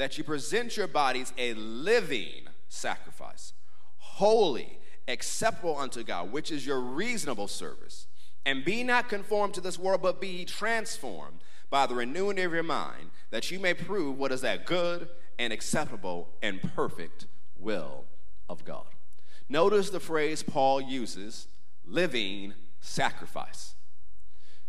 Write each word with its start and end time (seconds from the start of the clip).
that 0.00 0.16
you 0.16 0.24
present 0.24 0.78
your 0.78 0.86
bodies 0.86 1.30
a 1.36 1.52
living 1.52 2.48
sacrifice, 2.70 3.52
holy, 3.98 4.78
acceptable 5.06 5.76
unto 5.76 6.02
God, 6.02 6.32
which 6.32 6.50
is 6.50 6.64
your 6.64 6.80
reasonable 6.80 7.46
service. 7.46 8.06
And 8.46 8.64
be 8.64 8.82
not 8.82 9.10
conformed 9.10 9.52
to 9.54 9.60
this 9.60 9.78
world, 9.78 10.00
but 10.00 10.18
be 10.18 10.46
transformed 10.46 11.40
by 11.68 11.84
the 11.84 11.94
renewing 11.94 12.40
of 12.40 12.50
your 12.50 12.62
mind, 12.62 13.10
that 13.30 13.50
you 13.50 13.58
may 13.58 13.74
prove 13.74 14.16
what 14.16 14.32
is 14.32 14.40
that 14.40 14.64
good 14.64 15.06
and 15.38 15.52
acceptable 15.52 16.30
and 16.40 16.62
perfect 16.74 17.26
will 17.58 18.04
of 18.48 18.64
God. 18.64 18.86
Notice 19.50 19.90
the 19.90 20.00
phrase 20.00 20.42
Paul 20.42 20.80
uses 20.80 21.46
living 21.84 22.54
sacrifice. 22.80 23.74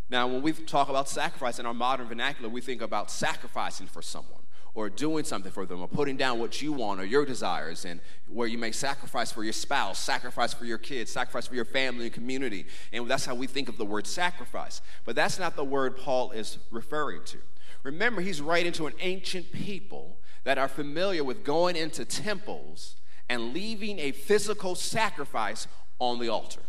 Now, 0.10 0.28
when 0.28 0.42
we 0.42 0.52
talk 0.52 0.90
about 0.90 1.08
sacrifice 1.08 1.58
in 1.58 1.66
our 1.66 1.74
modern 1.74 2.10
vernacular, 2.10 2.50
we 2.50 2.60
think 2.60 2.82
about 2.82 3.10
sacrificing 3.10 3.88
for 3.88 4.02
someone 4.02 4.41
or 4.74 4.90
doing 4.90 5.24
something 5.24 5.52
for 5.52 5.66
them 5.66 5.82
or 5.82 5.88
putting 5.88 6.18
down 6.18 6.40
what 6.40 6.62
you 6.62 6.72
want 6.72 7.00
or 7.00 7.06
your 7.06 7.26
desires 7.26 7.86
and 7.86 8.00
where 8.28 8.48
you 8.48 8.58
may 8.58 8.72
sacrifice 8.72 9.32
for 9.32 9.44
your 9.44 9.54
spouse 9.54 10.00
sacrifice 10.00 10.54
for 10.54 10.66
your 10.66 10.78
kids 10.78 11.12
sacrifice 11.12 11.48
for 11.48 11.56
your 11.56 11.66
family 11.66 12.06
and 12.06 12.14
community. 12.14 12.66
And 12.94 13.10
that's 13.10 13.26
how 13.26 13.36
we 13.36 13.48
think 13.48 13.70
of 13.70 13.78
the 13.78 13.86
word 13.86 14.08
sacrifice. 14.08 14.82
But 15.06 15.16
that's 15.16 15.40
not 15.40 15.56
the 15.56 15.66
word 15.66 15.98
paul 15.98 16.32
is 16.32 16.58
referring 16.72 17.24
to. 17.26 17.38
Remember 17.84 18.22
he's 18.22 18.42
writing 18.42 18.72
to 18.74 18.88
an 18.88 18.94
ancient 19.00 19.52
people 19.52 20.18
that 20.44 20.58
are 20.58 20.68
familiar 20.68 21.24
with 21.24 21.44
going 21.44 21.76
into 21.76 22.06
temples 22.06 22.96
and 23.30 23.54
leaving 23.54 24.00
a 24.00 24.12
physical 24.12 24.76
sacrifice 24.76 25.68
on 26.00 26.20
the 26.20 26.30
altar. 26.30 26.62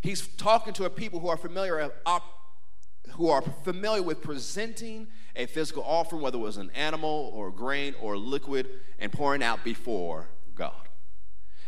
He's 0.00 0.26
talking 0.26 0.72
to 0.74 0.84
a 0.84 0.90
people 0.90 1.20
who 1.20 1.28
are 1.28 1.36
familiar 1.36 1.90
who 3.14 3.28
are 3.28 3.42
familiar 3.42 4.02
with 4.02 4.22
presenting 4.22 5.08
a 5.36 5.46
physical 5.46 5.82
offering, 5.84 6.22
whether 6.22 6.38
it 6.38 6.42
was 6.42 6.56
an 6.56 6.70
animal 6.74 7.30
or 7.34 7.50
grain 7.50 7.94
or 8.00 8.16
liquid, 8.16 8.68
and 8.98 9.12
pouring 9.12 9.42
out 9.42 9.64
before 9.64 10.28
God. 10.54 10.88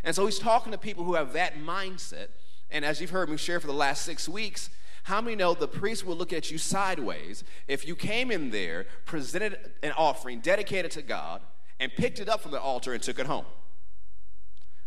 And 0.03 0.15
so 0.15 0.25
he's 0.25 0.39
talking 0.39 0.71
to 0.71 0.77
people 0.77 1.03
who 1.03 1.15
have 1.15 1.33
that 1.33 1.55
mindset. 1.55 2.27
And 2.69 2.83
as 2.83 3.01
you've 3.01 3.11
heard 3.11 3.29
me 3.29 3.37
share 3.37 3.59
for 3.59 3.67
the 3.67 3.73
last 3.73 4.03
six 4.03 4.27
weeks, 4.27 4.69
how 5.03 5.21
many 5.21 5.35
know 5.35 5.53
the 5.53 5.67
priest 5.67 6.05
will 6.05 6.15
look 6.15 6.31
at 6.33 6.51
you 6.51 6.57
sideways 6.57 7.43
if 7.67 7.87
you 7.87 7.95
came 7.95 8.31
in 8.31 8.51
there, 8.51 8.85
presented 9.05 9.57
an 9.81 9.93
offering 9.97 10.39
dedicated 10.39 10.91
to 10.91 11.01
God, 11.01 11.41
and 11.79 11.91
picked 11.95 12.19
it 12.19 12.29
up 12.29 12.41
from 12.41 12.51
the 12.51 12.61
altar 12.61 12.93
and 12.93 13.01
took 13.01 13.19
it 13.19 13.25
home? 13.25 13.45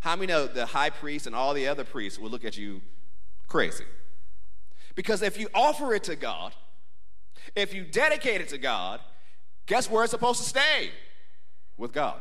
How 0.00 0.16
many 0.16 0.26
know 0.26 0.46
the 0.46 0.66
high 0.66 0.90
priest 0.90 1.26
and 1.26 1.34
all 1.34 1.54
the 1.54 1.66
other 1.66 1.84
priests 1.84 2.18
will 2.18 2.30
look 2.30 2.44
at 2.44 2.56
you 2.56 2.82
crazy? 3.48 3.84
Because 4.94 5.22
if 5.22 5.38
you 5.38 5.48
offer 5.54 5.94
it 5.94 6.04
to 6.04 6.16
God, 6.16 6.54
if 7.54 7.74
you 7.74 7.84
dedicate 7.84 8.40
it 8.40 8.48
to 8.50 8.58
God, 8.58 9.00
guess 9.66 9.90
where 9.90 10.04
it's 10.04 10.10
supposed 10.10 10.42
to 10.42 10.48
stay? 10.48 10.90
With 11.76 11.92
God. 11.92 12.20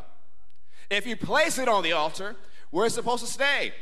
If 0.89 1.05
you 1.05 1.16
place 1.16 1.57
it 1.57 1.67
on 1.67 1.83
the 1.83 1.94
altar, 1.94 2.35
where 2.71 2.85
it's 2.85 2.95
supposed 2.95 3.23
to 3.23 3.31
stay? 3.31 3.73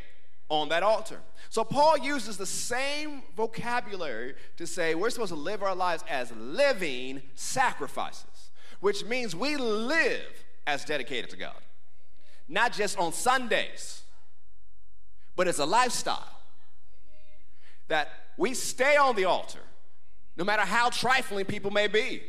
On 0.49 0.69
that 0.69 0.83
altar. 0.83 1.19
So 1.49 1.63
Paul 1.63 1.97
uses 1.97 2.37
the 2.37 2.45
same 2.45 3.23
vocabulary 3.35 4.35
to 4.57 4.67
say 4.67 4.95
we're 4.95 5.09
supposed 5.09 5.33
to 5.33 5.39
live 5.39 5.63
our 5.63 5.75
lives 5.75 6.03
as 6.09 6.31
living 6.33 7.21
sacrifices, 7.35 8.51
which 8.81 9.05
means 9.05 9.35
we 9.35 9.55
live 9.57 10.43
as 10.67 10.85
dedicated 10.85 11.29
to 11.31 11.37
God. 11.37 11.55
Not 12.47 12.73
just 12.73 12.97
on 12.97 13.13
Sundays, 13.13 14.03
but 15.35 15.47
it's 15.47 15.59
a 15.59 15.65
lifestyle 15.65 16.39
that 17.87 18.09
we 18.37 18.53
stay 18.53 18.95
on 18.97 19.15
the 19.15 19.25
altar 19.25 19.59
no 20.37 20.43
matter 20.43 20.63
how 20.63 20.89
trifling 20.89 21.45
people 21.45 21.71
may 21.71 21.87
be. 21.87 22.23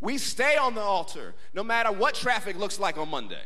We 0.00 0.18
stay 0.18 0.56
on 0.56 0.74
the 0.74 0.80
altar 0.80 1.34
no 1.52 1.62
matter 1.62 1.90
what 1.90 2.14
traffic 2.14 2.58
looks 2.58 2.78
like 2.78 2.98
on 2.98 3.08
Monday. 3.08 3.42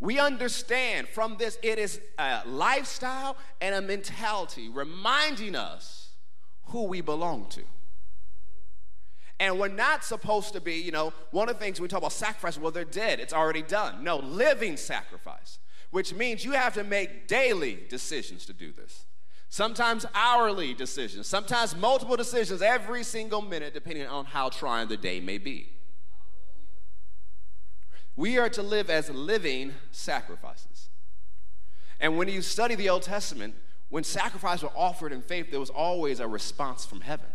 We 0.00 0.18
understand 0.18 1.08
from 1.08 1.36
this, 1.38 1.58
it 1.62 1.78
is 1.78 2.00
a 2.18 2.42
lifestyle 2.46 3.36
and 3.60 3.74
a 3.74 3.82
mentality 3.82 4.68
reminding 4.68 5.56
us 5.56 6.10
who 6.66 6.84
we 6.84 7.00
belong 7.00 7.46
to. 7.50 7.62
And 9.40 9.58
we're 9.58 9.68
not 9.68 10.04
supposed 10.04 10.52
to 10.52 10.60
be, 10.60 10.74
you 10.74 10.92
know, 10.92 11.12
one 11.30 11.48
of 11.48 11.58
the 11.58 11.64
things 11.64 11.80
we 11.80 11.88
talk 11.88 11.98
about 11.98 12.12
sacrifice, 12.12 12.58
well, 12.58 12.70
they're 12.70 12.84
dead, 12.84 13.20
it's 13.20 13.32
already 13.32 13.62
done. 13.62 14.04
No, 14.04 14.18
living 14.18 14.76
sacrifice 14.76 15.58
which 15.90 16.14
means 16.14 16.44
you 16.44 16.52
have 16.52 16.74
to 16.74 16.84
make 16.84 17.26
daily 17.28 17.78
decisions 17.88 18.44
to 18.46 18.52
do 18.52 18.72
this. 18.72 19.06
Sometimes 19.48 20.04
hourly 20.14 20.74
decisions, 20.74 21.26
sometimes 21.26 21.74
multiple 21.74 22.16
decisions 22.16 22.60
every 22.60 23.02
single 23.02 23.40
minute, 23.40 23.72
depending 23.72 24.06
on 24.06 24.26
how 24.26 24.50
trying 24.50 24.88
the 24.88 24.96
day 24.96 25.20
may 25.20 25.38
be. 25.38 25.70
We 28.14 28.36
are 28.36 28.50
to 28.50 28.62
live 28.62 28.90
as 28.90 29.08
living 29.08 29.72
sacrifices. 29.90 30.90
And 32.00 32.18
when 32.18 32.28
you 32.28 32.42
study 32.42 32.74
the 32.74 32.90
Old 32.90 33.02
Testament, 33.02 33.54
when 33.88 34.04
sacrifices 34.04 34.64
were 34.64 34.76
offered 34.76 35.12
in 35.12 35.22
faith, 35.22 35.50
there 35.50 35.60
was 35.60 35.70
always 35.70 36.20
a 36.20 36.28
response 36.28 36.84
from 36.84 37.00
heaven. 37.00 37.28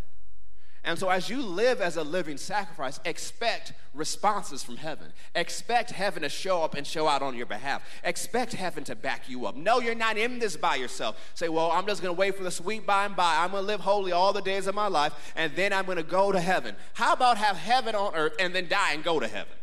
And 0.86 0.98
so, 0.98 1.08
as 1.08 1.30
you 1.30 1.40
live 1.40 1.80
as 1.80 1.96
a 1.96 2.02
living 2.02 2.36
sacrifice, 2.36 3.00
expect 3.06 3.72
responses 3.94 4.62
from 4.62 4.76
heaven. 4.76 5.14
Expect 5.34 5.90
heaven 5.90 6.22
to 6.22 6.28
show 6.28 6.62
up 6.62 6.74
and 6.74 6.86
show 6.86 7.08
out 7.08 7.22
on 7.22 7.34
your 7.34 7.46
behalf. 7.46 7.82
Expect 8.04 8.52
heaven 8.52 8.84
to 8.84 8.94
back 8.94 9.26
you 9.26 9.46
up. 9.46 9.56
No, 9.56 9.80
you're 9.80 9.94
not 9.94 10.18
in 10.18 10.38
this 10.38 10.58
by 10.58 10.76
yourself. 10.76 11.16
Say, 11.34 11.48
well, 11.48 11.70
I'm 11.72 11.86
just 11.86 12.02
going 12.02 12.14
to 12.14 12.18
wait 12.18 12.36
for 12.36 12.44
the 12.44 12.50
sweet 12.50 12.86
by 12.86 13.06
and 13.06 13.16
by. 13.16 13.38
I'm 13.38 13.52
going 13.52 13.62
to 13.62 13.66
live 13.66 13.80
holy 13.80 14.12
all 14.12 14.34
the 14.34 14.42
days 14.42 14.66
of 14.66 14.74
my 14.74 14.88
life, 14.88 15.32
and 15.34 15.56
then 15.56 15.72
I'm 15.72 15.86
going 15.86 15.96
to 15.96 16.02
go 16.02 16.30
to 16.32 16.40
heaven. 16.40 16.76
How 16.92 17.14
about 17.14 17.38
have 17.38 17.56
heaven 17.56 17.94
on 17.94 18.14
earth 18.14 18.34
and 18.38 18.54
then 18.54 18.68
die 18.68 18.92
and 18.92 19.02
go 19.02 19.18
to 19.18 19.26
heaven? 19.26 19.54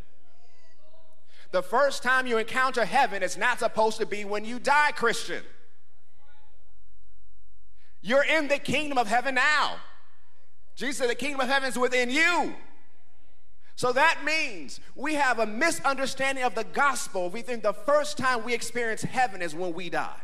The 1.52 1.62
first 1.62 2.02
time 2.02 2.26
you 2.26 2.38
encounter 2.40 2.86
heaven 2.86 3.22
it's 3.22 3.38
not 3.38 3.60
supposed 3.60 3.98
to 4.00 4.08
be 4.08 4.26
when 4.26 4.44
you 4.44 4.58
die, 4.58 4.92
Christian. 4.96 5.44
You're 8.02 8.24
in 8.24 8.48
the 8.48 8.58
kingdom 8.58 8.98
of 8.98 9.08
heaven 9.08 9.36
now. 9.36 9.76
Jesus 10.76 10.98
said, 10.98 11.10
The 11.10 11.16
kingdom 11.16 11.42
of 11.42 11.48
heaven 11.48 11.70
is 11.70 11.78
within 11.78 12.10
you. 12.10 12.56
So 13.76 13.92
that 13.94 14.20
means 14.24 14.80
we 14.96 15.16
have 15.16 15.40
a 15.40 15.46
misunderstanding 15.46 16.44
of 16.44 16.54
the 16.54 16.64
gospel. 16.64 17.30
We 17.30 17.42
think 17.42 17.64
the 17.64 17.74
first 17.74 18.18
time 18.18 18.44
we 18.44 18.54
experience 18.54 19.02
heaven 19.02 19.42
is 19.42 19.56
when 19.56 19.74
we 19.74 19.90
die. 19.90 20.20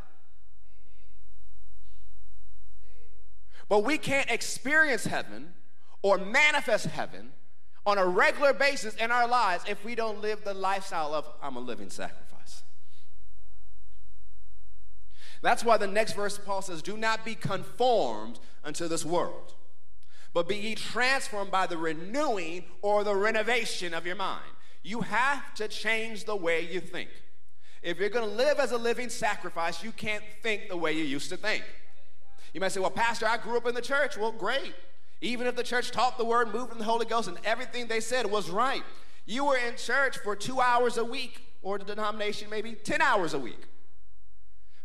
But 3.69 3.83
we 3.83 3.97
can't 3.97 4.29
experience 4.29 5.05
heaven 5.05 5.53
or 6.01 6.17
manifest 6.17 6.85
heaven 6.85 7.31
on 7.85 7.97
a 7.97 8.05
regular 8.05 8.53
basis 8.53 8.95
in 8.95 9.11
our 9.11 9.27
lives 9.27 9.63
if 9.67 9.83
we 9.83 9.95
don't 9.95 10.21
live 10.21 10.43
the 10.43 10.53
lifestyle 10.53 11.13
of 11.13 11.27
I'm 11.41 11.55
a 11.55 11.59
living 11.59 11.89
sacrifice. 11.89 12.63
That's 15.41 15.63
why 15.63 15.77
the 15.77 15.87
next 15.87 16.13
verse 16.13 16.37
Paul 16.37 16.61
says, 16.61 16.81
Do 16.81 16.97
not 16.97 17.23
be 17.25 17.35
conformed 17.35 18.39
unto 18.63 18.87
this 18.87 19.05
world 19.05 19.53
but 20.37 20.47
be 20.47 20.55
ye 20.55 20.75
transformed 20.75 21.49
by 21.49 21.65
the 21.65 21.75
renewing 21.75 22.63
or 22.83 23.03
the 23.03 23.15
renovation 23.15 23.91
of 23.91 24.05
your 24.05 24.15
mind. 24.15 24.45
You 24.83 25.01
have 25.01 25.55
to 25.55 25.67
change 25.67 26.25
the 26.25 26.35
way 26.35 26.61
you 26.61 26.79
think. 26.79 27.09
If 27.81 27.97
you're 27.97 28.09
going 28.09 28.29
to 28.29 28.35
live 28.35 28.59
as 28.59 28.71
a 28.71 28.77
living 28.77 29.09
sacrifice, 29.09 29.83
you 29.83 29.91
can't 29.91 30.23
think 30.43 30.69
the 30.69 30.77
way 30.77 30.91
you 30.91 31.03
used 31.03 31.29
to 31.29 31.37
think. 31.37 31.63
You 32.53 32.61
might 32.61 32.71
say, 32.71 32.79
Well, 32.79 32.91
Pastor, 32.91 33.25
I 33.25 33.37
grew 33.37 33.57
up 33.57 33.65
in 33.65 33.73
the 33.73 33.81
church. 33.81 34.15
Well, 34.15 34.31
great. 34.31 34.75
Even 35.21 35.47
if 35.47 35.55
the 35.55 35.63
church 35.63 35.89
taught 35.89 36.19
the 36.19 36.25
word, 36.25 36.53
moved 36.53 36.71
in 36.71 36.77
the 36.77 36.83
Holy 36.83 37.07
Ghost, 37.07 37.27
and 37.27 37.39
everything 37.43 37.87
they 37.87 37.99
said 37.99 38.29
was 38.29 38.47
right, 38.47 38.83
you 39.25 39.43
were 39.43 39.57
in 39.57 39.75
church 39.75 40.19
for 40.19 40.35
two 40.35 40.61
hours 40.61 40.97
a 40.97 41.03
week, 41.03 41.47
or 41.63 41.79
the 41.79 41.83
denomination 41.83 42.47
maybe 42.51 42.73
10 42.73 43.01
hours 43.01 43.33
a 43.33 43.39
week. 43.39 43.63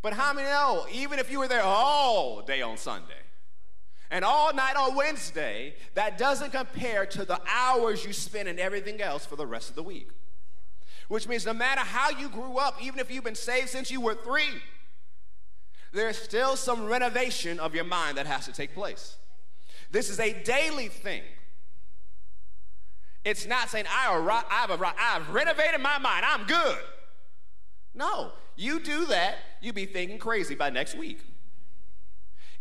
But 0.00 0.14
how 0.14 0.32
many 0.32 0.48
know, 0.48 0.86
even 0.90 1.18
if 1.18 1.30
you 1.30 1.40
were 1.40 1.48
there 1.48 1.62
all 1.62 2.40
day 2.40 2.62
on 2.62 2.78
Sunday, 2.78 3.20
and 4.12 4.26
all 4.26 4.52
night 4.52 4.76
on 4.76 4.94
Wednesday, 4.94 5.74
that 5.94 6.18
doesn't 6.18 6.52
compare 6.52 7.06
to 7.06 7.24
the 7.24 7.40
hours 7.50 8.04
you 8.04 8.12
spend 8.12 8.46
in 8.46 8.58
everything 8.58 9.00
else 9.00 9.24
for 9.24 9.36
the 9.36 9.46
rest 9.46 9.70
of 9.70 9.74
the 9.74 9.82
week. 9.82 10.10
Which 11.08 11.26
means 11.26 11.46
no 11.46 11.54
matter 11.54 11.80
how 11.80 12.10
you 12.10 12.28
grew 12.28 12.58
up, 12.58 12.76
even 12.82 13.00
if 13.00 13.10
you've 13.10 13.24
been 13.24 13.34
saved 13.34 13.70
since 13.70 13.90
you 13.90 14.02
were 14.02 14.14
three, 14.14 14.60
there's 15.92 16.18
still 16.18 16.56
some 16.56 16.84
renovation 16.84 17.58
of 17.58 17.74
your 17.74 17.84
mind 17.84 18.18
that 18.18 18.26
has 18.26 18.44
to 18.44 18.52
take 18.52 18.74
place. 18.74 19.16
This 19.90 20.10
is 20.10 20.20
a 20.20 20.42
daily 20.44 20.88
thing. 20.88 21.22
It's 23.24 23.46
not 23.46 23.70
saying, 23.70 23.86
I 23.88 24.12
arri- 24.12 24.44
I've, 24.50 24.70
arri- 24.78 24.94
I've 24.98 25.30
renovated 25.30 25.80
my 25.80 25.98
mind, 25.98 26.26
I'm 26.28 26.46
good. 26.46 26.78
No, 27.94 28.32
you 28.56 28.78
do 28.78 29.06
that, 29.06 29.36
you 29.62 29.72
be 29.72 29.86
thinking 29.86 30.18
crazy 30.18 30.54
by 30.54 30.68
next 30.68 30.98
week. 30.98 31.20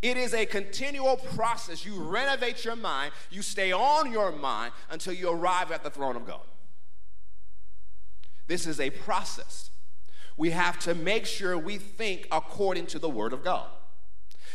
It 0.02 0.18
is 0.18 0.34
a 0.34 0.46
continual 0.46 1.18
process. 1.18 1.86
You 1.86 2.02
renovate 2.02 2.66
your 2.66 2.76
mind, 2.76 3.12
you 3.30 3.42
stay 3.42 3.72
on 3.72 4.12
your 4.12 4.32
mind 4.32 4.74
until 4.90 5.14
you 5.14 5.30
arrive 5.30 5.72
at 5.72 5.84
the 5.84 5.92
throne 5.92 6.16
of 6.16 6.26
God. 6.26 6.42
This 8.48 8.66
is 8.66 8.80
a 8.80 8.90
process. 8.90 9.70
We 10.38 10.52
have 10.52 10.80
to 10.80 10.96
make 10.96 11.26
sure 11.26 11.58
we 11.58 11.78
think 11.78 12.28
according 12.32 12.88
to 12.88 13.00
the 13.00 13.10
Word 13.10 13.32
of 13.32 13.44
God. 13.44 13.68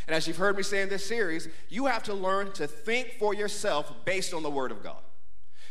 And 0.07 0.15
as 0.15 0.27
you've 0.27 0.37
heard 0.37 0.57
me 0.57 0.63
say 0.63 0.83
in 0.83 0.89
this 0.89 1.07
series, 1.07 1.49
you 1.69 1.87
have 1.87 2.03
to 2.05 2.15
learn 2.15 2.53
to 2.53 2.67
think 2.67 3.15
for 3.19 3.35
yourself 3.35 3.93
based 4.05 4.35
on 4.35 4.43
the 4.43 4.51
Word 4.51 4.71
of 4.71 4.83
God. 4.83 4.99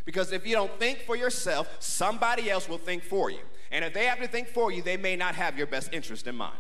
Because 0.06 0.32
if 0.32 0.46
you 0.46 0.56
don't 0.56 0.78
think 0.80 1.00
for 1.00 1.16
yourself, 1.16 1.70
somebody 1.80 2.50
else 2.50 2.70
will 2.70 2.78
think 2.78 3.04
for 3.04 3.30
you. 3.30 3.40
And 3.72 3.84
if 3.84 3.94
they 3.94 4.06
have 4.06 4.20
to 4.20 4.28
think 4.28 4.48
for 4.48 4.72
you, 4.72 4.82
they 4.82 4.98
may 4.98 5.16
not 5.16 5.36
have 5.36 5.58
your 5.58 5.68
best 5.68 5.92
interest 5.92 6.28
in 6.28 6.36
mind. 6.36 6.58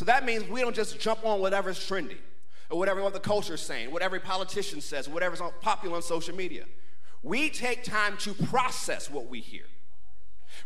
So 0.00 0.06
that 0.06 0.24
means 0.24 0.48
we 0.48 0.62
don't 0.62 0.74
just 0.74 0.98
jump 0.98 1.26
on 1.26 1.40
whatever's 1.40 1.78
trendy 1.78 2.16
or 2.70 2.78
whatever 2.78 3.02
what 3.02 3.12
the 3.12 3.20
culture 3.20 3.52
is 3.52 3.60
saying, 3.60 3.92
what 3.92 4.00
every 4.00 4.18
politician 4.18 4.80
says, 4.80 5.10
whatever's 5.10 5.42
popular 5.60 5.96
on 5.96 6.00
social 6.00 6.34
media. 6.34 6.64
We 7.22 7.50
take 7.50 7.84
time 7.84 8.16
to 8.20 8.32
process 8.32 9.10
what 9.10 9.26
we 9.26 9.40
hear. 9.40 9.64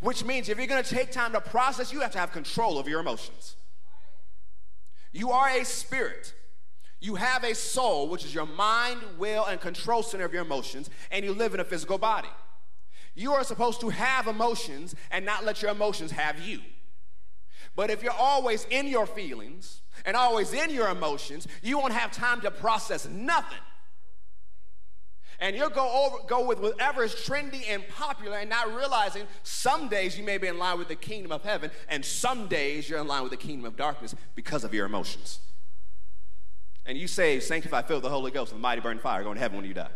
Which 0.00 0.24
means 0.24 0.48
if 0.48 0.56
you're 0.56 0.68
going 0.68 0.84
to 0.84 0.88
take 0.88 1.10
time 1.10 1.32
to 1.32 1.40
process, 1.40 1.92
you 1.92 1.98
have 2.02 2.12
to 2.12 2.18
have 2.18 2.30
control 2.30 2.78
of 2.78 2.86
your 2.86 3.00
emotions. 3.00 3.56
You 5.10 5.32
are 5.32 5.48
a 5.48 5.64
spirit. 5.64 6.32
You 7.00 7.16
have 7.16 7.42
a 7.42 7.56
soul, 7.56 8.08
which 8.08 8.24
is 8.24 8.32
your 8.32 8.46
mind, 8.46 9.00
will, 9.18 9.46
and 9.46 9.60
control 9.60 10.04
center 10.04 10.26
of 10.26 10.32
your 10.32 10.42
emotions, 10.42 10.90
and 11.10 11.24
you 11.24 11.34
live 11.34 11.54
in 11.54 11.58
a 11.58 11.64
physical 11.64 11.98
body. 11.98 12.30
You 13.16 13.32
are 13.32 13.42
supposed 13.42 13.80
to 13.80 13.88
have 13.88 14.28
emotions 14.28 14.94
and 15.10 15.26
not 15.26 15.44
let 15.44 15.60
your 15.60 15.72
emotions 15.72 16.12
have 16.12 16.38
you. 16.38 16.60
But 17.76 17.90
if 17.90 18.02
you're 18.02 18.12
always 18.12 18.66
in 18.70 18.86
your 18.86 19.06
feelings 19.06 19.80
and 20.04 20.16
always 20.16 20.52
in 20.52 20.70
your 20.70 20.88
emotions, 20.88 21.48
you 21.62 21.78
won't 21.78 21.92
have 21.92 22.12
time 22.12 22.40
to 22.42 22.50
process 22.50 23.08
nothing. 23.08 23.58
And 25.40 25.56
you'll 25.56 25.70
go 25.70 26.06
over, 26.06 26.24
go 26.28 26.46
with 26.46 26.60
whatever 26.60 27.02
is 27.02 27.14
trendy 27.14 27.64
and 27.68 27.86
popular 27.88 28.38
and 28.38 28.48
not 28.48 28.72
realizing 28.74 29.24
some 29.42 29.88
days 29.88 30.16
you 30.16 30.24
may 30.24 30.38
be 30.38 30.46
in 30.46 30.58
line 30.58 30.78
with 30.78 30.88
the 30.88 30.94
kingdom 30.94 31.32
of 31.32 31.42
heaven, 31.42 31.70
and 31.88 32.04
some 32.04 32.46
days 32.46 32.88
you're 32.88 33.00
in 33.00 33.08
line 33.08 33.22
with 33.22 33.32
the 33.32 33.36
kingdom 33.36 33.64
of 33.66 33.76
darkness 33.76 34.14
because 34.36 34.62
of 34.62 34.72
your 34.72 34.86
emotions. 34.86 35.40
And 36.86 36.96
you 36.96 37.08
say, 37.08 37.40
sanctify, 37.40 37.82
fill 37.82 38.00
the 38.00 38.10
Holy 38.10 38.30
Ghost, 38.30 38.52
with 38.52 38.60
mighty 38.60 38.80
burning 38.80 39.00
fire, 39.00 39.22
going 39.24 39.34
to 39.34 39.40
heaven 39.40 39.56
when 39.56 39.66
you 39.66 39.74
die. 39.74 39.90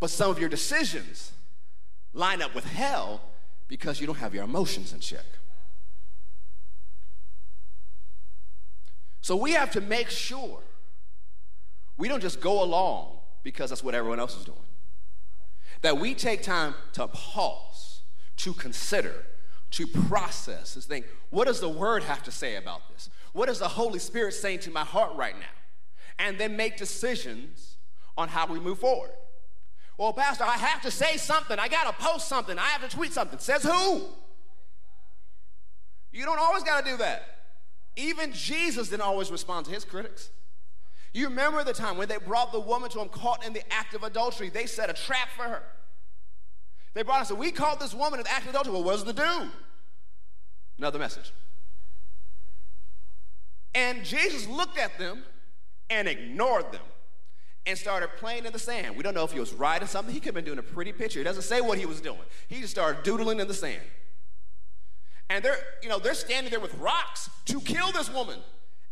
But 0.00 0.10
some 0.10 0.30
of 0.30 0.38
your 0.38 0.48
decisions 0.48 1.32
line 2.12 2.42
up 2.42 2.54
with 2.54 2.64
hell 2.64 3.22
because 3.68 4.00
you 4.00 4.06
don't 4.06 4.18
have 4.18 4.34
your 4.34 4.44
emotions 4.44 4.92
in 4.92 5.00
check. 5.00 5.24
So 9.20 9.36
we 9.36 9.52
have 9.52 9.70
to 9.72 9.80
make 9.80 10.10
sure 10.10 10.60
we 11.96 12.08
don't 12.08 12.20
just 12.22 12.40
go 12.40 12.62
along 12.62 13.18
because 13.42 13.70
that's 13.70 13.84
what 13.84 13.94
everyone 13.94 14.20
else 14.20 14.36
is 14.36 14.44
doing. 14.44 14.58
That 15.82 15.98
we 15.98 16.14
take 16.14 16.42
time 16.42 16.74
to 16.92 17.08
pause, 17.08 18.02
to 18.38 18.52
consider, 18.54 19.24
to 19.72 19.86
process, 19.86 20.74
to 20.74 20.80
think, 20.80 21.06
what 21.30 21.46
does 21.46 21.60
the 21.60 21.68
Word 21.68 22.02
have 22.02 22.22
to 22.24 22.32
say 22.32 22.56
about 22.56 22.88
this? 22.90 23.10
What 23.32 23.48
is 23.48 23.58
the 23.58 23.68
Holy 23.68 23.98
Spirit 23.98 24.34
saying 24.34 24.60
to 24.60 24.70
my 24.70 24.84
heart 24.84 25.14
right 25.14 25.38
now? 25.38 25.46
And 26.18 26.38
then 26.38 26.56
make 26.56 26.76
decisions 26.76 27.76
on 28.16 28.28
how 28.28 28.46
we 28.46 28.58
move 28.60 28.78
forward. 28.78 29.12
Well, 29.96 30.12
Pastor, 30.12 30.44
I 30.44 30.56
have 30.56 30.82
to 30.82 30.90
say 30.90 31.18
something. 31.18 31.58
I 31.58 31.68
got 31.68 31.86
to 31.86 32.04
post 32.04 32.28
something. 32.28 32.58
I 32.58 32.68
have 32.68 32.88
to 32.88 32.94
tweet 32.94 33.12
something. 33.12 33.38
Says 33.38 33.62
who? 33.62 34.02
You 36.12 36.24
don't 36.24 36.38
always 36.38 36.62
got 36.62 36.84
to 36.84 36.90
do 36.90 36.96
that. 36.98 37.39
Even 38.00 38.32
Jesus 38.32 38.88
didn't 38.88 39.02
always 39.02 39.30
respond 39.30 39.66
to 39.66 39.72
his 39.72 39.84
critics. 39.84 40.30
You 41.12 41.28
remember 41.28 41.62
the 41.64 41.74
time 41.74 41.98
when 41.98 42.08
they 42.08 42.16
brought 42.16 42.50
the 42.50 42.60
woman 42.60 42.88
to 42.90 43.00
him 43.00 43.08
caught 43.08 43.44
in 43.44 43.52
the 43.52 43.62
act 43.72 43.94
of 43.94 44.02
adultery. 44.04 44.48
They 44.48 44.66
set 44.66 44.88
a 44.88 44.94
trap 44.94 45.28
for 45.36 45.42
her. 45.42 45.62
They 46.94 47.02
brought 47.02 47.20
us, 47.20 47.30
and 47.30 47.36
said, 47.36 47.40
we 47.40 47.52
called 47.52 47.78
this 47.78 47.94
woman 47.94 48.20
in 48.20 48.24
the 48.24 48.32
act 48.32 48.44
of 48.44 48.50
adultery. 48.50 48.72
Well, 48.72 48.84
what 48.84 48.94
was 48.94 49.04
the 49.04 49.12
dude? 49.12 49.50
Another 50.78 50.98
message. 50.98 51.32
And 53.74 54.04
Jesus 54.04 54.48
looked 54.48 54.78
at 54.78 54.98
them 54.98 55.22
and 55.90 56.08
ignored 56.08 56.72
them 56.72 56.80
and 57.66 57.76
started 57.76 58.08
playing 58.16 58.46
in 58.46 58.52
the 58.52 58.58
sand. 58.58 58.96
We 58.96 59.02
don't 59.02 59.14
know 59.14 59.24
if 59.24 59.32
he 59.32 59.40
was 59.40 59.52
writing 59.52 59.86
something. 59.86 60.14
He 60.14 60.20
could 60.20 60.28
have 60.28 60.34
been 60.36 60.44
doing 60.44 60.58
a 60.58 60.62
pretty 60.62 60.92
picture. 60.92 61.20
He 61.20 61.24
doesn't 61.24 61.42
say 61.42 61.60
what 61.60 61.76
he 61.78 61.86
was 61.86 62.00
doing. 62.00 62.18
He 62.48 62.60
just 62.60 62.72
started 62.72 63.02
doodling 63.02 63.40
in 63.40 63.46
the 63.46 63.54
sand. 63.54 63.82
And 65.30 65.44
they're, 65.44 65.56
you 65.82 65.88
know, 65.88 65.98
they're 65.98 66.12
standing 66.12 66.50
there 66.50 66.60
with 66.60 66.74
rocks 66.74 67.30
to 67.46 67.60
kill 67.60 67.92
this 67.92 68.12
woman. 68.12 68.38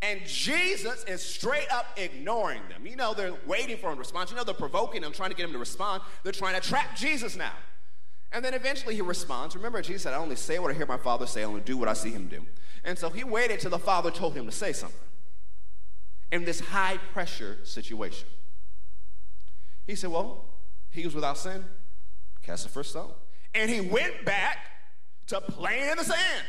And 0.01 0.25
Jesus 0.25 1.03
is 1.05 1.21
straight 1.21 1.67
up 1.73 1.87
ignoring 1.97 2.63
them. 2.69 2.87
You 2.87 2.95
know, 2.95 3.13
they're 3.13 3.35
waiting 3.45 3.77
for 3.77 3.89
him 3.89 3.97
to 3.97 3.99
respond. 3.99 4.31
You 4.31 4.37
know, 4.37 4.45
they're 4.45 4.55
provoking 4.55 5.03
him, 5.03 5.13
trying 5.13 5.31
to 5.31 5.37
get 5.37 5.45
him 5.45 5.53
to 5.53 5.59
respond. 5.59 6.03
They're 6.23 6.33
trying 6.33 6.59
to 6.59 6.67
trap 6.67 6.97
Jesus 6.97 7.37
now. 7.37 7.53
And 8.31 8.45
then 8.45 8.55
eventually 8.55 8.95
he 8.95 9.03
responds. 9.03 9.57
Remember, 9.57 9.83
Jesus 9.83 10.03
said, 10.05 10.15
I 10.15 10.19
only 10.19 10.37
say 10.37 10.61
what 10.61 10.71
I 10.71 10.75
hear 10.75 10.87
my 10.87 10.97
Father 10.97 11.27
say, 11.27 11.43
I 11.43 11.45
only 11.45 11.61
do 11.61 11.77
what 11.77 11.89
I 11.89 11.95
see 11.95 12.11
him 12.11 12.29
do. 12.29 12.47
And 12.85 12.97
so 12.97 13.11
he 13.11 13.25
waited 13.25 13.59
till 13.59 13.71
the 13.71 13.79
Father 13.79 14.13
told 14.13 14.35
him 14.35 14.47
to 14.47 14.53
say 14.53 14.73
something 14.73 14.97
in 16.31 16.45
this 16.45 16.61
high 16.61 16.99
pressure 17.13 17.59
situation. 17.65 18.29
He 19.87 19.97
said, 19.97 20.11
Well, 20.11 20.45
he 20.91 21.05
was 21.05 21.15
without 21.15 21.39
sin, 21.39 21.65
cast 22.43 22.63
the 22.63 22.69
first 22.69 22.91
stone. 22.91 23.11
And 23.55 23.69
he 23.71 23.81
went 23.81 24.25
back 24.25 24.59
to 25.29 25.41
playing 25.41 25.91
in 25.91 25.97
the 25.97 26.05
sand. 26.05 26.45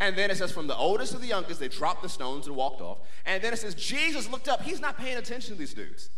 And 0.00 0.16
then 0.16 0.30
it 0.30 0.36
says, 0.36 0.50
from 0.50 0.66
the 0.66 0.76
oldest 0.76 1.12
to 1.12 1.18
the 1.18 1.26
youngest, 1.26 1.60
they 1.60 1.68
dropped 1.68 2.02
the 2.02 2.08
stones 2.08 2.46
and 2.46 2.56
walked 2.56 2.80
off. 2.80 2.98
And 3.24 3.42
then 3.42 3.52
it 3.52 3.58
says, 3.58 3.74
Jesus 3.74 4.30
looked 4.30 4.48
up. 4.48 4.62
He's 4.62 4.80
not 4.80 4.98
paying 4.98 5.16
attention 5.16 5.54
to 5.54 5.58
these 5.58 5.72
dudes. 5.72 6.10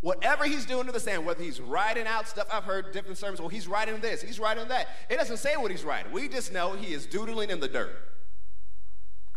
Whatever 0.00 0.44
he's 0.44 0.66
doing 0.66 0.86
to 0.86 0.92
the 0.92 1.00
sand, 1.00 1.24
whether 1.24 1.42
he's 1.42 1.60
writing 1.60 2.06
out 2.06 2.28
stuff, 2.28 2.48
I've 2.52 2.64
heard 2.64 2.92
different 2.92 3.18
sermons, 3.18 3.40
well, 3.40 3.48
he's 3.48 3.68
writing 3.68 4.00
this, 4.00 4.20
he's 4.20 4.40
writing 4.40 4.66
that. 4.68 4.88
It 5.08 5.16
doesn't 5.16 5.36
say 5.36 5.56
what 5.56 5.70
he's 5.70 5.84
writing. 5.84 6.10
We 6.10 6.28
just 6.28 6.52
know 6.52 6.72
he 6.72 6.92
is 6.92 7.06
doodling 7.06 7.50
in 7.50 7.60
the 7.60 7.68
dirt. 7.68 7.96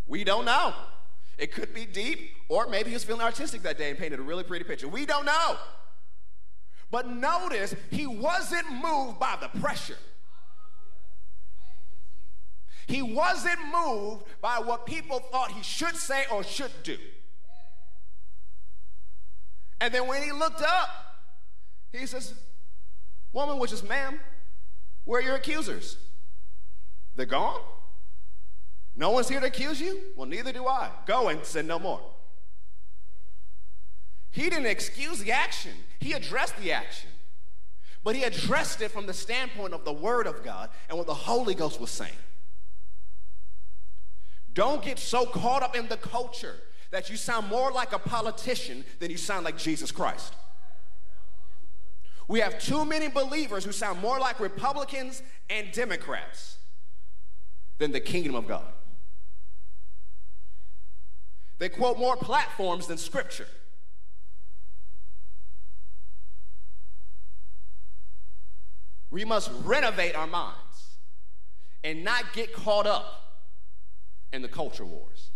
We 0.08 0.24
don't 0.24 0.44
know. 0.44 0.74
It 1.38 1.52
could 1.52 1.72
be 1.72 1.86
deep, 1.86 2.30
or 2.48 2.66
maybe 2.66 2.88
he 2.90 2.94
was 2.94 3.04
feeling 3.04 3.22
artistic 3.22 3.62
that 3.62 3.78
day 3.78 3.90
and 3.90 3.98
painted 3.98 4.18
a 4.18 4.22
really 4.22 4.42
pretty 4.42 4.64
picture. 4.64 4.88
We 4.88 5.06
don't 5.06 5.24
know. 5.24 5.56
But 6.90 7.08
notice, 7.08 7.74
he 7.90 8.06
wasn't 8.06 8.70
moved 8.70 9.18
by 9.18 9.36
the 9.40 9.48
pressure. 9.60 9.98
He 12.86 13.02
wasn't 13.02 13.58
moved 13.72 14.24
by 14.40 14.60
what 14.60 14.86
people 14.86 15.18
thought 15.18 15.50
he 15.50 15.62
should 15.62 15.96
say 15.96 16.24
or 16.30 16.44
should 16.44 16.70
do. 16.84 16.96
And 19.80 19.92
then 19.92 20.06
when 20.06 20.22
he 20.22 20.32
looked 20.32 20.62
up, 20.62 20.88
he 21.92 22.06
says, 22.06 22.34
Woman, 23.32 23.58
which 23.58 23.72
is, 23.72 23.82
ma'am, 23.82 24.20
where 25.04 25.20
are 25.20 25.24
your 25.24 25.34
accusers? 25.34 25.98
They're 27.16 27.26
gone? 27.26 27.60
No 28.94 29.10
one's 29.10 29.28
here 29.28 29.40
to 29.40 29.46
accuse 29.46 29.80
you? 29.80 30.00
Well, 30.16 30.26
neither 30.26 30.52
do 30.52 30.66
I. 30.66 30.90
Go 31.06 31.28
and 31.28 31.44
sin 31.44 31.66
no 31.66 31.78
more. 31.78 32.00
He 34.36 34.50
didn't 34.50 34.66
excuse 34.66 35.20
the 35.20 35.32
action, 35.32 35.72
he 35.98 36.12
addressed 36.12 36.58
the 36.58 36.70
action. 36.70 37.08
But 38.04 38.16
he 38.16 38.22
addressed 38.22 38.82
it 38.82 38.90
from 38.90 39.06
the 39.06 39.14
standpoint 39.14 39.72
of 39.72 39.86
the 39.86 39.94
Word 39.94 40.26
of 40.26 40.44
God 40.44 40.68
and 40.90 40.98
what 40.98 41.06
the 41.06 41.14
Holy 41.14 41.54
Ghost 41.54 41.80
was 41.80 41.90
saying. 41.90 42.12
Don't 44.52 44.82
get 44.82 44.98
so 44.98 45.24
caught 45.24 45.62
up 45.62 45.74
in 45.74 45.88
the 45.88 45.96
culture 45.96 46.56
that 46.90 47.08
you 47.08 47.16
sound 47.16 47.48
more 47.48 47.72
like 47.72 47.94
a 47.94 47.98
politician 47.98 48.84
than 48.98 49.10
you 49.10 49.16
sound 49.16 49.46
like 49.46 49.56
Jesus 49.56 49.90
Christ. 49.90 50.34
We 52.28 52.40
have 52.40 52.60
too 52.60 52.84
many 52.84 53.08
believers 53.08 53.64
who 53.64 53.72
sound 53.72 54.02
more 54.02 54.20
like 54.20 54.38
Republicans 54.38 55.22
and 55.48 55.72
Democrats 55.72 56.58
than 57.78 57.90
the 57.90 58.00
kingdom 58.00 58.34
of 58.34 58.46
God. 58.46 58.66
They 61.58 61.70
quote 61.70 61.98
more 61.98 62.16
platforms 62.16 62.86
than 62.86 62.98
scripture. 62.98 63.48
We 69.10 69.24
must 69.24 69.50
renovate 69.64 70.14
our 70.14 70.26
minds 70.26 70.98
and 71.84 72.04
not 72.04 72.32
get 72.32 72.52
caught 72.52 72.86
up 72.86 73.22
in 74.32 74.42
the 74.42 74.48
culture 74.48 74.84
wars. 74.84 75.30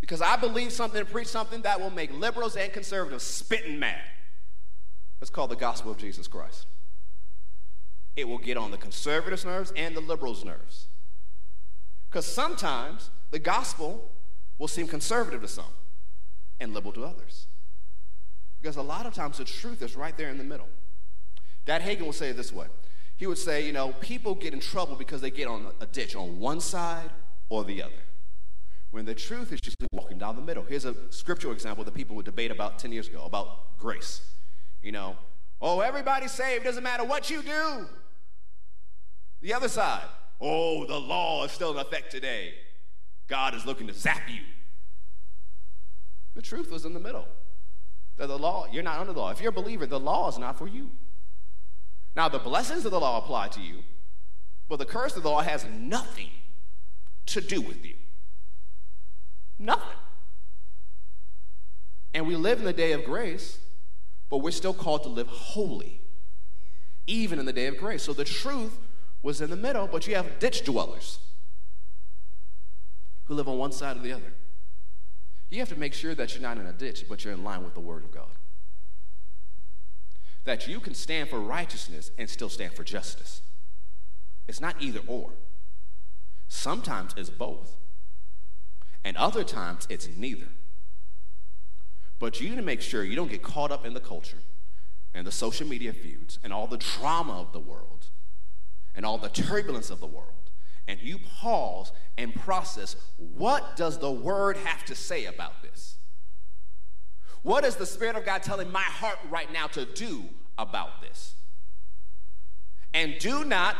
Because 0.00 0.20
I 0.20 0.36
believe 0.36 0.70
something 0.70 1.00
and 1.00 1.08
preach 1.08 1.28
something 1.28 1.62
that 1.62 1.80
will 1.80 1.90
make 1.90 2.12
liberals 2.12 2.56
and 2.56 2.70
conservatives 2.72 3.24
spitting 3.24 3.78
mad. 3.78 4.02
It's 5.22 5.30
called 5.30 5.50
the 5.50 5.56
gospel 5.56 5.92
of 5.92 5.96
Jesus 5.96 6.28
Christ. 6.28 6.66
It 8.14 8.28
will 8.28 8.38
get 8.38 8.58
on 8.58 8.70
the 8.70 8.76
conservatives' 8.76 9.44
nerves 9.44 9.72
and 9.74 9.96
the 9.96 10.02
liberals' 10.02 10.44
nerves. 10.44 10.88
Because 12.10 12.26
sometimes 12.26 13.10
the 13.30 13.38
gospel 13.38 14.12
will 14.58 14.68
seem 14.68 14.86
conservative 14.86 15.40
to 15.40 15.48
some. 15.48 15.64
and 16.60 16.72
liberal 16.72 16.92
to 16.92 17.04
others. 17.04 17.48
Because 18.64 18.78
a 18.78 18.82
lot 18.82 19.04
of 19.04 19.12
times 19.12 19.36
the 19.36 19.44
truth 19.44 19.82
is 19.82 19.94
right 19.94 20.16
there 20.16 20.30
in 20.30 20.38
the 20.38 20.42
middle. 20.42 20.68
Dad 21.66 21.82
Hagin 21.82 22.06
would 22.06 22.14
say 22.14 22.30
it 22.30 22.36
this 22.38 22.50
way. 22.50 22.64
He 23.14 23.26
would 23.26 23.36
say, 23.36 23.66
you 23.66 23.74
know, 23.74 23.92
people 24.00 24.34
get 24.34 24.54
in 24.54 24.60
trouble 24.60 24.96
because 24.96 25.20
they 25.20 25.30
get 25.30 25.48
on 25.48 25.66
a 25.82 25.86
ditch 25.86 26.16
on 26.16 26.40
one 26.40 26.62
side 26.62 27.10
or 27.50 27.62
the 27.62 27.82
other. 27.82 27.92
When 28.90 29.04
the 29.04 29.14
truth 29.14 29.52
is 29.52 29.60
just 29.60 29.76
walking 29.92 30.16
down 30.16 30.36
the 30.36 30.40
middle. 30.40 30.64
Here's 30.66 30.86
a 30.86 30.94
scriptural 31.10 31.52
example 31.52 31.84
that 31.84 31.92
people 31.92 32.16
would 32.16 32.24
debate 32.24 32.50
about 32.50 32.78
10 32.78 32.90
years 32.90 33.06
ago 33.06 33.22
about 33.26 33.76
grace. 33.78 34.22
You 34.82 34.92
know, 34.92 35.18
oh, 35.60 35.80
everybody's 35.80 36.32
saved, 36.32 36.64
doesn't 36.64 36.82
matter 36.82 37.04
what 37.04 37.28
you 37.28 37.42
do. 37.42 37.86
The 39.42 39.52
other 39.52 39.68
side, 39.68 40.08
oh, 40.40 40.86
the 40.86 40.98
law 40.98 41.44
is 41.44 41.52
still 41.52 41.72
in 41.72 41.76
effect 41.76 42.10
today. 42.10 42.54
God 43.28 43.54
is 43.54 43.66
looking 43.66 43.88
to 43.88 43.92
zap 43.92 44.22
you. 44.26 44.40
The 46.34 46.40
truth 46.40 46.70
was 46.70 46.86
in 46.86 46.94
the 46.94 47.00
middle. 47.00 47.26
That 48.16 48.28
the 48.28 48.38
law, 48.38 48.66
you're 48.70 48.82
not 48.82 49.00
under 49.00 49.12
the 49.12 49.20
law. 49.20 49.30
If 49.30 49.40
you're 49.40 49.50
a 49.50 49.52
believer, 49.52 49.86
the 49.86 49.98
law 50.00 50.28
is 50.28 50.38
not 50.38 50.56
for 50.56 50.68
you. 50.68 50.90
Now, 52.14 52.28
the 52.28 52.38
blessings 52.38 52.84
of 52.84 52.92
the 52.92 53.00
law 53.00 53.18
apply 53.18 53.48
to 53.48 53.60
you, 53.60 53.78
but 54.68 54.78
the 54.78 54.84
curse 54.84 55.16
of 55.16 55.24
the 55.24 55.30
law 55.30 55.42
has 55.42 55.66
nothing 55.78 56.30
to 57.26 57.40
do 57.40 57.60
with 57.60 57.84
you. 57.84 57.94
Nothing. 59.58 59.98
And 62.12 62.28
we 62.28 62.36
live 62.36 62.60
in 62.60 62.64
the 62.64 62.72
day 62.72 62.92
of 62.92 63.04
grace, 63.04 63.58
but 64.30 64.38
we're 64.38 64.52
still 64.52 64.74
called 64.74 65.02
to 65.02 65.08
live 65.08 65.26
holy, 65.26 66.00
even 67.08 67.40
in 67.40 67.46
the 67.46 67.52
day 67.52 67.66
of 67.66 67.76
grace. 67.76 68.04
So 68.04 68.12
the 68.12 68.24
truth 68.24 68.78
was 69.22 69.40
in 69.40 69.50
the 69.50 69.56
middle, 69.56 69.88
but 69.88 70.06
you 70.06 70.14
have 70.14 70.38
ditch 70.38 70.64
dwellers 70.64 71.18
who 73.24 73.34
live 73.34 73.48
on 73.48 73.58
one 73.58 73.72
side 73.72 73.96
or 73.96 74.00
the 74.00 74.12
other. 74.12 74.34
You 75.50 75.58
have 75.60 75.68
to 75.68 75.78
make 75.78 75.94
sure 75.94 76.14
that 76.14 76.34
you're 76.34 76.42
not 76.42 76.58
in 76.58 76.66
a 76.66 76.72
ditch, 76.72 77.04
but 77.08 77.24
you're 77.24 77.34
in 77.34 77.44
line 77.44 77.64
with 77.64 77.74
the 77.74 77.80
Word 77.80 78.04
of 78.04 78.10
God. 78.10 78.26
That 80.44 80.66
you 80.68 80.80
can 80.80 80.94
stand 80.94 81.28
for 81.28 81.40
righteousness 81.40 82.10
and 82.18 82.28
still 82.28 82.48
stand 82.48 82.74
for 82.74 82.84
justice. 82.84 83.42
It's 84.48 84.60
not 84.60 84.76
either 84.80 85.00
or. 85.06 85.30
Sometimes 86.48 87.14
it's 87.16 87.30
both, 87.30 87.76
and 89.04 89.16
other 89.16 89.44
times 89.44 89.86
it's 89.88 90.08
neither. 90.16 90.48
But 92.18 92.40
you 92.40 92.50
need 92.50 92.56
to 92.56 92.62
make 92.62 92.80
sure 92.80 93.02
you 93.04 93.16
don't 93.16 93.30
get 93.30 93.42
caught 93.42 93.70
up 93.70 93.84
in 93.84 93.94
the 93.94 94.00
culture 94.00 94.38
and 95.14 95.26
the 95.26 95.32
social 95.32 95.66
media 95.66 95.92
feuds 95.92 96.38
and 96.42 96.52
all 96.52 96.66
the 96.66 96.76
drama 96.76 97.40
of 97.40 97.52
the 97.52 97.60
world 97.60 98.06
and 98.94 99.04
all 99.06 99.18
the 99.18 99.28
turbulence 99.28 99.90
of 99.90 100.00
the 100.00 100.06
world 100.06 100.33
and 100.86 101.00
you 101.00 101.18
pause 101.18 101.92
and 102.18 102.34
process 102.34 102.96
what 103.16 103.76
does 103.76 103.98
the 103.98 104.10
word 104.10 104.56
have 104.58 104.84
to 104.86 104.94
say 104.94 105.26
about 105.26 105.62
this? 105.62 105.96
What 107.42 107.64
is 107.64 107.76
the 107.76 107.86
Spirit 107.86 108.16
of 108.16 108.24
God 108.24 108.42
telling 108.42 108.70
my 108.72 108.82
heart 108.82 109.18
right 109.30 109.52
now 109.52 109.66
to 109.68 109.84
do 109.84 110.24
about 110.56 111.02
this? 111.02 111.34
And 112.94 113.18
do 113.18 113.44
not, 113.44 113.76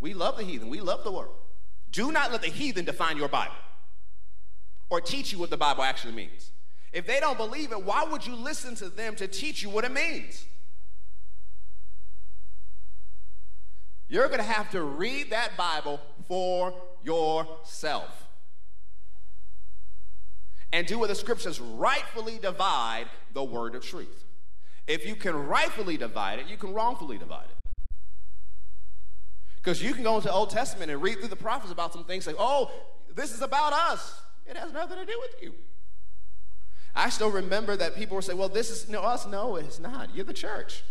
we 0.00 0.14
love 0.14 0.36
the 0.36 0.42
heathen, 0.42 0.68
we 0.68 0.80
love 0.80 1.04
the 1.04 1.12
world. 1.12 1.34
Do 1.90 2.10
not 2.10 2.32
let 2.32 2.42
the 2.42 2.48
heathen 2.48 2.84
define 2.84 3.16
your 3.16 3.28
Bible 3.28 3.54
or 4.90 5.00
teach 5.00 5.32
you 5.32 5.38
what 5.38 5.50
the 5.50 5.56
Bible 5.56 5.82
actually 5.82 6.14
means. 6.14 6.50
If 6.92 7.06
they 7.06 7.20
don't 7.20 7.36
believe 7.36 7.72
it, 7.72 7.84
why 7.84 8.04
would 8.04 8.26
you 8.26 8.34
listen 8.34 8.74
to 8.76 8.88
them 8.88 9.14
to 9.16 9.28
teach 9.28 9.62
you 9.62 9.70
what 9.70 9.84
it 9.84 9.92
means? 9.92 10.46
You're 14.08 14.28
going 14.28 14.38
to 14.38 14.44
have 14.44 14.70
to 14.70 14.82
read 14.82 15.30
that 15.30 15.56
Bible 15.56 16.00
for 16.28 16.74
yourself. 17.02 18.28
And 20.72 20.86
do 20.86 20.98
what 20.98 21.08
the 21.08 21.14
scriptures 21.14 21.60
rightfully 21.60 22.38
divide 22.38 23.06
the 23.32 23.42
word 23.42 23.74
of 23.74 23.84
truth. 23.84 24.24
If 24.86 25.06
you 25.06 25.16
can 25.16 25.34
rightfully 25.34 25.96
divide 25.96 26.38
it, 26.38 26.46
you 26.46 26.56
can 26.56 26.72
wrongfully 26.72 27.18
divide 27.18 27.46
it. 27.50 27.56
Because 29.56 29.82
you 29.82 29.94
can 29.94 30.04
go 30.04 30.16
into 30.16 30.28
the 30.28 30.34
Old 30.34 30.50
Testament 30.50 30.90
and 30.90 31.02
read 31.02 31.18
through 31.18 31.28
the 31.28 31.36
prophets 31.36 31.72
about 31.72 31.92
some 31.92 32.04
things 32.04 32.26
like, 32.26 32.36
oh, 32.38 32.70
this 33.14 33.32
is 33.32 33.42
about 33.42 33.72
us. 33.72 34.20
It 34.46 34.56
has 34.56 34.72
nothing 34.72 34.98
to 34.98 35.04
do 35.04 35.18
with 35.20 35.42
you. 35.42 35.54
I 36.94 37.10
still 37.10 37.30
remember 37.30 37.76
that 37.76 37.96
people 37.96 38.14
were 38.14 38.22
saying, 38.22 38.38
well, 38.38 38.48
this 38.48 38.70
is 38.70 38.88
no 38.88 39.00
us. 39.00 39.26
No, 39.26 39.56
it's 39.56 39.80
not. 39.80 40.14
You're 40.14 40.24
the 40.24 40.32
church. 40.32 40.84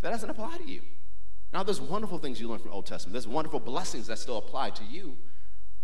That 0.00 0.10
doesn't 0.10 0.28
apply 0.28 0.56
to 0.58 0.68
you. 0.68 0.82
Now, 1.52 1.62
there's 1.62 1.80
wonderful 1.80 2.18
things 2.18 2.40
you 2.40 2.48
learn 2.48 2.58
from 2.58 2.72
Old 2.72 2.86
Testament. 2.86 3.14
There's 3.14 3.26
wonderful 3.26 3.60
blessings 3.60 4.06
that 4.08 4.18
still 4.18 4.38
apply 4.38 4.70
to 4.70 4.84
you, 4.84 5.16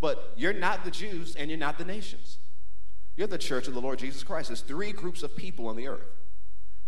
but 0.00 0.33
you're 0.37 0.52
not 0.52 0.85
the 0.85 0.90
Jews 0.90 1.37
and 1.37 1.50
you're 1.50 1.59
not 1.59 1.78
the 1.78 1.85
nations. 1.85 2.38
You're 3.16 3.28
the 3.28 3.38
church 3.38 3.68
of 3.68 3.75
the 3.75 3.80
Lord 3.80 3.99
Jesus 3.99 4.23
Christ. 4.23 4.49
There's 4.49 4.61
three 4.61 4.92
groups 4.92 5.23
of 5.23 5.37
people 5.37 5.68
on 5.68 5.76
the 5.76 5.88
earth. 5.88 6.11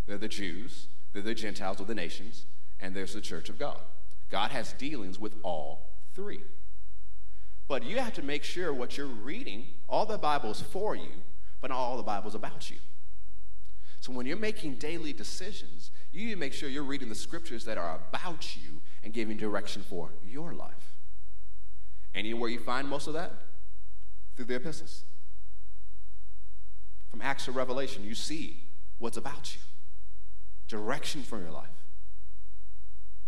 They're 0.06 0.18
the 0.18 0.28
Jews, 0.28 0.88
they're 1.12 1.22
the 1.22 1.34
Gentiles 1.34 1.80
or 1.80 1.84
the 1.84 1.94
nations, 1.94 2.46
and 2.80 2.94
there's 2.94 3.14
the 3.14 3.20
church 3.20 3.48
of 3.48 3.58
God. 3.58 3.80
God 4.30 4.50
has 4.50 4.72
dealings 4.74 5.18
with 5.18 5.34
all 5.42 5.90
three. 6.14 6.40
But 7.68 7.84
you 7.84 7.98
have 7.98 8.14
to 8.14 8.22
make 8.22 8.44
sure 8.44 8.72
what 8.72 8.96
you're 8.96 9.06
reading, 9.06 9.66
all 9.88 10.06
the 10.06 10.18
Bible 10.18 10.50
is 10.50 10.60
for 10.60 10.94
you, 10.94 11.10
but 11.60 11.70
not 11.70 11.78
all 11.78 11.96
the 11.96 12.02
Bible 12.02 12.28
is 12.28 12.34
about 12.34 12.70
you. 12.70 12.76
So 14.00 14.12
when 14.12 14.26
you're 14.26 14.36
making 14.36 14.76
daily 14.76 15.12
decisions, 15.12 15.90
you 16.16 16.26
need 16.26 16.32
to 16.32 16.38
make 16.38 16.52
sure 16.52 16.68
you're 16.68 16.82
reading 16.82 17.08
the 17.08 17.14
scriptures 17.14 17.64
that 17.66 17.76
are 17.76 18.00
about 18.08 18.56
you 18.56 18.80
and 19.04 19.12
giving 19.12 19.36
direction 19.36 19.82
for 19.82 20.10
your 20.24 20.54
life. 20.54 20.94
Anywhere 22.14 22.48
you 22.48 22.58
find 22.58 22.88
most 22.88 23.06
of 23.06 23.12
that? 23.12 23.32
Through 24.34 24.46
the 24.46 24.54
epistles. 24.54 25.04
From 27.10 27.20
Acts 27.20 27.44
to 27.44 27.52
Revelation, 27.52 28.04
you 28.04 28.14
see 28.14 28.62
what's 28.98 29.16
about 29.16 29.54
you, 29.54 29.60
direction 30.68 31.22
for 31.22 31.38
your 31.38 31.50
life. 31.50 31.68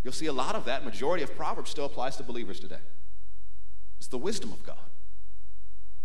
You'll 0.02 0.12
see 0.12 0.26
a 0.26 0.32
lot 0.32 0.54
of 0.54 0.64
that. 0.64 0.84
Majority 0.84 1.22
of 1.22 1.36
Proverbs 1.36 1.70
still 1.70 1.84
applies 1.84 2.16
to 2.16 2.22
believers 2.22 2.58
today. 2.58 2.80
It's 3.98 4.08
the 4.08 4.18
wisdom 4.18 4.52
of 4.52 4.64
God. 4.64 4.76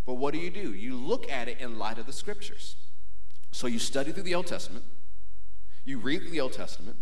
But 0.05 0.15
what 0.15 0.33
do 0.33 0.39
you 0.39 0.49
do? 0.49 0.73
You 0.73 0.95
look 0.95 1.31
at 1.31 1.47
it 1.47 1.59
in 1.61 1.77
light 1.79 1.97
of 1.97 2.05
the 2.05 2.13
scriptures. 2.13 2.75
So 3.51 3.67
you 3.67 3.79
study 3.79 4.11
through 4.11 4.23
the 4.23 4.35
Old 4.35 4.47
Testament, 4.47 4.83
you 5.85 5.99
read 5.99 6.29
the 6.31 6.39
Old 6.39 6.53
Testament, 6.53 6.97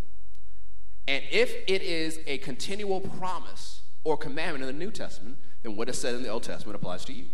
and 1.07 1.23
if 1.31 1.55
it 1.67 1.81
is 1.81 2.19
a 2.25 2.37
continual 2.39 3.01
promise 3.01 3.81
or 4.03 4.17
commandment 4.17 4.63
in 4.63 4.67
the 4.67 4.85
New 4.85 4.91
Testament, 4.91 5.37
then 5.63 5.75
what 5.75 5.89
is 5.89 5.99
said 5.99 6.15
in 6.15 6.23
the 6.23 6.29
Old 6.29 6.43
Testament 6.43 6.75
applies 6.75 7.05
to 7.05 7.13
you. 7.13 7.25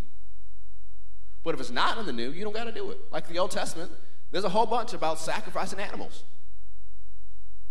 But 1.43 1.53
if 1.53 1.61
it's 1.61 1.71
not 1.71 1.97
in 1.97 2.05
the 2.05 2.13
New, 2.13 2.31
you 2.31 2.43
don't 2.43 2.55
got 2.55 2.65
to 2.65 2.71
do 2.71 2.91
it. 2.91 2.97
Like 3.11 3.27
the 3.27 3.39
Old 3.39 3.51
Testament, 3.51 3.91
there's 4.31 4.43
a 4.43 4.49
whole 4.49 4.65
bunch 4.65 4.93
about 4.93 5.19
sacrificing 5.19 5.79
animals. 5.79 6.23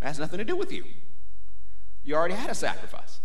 It 0.01 0.07
has 0.07 0.19
nothing 0.19 0.39
to 0.39 0.45
do 0.45 0.57
with 0.57 0.73
you. 0.73 0.85
You 2.03 2.15
already 2.15 2.35
had 2.35 2.49
a 2.49 2.55
sacrifice. 2.55 3.21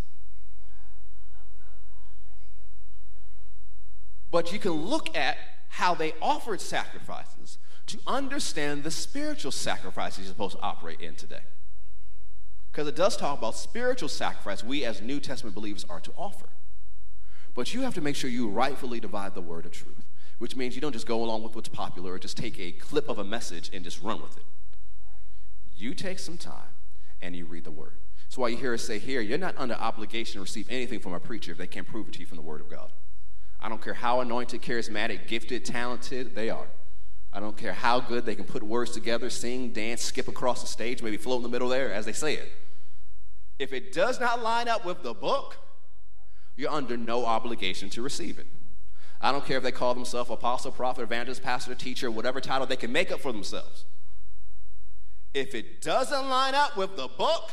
But 4.32 4.52
you 4.52 4.60
can 4.60 4.72
look 4.72 5.16
at 5.16 5.38
how 5.70 5.94
they 5.94 6.14
offered 6.22 6.60
sacrifices 6.60 7.58
to 7.88 8.00
understand 8.08 8.84
the 8.84 8.92
spiritual 8.92 9.52
sacrifices 9.52 10.20
you're 10.20 10.28
supposed 10.28 10.58
to 10.58 10.62
operate 10.62 11.02
in 11.02 11.16
today. 11.16 11.42
Because 12.72 12.88
it 12.88 12.96
does 12.96 13.18
talk 13.18 13.38
about 13.38 13.56
spiritual 13.56 14.10
sacrifice 14.10 14.64
we 14.64 14.86
as 14.86 15.02
New 15.02 15.20
Testament 15.20 15.56
believers 15.56 15.86
are 15.90 16.00
to 16.00 16.12
offer. 16.18 16.48
But 17.54 17.74
you 17.74 17.82
have 17.82 17.94
to 17.96 18.02
make 18.02 18.16
sure 18.16 18.30
you 18.30 18.48
rightfully 18.48 19.02
divide 19.02 19.36
the 19.36 19.42
word 19.42 19.66
of 19.66 19.74
truth, 19.74 20.06
which 20.38 20.56
means 20.56 20.76
you 20.76 20.82
don't 20.82 20.94
just 20.94 21.08
go 21.08 21.22
along 21.22 21.44
with 21.44 21.54
what's 21.54 21.68
popular 21.68 22.14
or 22.14 22.20
just 22.20 22.38
take 22.38 22.58
a 22.60 22.72
clip 22.72 23.10
of 23.10 23.20
a 23.20 23.24
message 23.26 23.70
and 23.74 23.84
just 23.84 24.02
run 24.02 24.22
with 24.22 24.38
it. 24.38 24.46
You 25.76 25.94
take 25.94 26.20
some 26.20 26.38
time 26.38 26.70
and 27.22 27.36
you 27.36 27.46
read 27.46 27.66
the 27.66 27.72
word. 27.72 27.98
That's 28.24 28.38
why 28.38 28.48
you 28.48 28.58
hear 28.58 28.74
us 28.74 28.84
say 28.84 29.00
here, 29.00 29.20
you're 29.20 29.38
not 29.38 29.56
under 29.58 29.74
obligation 29.74 30.36
to 30.36 30.42
receive 30.42 30.68
anything 30.70 31.02
from 31.02 31.14
a 31.14 31.20
preacher 31.20 31.52
if 31.52 31.58
they 31.58 31.68
can't 31.68 31.88
prove 31.88 32.08
it 32.08 32.14
to 32.14 32.20
you 32.22 32.26
from 32.26 32.38
the 32.38 32.44
word 32.44 32.62
of 32.62 32.70
God. 32.70 32.94
I 33.60 33.68
don't 33.68 33.82
care 33.82 33.94
how 33.94 34.22
anointed, 34.22 34.62
charismatic, 34.62 35.28
gifted, 35.28 35.66
talented 35.66 36.34
they 36.34 36.50
are. 36.50 36.68
I 37.34 37.40
don't 37.40 37.56
care 37.56 37.74
how 37.74 38.00
good 38.00 38.26
they 38.26 38.36
can 38.36 38.46
put 38.46 38.62
words 38.62 38.92
together, 38.92 39.30
sing, 39.30 39.72
dance, 39.72 40.02
skip 40.02 40.28
across 40.28 40.62
the 40.62 40.68
stage, 40.68 41.02
maybe 41.02 41.18
float 41.18 41.38
in 41.38 41.44
the 41.44 41.50
middle 41.50 41.70
there 41.70 41.94
as 41.94 42.06
they 42.06 42.14
say 42.14 42.36
it. 42.36 42.52
If 43.58 43.74
it 43.74 43.94
does 43.94 44.20
not 44.20 44.42
line 44.42 44.68
up 44.68 44.86
with 44.86 45.04
the 45.04 45.14
book, 45.14 45.58
you're 46.58 46.72
under 46.72 46.98
no 46.98 47.26
obligation 47.26 47.90
to 47.92 48.02
receive 48.02 48.38
it. 48.38 48.48
I 49.22 49.32
don't 49.32 49.46
care 49.46 49.58
if 49.58 49.64
they 49.64 49.72
call 49.72 49.94
themselves 49.94 50.30
apostle, 50.30 50.72
prophet, 50.72 51.04
evangelist, 51.04 51.44
pastor, 51.44 51.76
teacher, 51.76 52.10
whatever 52.10 52.42
title 52.42 52.66
they 52.68 52.76
can 52.76 52.92
make 52.92 53.12
up 53.12 53.22
for 53.22 53.32
themselves. 53.32 53.86
If 55.34 55.56
it 55.56 55.82
doesn't 55.82 56.30
line 56.30 56.56
up 56.56 56.76
with 56.76 56.98
the 56.98 57.08
book, 57.08 57.52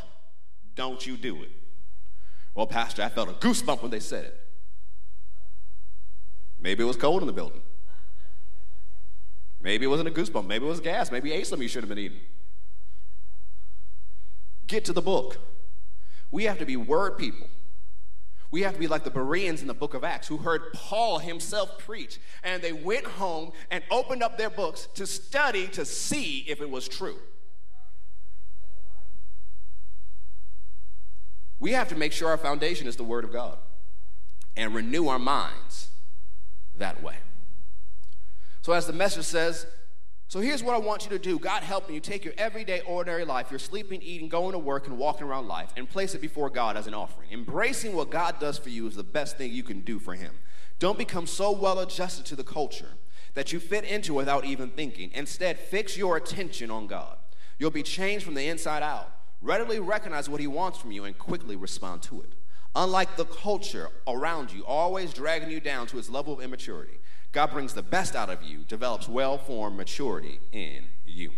don't 0.75 1.06
you 1.06 1.16
do 1.16 1.42
it. 1.42 1.50
Well, 2.54 2.66
Pastor, 2.66 3.02
I 3.02 3.08
felt 3.08 3.28
a 3.28 3.32
goosebump 3.32 3.82
when 3.82 3.90
they 3.90 4.00
said 4.00 4.25
it. 4.25 4.40
Maybe 6.61 6.82
it 6.82 6.87
was 6.87 6.97
cold 6.97 7.23
in 7.23 7.26
the 7.26 7.32
building. 7.32 7.61
Maybe 9.60 9.84
it 9.84 9.88
wasn't 9.88 10.08
a 10.08 10.12
goosebump. 10.12 10.46
Maybe 10.46 10.64
it 10.64 10.68
was 10.68 10.80
gas. 10.80 11.10
Maybe 11.10 11.32
ate 11.32 11.46
something 11.46 11.62
you 11.62 11.68
should 11.68 11.82
have 11.82 11.88
been 11.88 11.98
eating. 11.98 12.20
Get 14.66 14.84
to 14.84 14.92
the 14.92 15.02
book. 15.02 15.38
We 16.30 16.44
have 16.44 16.58
to 16.58 16.66
be 16.66 16.76
word 16.76 17.18
people. 17.18 17.48
We 18.50 18.62
have 18.62 18.74
to 18.74 18.78
be 18.78 18.86
like 18.86 19.04
the 19.04 19.10
Bereans 19.10 19.60
in 19.60 19.66
the 19.66 19.74
book 19.74 19.92
of 19.94 20.04
Acts 20.04 20.28
who 20.28 20.38
heard 20.38 20.72
Paul 20.72 21.18
himself 21.18 21.78
preach, 21.78 22.18
and 22.42 22.62
they 22.62 22.72
went 22.72 23.04
home 23.04 23.52
and 23.70 23.82
opened 23.90 24.22
up 24.22 24.38
their 24.38 24.48
books 24.48 24.88
to 24.94 25.06
study 25.06 25.66
to 25.68 25.84
see 25.84 26.44
if 26.48 26.62
it 26.62 26.70
was 26.70 26.88
true. 26.88 27.16
We 31.60 31.72
have 31.72 31.88
to 31.88 31.96
make 31.96 32.12
sure 32.12 32.28
our 32.28 32.38
foundation 32.38 32.86
is 32.86 32.96
the 32.96 33.04
Word 33.04 33.24
of 33.24 33.32
God 33.32 33.58
and 34.56 34.74
renew 34.74 35.08
our 35.08 35.18
minds 35.18 35.88
that 36.76 37.02
way. 37.02 37.16
So, 38.68 38.75
as 38.75 38.87
the 38.87 38.92
message 38.92 39.25
says, 39.25 39.66
so 40.26 40.40
here's 40.40 40.62
what 40.62 40.75
I 40.75 40.78
want 40.78 41.04
you 41.04 41.10
to 41.12 41.18
do 41.18 41.38
God 41.38 41.62
helping 41.62 41.94
you 41.94 42.02
take 42.02 42.22
your 42.22 42.34
everyday, 42.37 42.82
ordinary 42.82 43.25
life, 43.25 43.50
your 43.50 43.58
sleeping, 43.58 44.02
eating, 44.02 44.28
going 44.28 44.52
to 44.52 44.58
work, 44.58 44.87
and 44.87 44.98
walking 44.98 45.26
around 45.26 45.48
life, 45.48 45.72
and 45.75 45.88
place 45.88 46.14
it 46.14 46.20
before 46.20 46.50
God 46.50 46.76
as 46.76 46.87
an 46.87 46.92
offering. 46.92 47.30
Embracing 47.32 47.96
what 47.96 48.10
God 48.10 48.38
does 48.38 48.58
for 48.58 48.68
you 48.68 48.87
is 48.87 48.94
the 48.94 49.02
best 49.02 49.38
thing 49.38 49.52
you 49.52 49.62
can 49.62 49.80
do 49.80 49.98
for 49.98 50.12
Him. 50.12 50.34
Don't 50.78 50.98
become 50.98 51.26
so 51.26 51.50
well 51.50 51.78
adjusted 51.78 52.26
to 52.26 52.37
the 52.37 52.44
culture 52.44 52.90
that 53.32 53.54
you 53.54 53.58
fit 53.58 53.84
into 53.84 54.12
without 54.12 54.44
even 54.44 54.68
thinking. 54.68 55.12
Instead, 55.14 55.58
fix 55.58 55.96
your 55.96 56.18
attention 56.18 56.70
on 56.70 56.87
God. 56.88 57.16
You'll 57.58 57.70
be 57.70 57.82
changed 57.82 58.22
from 58.22 58.34
the 58.34 58.48
inside 58.48 58.82
out. 58.82 59.10
Readily 59.40 59.80
recognize 59.80 60.28
what 60.28 60.42
He 60.42 60.46
wants 60.46 60.76
from 60.76 60.92
you 60.92 61.04
and 61.04 61.16
quickly 61.16 61.56
respond 61.56 62.02
to 62.02 62.20
it. 62.20 62.34
Unlike 62.76 63.16
the 63.16 63.25
culture 63.25 63.88
around 64.06 64.52
you, 64.52 64.62
always 64.66 65.14
dragging 65.14 65.50
you 65.50 65.58
down 65.58 65.87
to 65.87 65.98
its 65.98 66.10
level 66.10 66.34
of 66.34 66.42
immaturity, 66.42 66.97
God 67.32 67.50
brings 67.50 67.75
the 67.75 67.82
best 67.82 68.16
out 68.16 68.30
of 68.30 68.42
you, 68.42 68.64
develops 68.68 69.08
well 69.08 69.38
formed 69.38 69.76
maturity 69.76 70.40
in 70.52 70.85
you. 71.06 71.30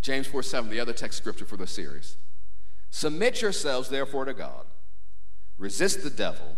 James 0.00 0.26
4 0.26 0.42
7, 0.42 0.70
the 0.70 0.80
other 0.80 0.92
text 0.92 1.18
scripture 1.18 1.44
for 1.44 1.56
the 1.56 1.66
series. 1.66 2.16
Submit 2.90 3.42
yourselves, 3.42 3.88
therefore, 3.88 4.24
to 4.24 4.34
God. 4.34 4.64
Resist 5.58 6.02
the 6.02 6.10
devil, 6.10 6.56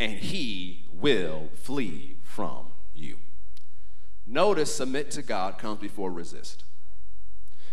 and 0.00 0.12
he 0.12 0.86
will 0.92 1.48
flee 1.54 2.16
from 2.22 2.66
you. 2.94 3.16
Notice 4.26 4.74
submit 4.74 5.10
to 5.12 5.22
God 5.22 5.58
comes 5.58 5.80
before 5.80 6.10
resist. 6.10 6.64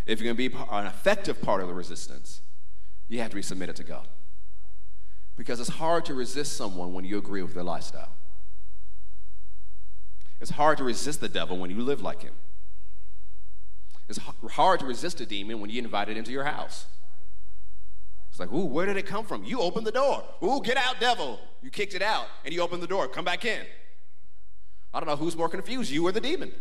If 0.06 0.20
you're 0.20 0.34
going 0.34 0.50
to 0.50 0.58
be 0.58 0.65
an 0.72 0.86
effective 0.86 1.42
part 1.42 1.62
of 1.62 1.68
the 1.68 1.74
resistance, 1.74 2.42
you 3.08 3.20
have 3.20 3.30
to 3.30 3.36
be 3.36 3.42
submitted 3.42 3.75
to 3.77 3.84
God. 3.84 4.08
Because 5.36 5.60
it's 5.60 5.70
hard 5.70 6.06
to 6.06 6.13
resist 6.13 6.56
someone 6.56 6.94
when 6.94 7.04
you 7.04 7.18
agree 7.18 7.42
with 7.42 7.54
their 7.54 7.63
lifestyle. 7.63 8.12
It's 10.42 10.51
hard 10.51 10.77
to 10.77 10.84
resist 10.84 11.22
the 11.22 11.30
devil 11.30 11.58
when 11.58 11.70
you 11.70 11.82
live 11.82 12.01
like 12.01 12.22
him. 12.22 12.34
It's 14.08 14.20
hard 14.51 14.80
to 14.82 14.86
resist 14.86 15.20
a 15.22 15.25
demon 15.25 15.60
when 15.60 15.70
you 15.70 15.82
invite 15.82 16.10
it 16.10 16.18
into 16.18 16.32
your 16.32 16.44
house. 16.44 16.86
It's 18.30 18.39
like, 18.39 18.51
ooh, 18.51 18.65
where 18.65 18.86
did 18.86 18.98
it 18.98 19.06
come 19.06 19.25
from? 19.25 19.46
You 19.46 19.62
opened 19.62 19.88
the 19.88 19.92
door. 19.92 20.24
Ooh, 20.44 20.62
get 20.62 20.77
out, 20.77 21.00
devil. 21.00 21.39
You 21.63 21.70
kicked 21.70 21.96
it 21.96 22.01
out 22.01 22.27
and 22.44 22.54
you 22.54 22.62
opened 22.62 22.84
the 22.84 22.88
door. 22.88 23.08
Come 23.08 23.25
back 23.25 23.46
in. 23.46 23.65
I 24.94 25.00
don't 25.00 25.08
know 25.08 25.15
who's 25.15 25.36
more 25.36 25.50
confused, 25.50 25.89
you 25.89 26.06
or 26.06 26.12
the 26.12 26.22
demon. 26.22 26.51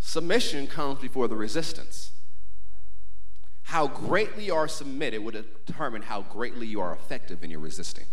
Submission 0.00 0.66
comes 0.66 1.00
before 1.00 1.28
the 1.28 1.36
resistance. 1.36 2.12
How 3.74 3.88
greatly 3.88 4.44
you 4.44 4.54
are 4.54 4.68
submitted 4.68 5.18
will 5.18 5.32
determine 5.32 6.02
how 6.02 6.22
greatly 6.22 6.64
you 6.64 6.80
are 6.80 6.92
effective 6.92 7.42
in 7.42 7.50
your 7.50 7.58
resisting. 7.58 8.04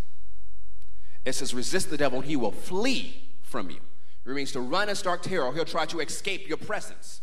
It 1.23 1.33
says, 1.33 1.53
resist 1.53 1.91
the 1.91 1.97
devil 1.97 2.17
and 2.17 2.27
he 2.27 2.35
will 2.35 2.51
flee 2.51 3.29
from 3.43 3.69
you. 3.69 3.77
It 4.25 4.29
means 4.29 4.51
to 4.53 4.59
run 4.59 4.89
and 4.89 4.97
start 4.97 5.21
terror, 5.21 5.53
he'll 5.53 5.63
try 5.63 5.85
to 5.85 5.99
escape 5.99 6.47
your 6.47 6.57
presence. 6.57 7.21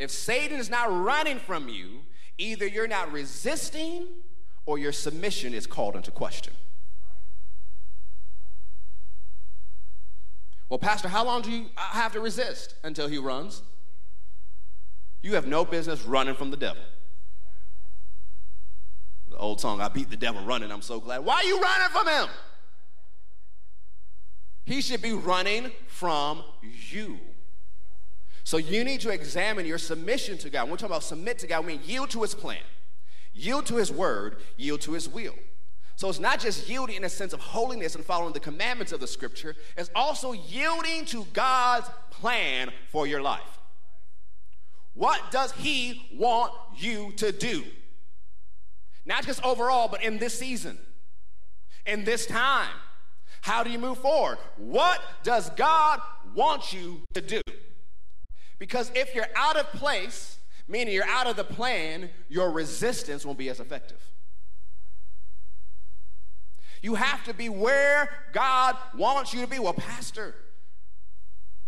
If 0.00 0.10
Satan 0.10 0.58
is 0.58 0.70
not 0.70 0.86
running 0.90 1.38
from 1.38 1.68
you, 1.68 2.00
either 2.36 2.66
you're 2.66 2.88
not 2.88 3.12
resisting 3.12 4.08
or 4.66 4.76
your 4.76 4.90
submission 4.90 5.54
is 5.54 5.68
called 5.68 5.94
into 5.94 6.10
question. 6.10 6.54
Well, 10.68 10.80
Pastor, 10.80 11.06
how 11.06 11.24
long 11.24 11.42
do 11.42 11.52
you 11.52 11.66
uh, 11.76 11.80
have 11.92 12.12
to 12.14 12.20
resist 12.20 12.74
until 12.82 13.06
he 13.06 13.18
runs? 13.18 13.62
You 15.22 15.36
have 15.36 15.46
no 15.46 15.64
business 15.64 16.02
running 16.02 16.34
from 16.34 16.50
the 16.50 16.56
devil. 16.56 16.82
Old 19.42 19.60
song, 19.60 19.80
I 19.80 19.88
beat 19.88 20.08
the 20.08 20.16
devil 20.16 20.40
running, 20.44 20.70
I'm 20.70 20.82
so 20.82 21.00
glad. 21.00 21.24
Why 21.24 21.34
are 21.34 21.44
you 21.44 21.60
running 21.60 21.88
from 21.88 22.06
him? 22.06 22.28
He 24.64 24.80
should 24.80 25.02
be 25.02 25.12
running 25.12 25.72
from 25.88 26.44
you. 26.62 27.18
So 28.44 28.56
you 28.56 28.84
need 28.84 29.00
to 29.00 29.10
examine 29.10 29.66
your 29.66 29.78
submission 29.78 30.38
to 30.38 30.50
God. 30.50 30.62
When 30.62 30.70
we're 30.70 30.76
talking 30.76 30.92
about 30.92 31.02
submit 31.02 31.40
to 31.40 31.48
God, 31.48 31.66
we 31.66 31.72
mean 31.72 31.80
yield 31.84 32.10
to 32.10 32.22
his 32.22 32.36
plan, 32.36 32.62
yield 33.34 33.66
to 33.66 33.76
his 33.76 33.90
word, 33.90 34.36
yield 34.56 34.80
to 34.82 34.92
his 34.92 35.08
will. 35.08 35.34
So 35.96 36.08
it's 36.08 36.20
not 36.20 36.38
just 36.38 36.68
yielding 36.68 36.96
in 36.96 37.04
a 37.04 37.08
sense 37.08 37.32
of 37.32 37.40
holiness 37.40 37.96
and 37.96 38.04
following 38.04 38.32
the 38.32 38.40
commandments 38.40 38.92
of 38.92 39.00
the 39.00 39.08
scripture, 39.08 39.56
it's 39.76 39.90
also 39.96 40.32
yielding 40.32 41.04
to 41.06 41.26
God's 41.32 41.90
plan 42.10 42.70
for 42.92 43.08
your 43.08 43.20
life. 43.20 43.58
What 44.94 45.32
does 45.32 45.50
he 45.50 46.08
want 46.16 46.52
you 46.76 47.12
to 47.16 47.32
do? 47.32 47.64
Not 49.04 49.26
just 49.26 49.42
overall, 49.44 49.88
but 49.88 50.02
in 50.02 50.18
this 50.18 50.38
season, 50.38 50.78
in 51.86 52.04
this 52.04 52.26
time. 52.26 52.70
How 53.40 53.64
do 53.64 53.70
you 53.70 53.78
move 53.78 53.98
forward? 53.98 54.38
What 54.56 55.02
does 55.24 55.50
God 55.50 56.00
want 56.34 56.72
you 56.72 57.00
to 57.14 57.20
do? 57.20 57.40
Because 58.58 58.92
if 58.94 59.14
you're 59.14 59.26
out 59.34 59.56
of 59.56 59.66
place, 59.72 60.38
meaning 60.68 60.94
you're 60.94 61.08
out 61.08 61.26
of 61.26 61.34
the 61.34 61.44
plan, 61.44 62.10
your 62.28 62.52
resistance 62.52 63.26
won't 63.26 63.38
be 63.38 63.48
as 63.48 63.58
effective. 63.58 63.98
You 66.82 66.94
have 66.94 67.24
to 67.24 67.34
be 67.34 67.48
where 67.48 68.10
God 68.32 68.76
wants 68.96 69.34
you 69.34 69.40
to 69.40 69.46
be. 69.48 69.58
Well, 69.58 69.72
Pastor, 69.72 70.34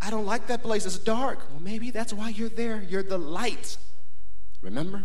I 0.00 0.10
don't 0.10 0.26
like 0.26 0.46
that 0.48 0.62
place. 0.62 0.86
It's 0.86 0.98
dark. 0.98 1.38
Well, 1.50 1.60
maybe 1.60 1.90
that's 1.90 2.12
why 2.12 2.28
you're 2.28 2.48
there. 2.48 2.82
You're 2.88 3.02
the 3.02 3.18
light. 3.18 3.76
Remember? 4.62 5.02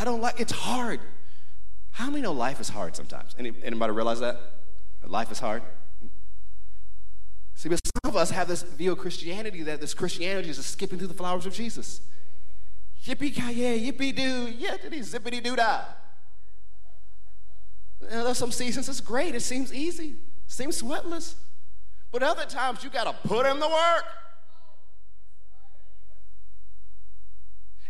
I 0.00 0.04
don't 0.04 0.22
like 0.22 0.40
it's 0.40 0.52
hard. 0.52 0.98
How 1.90 2.08
many 2.08 2.22
know 2.22 2.32
life 2.32 2.58
is 2.58 2.70
hard 2.70 2.96
sometimes? 2.96 3.36
Any, 3.38 3.52
anybody 3.62 3.92
realize 3.92 4.20
that? 4.20 4.40
Life 5.06 5.30
is 5.30 5.38
hard? 5.38 5.62
See, 7.54 7.68
but 7.68 7.78
some 7.84 8.10
of 8.10 8.16
us 8.16 8.30
have 8.30 8.48
this 8.48 8.62
view 8.62 8.92
of 8.92 8.98
Christianity 8.98 9.62
that 9.64 9.78
this 9.78 9.92
Christianity 9.92 10.48
is 10.48 10.56
just 10.56 10.70
skipping 10.70 10.98
through 10.98 11.08
the 11.08 11.14
flowers 11.14 11.44
of 11.44 11.52
Jesus. 11.52 12.00
Yippee 13.04 13.34
ki 13.34 13.52
yay, 13.52 13.92
yippee 13.92 14.16
doo, 14.16 14.50
yippity 14.50 15.00
zippity 15.00 15.42
doo 15.42 15.54
dah. 15.54 15.82
There's 18.00 18.38
some 18.38 18.52
seasons 18.52 18.88
it's 18.88 19.02
great, 19.02 19.34
it 19.34 19.42
seems 19.42 19.70
easy, 19.74 20.14
seems 20.46 20.80
sweatless. 20.80 21.34
But 22.10 22.22
other 22.22 22.46
times 22.46 22.82
you 22.82 22.88
got 22.88 23.04
to 23.04 23.28
put 23.28 23.44
in 23.44 23.60
the 23.60 23.68
work. 23.68 24.04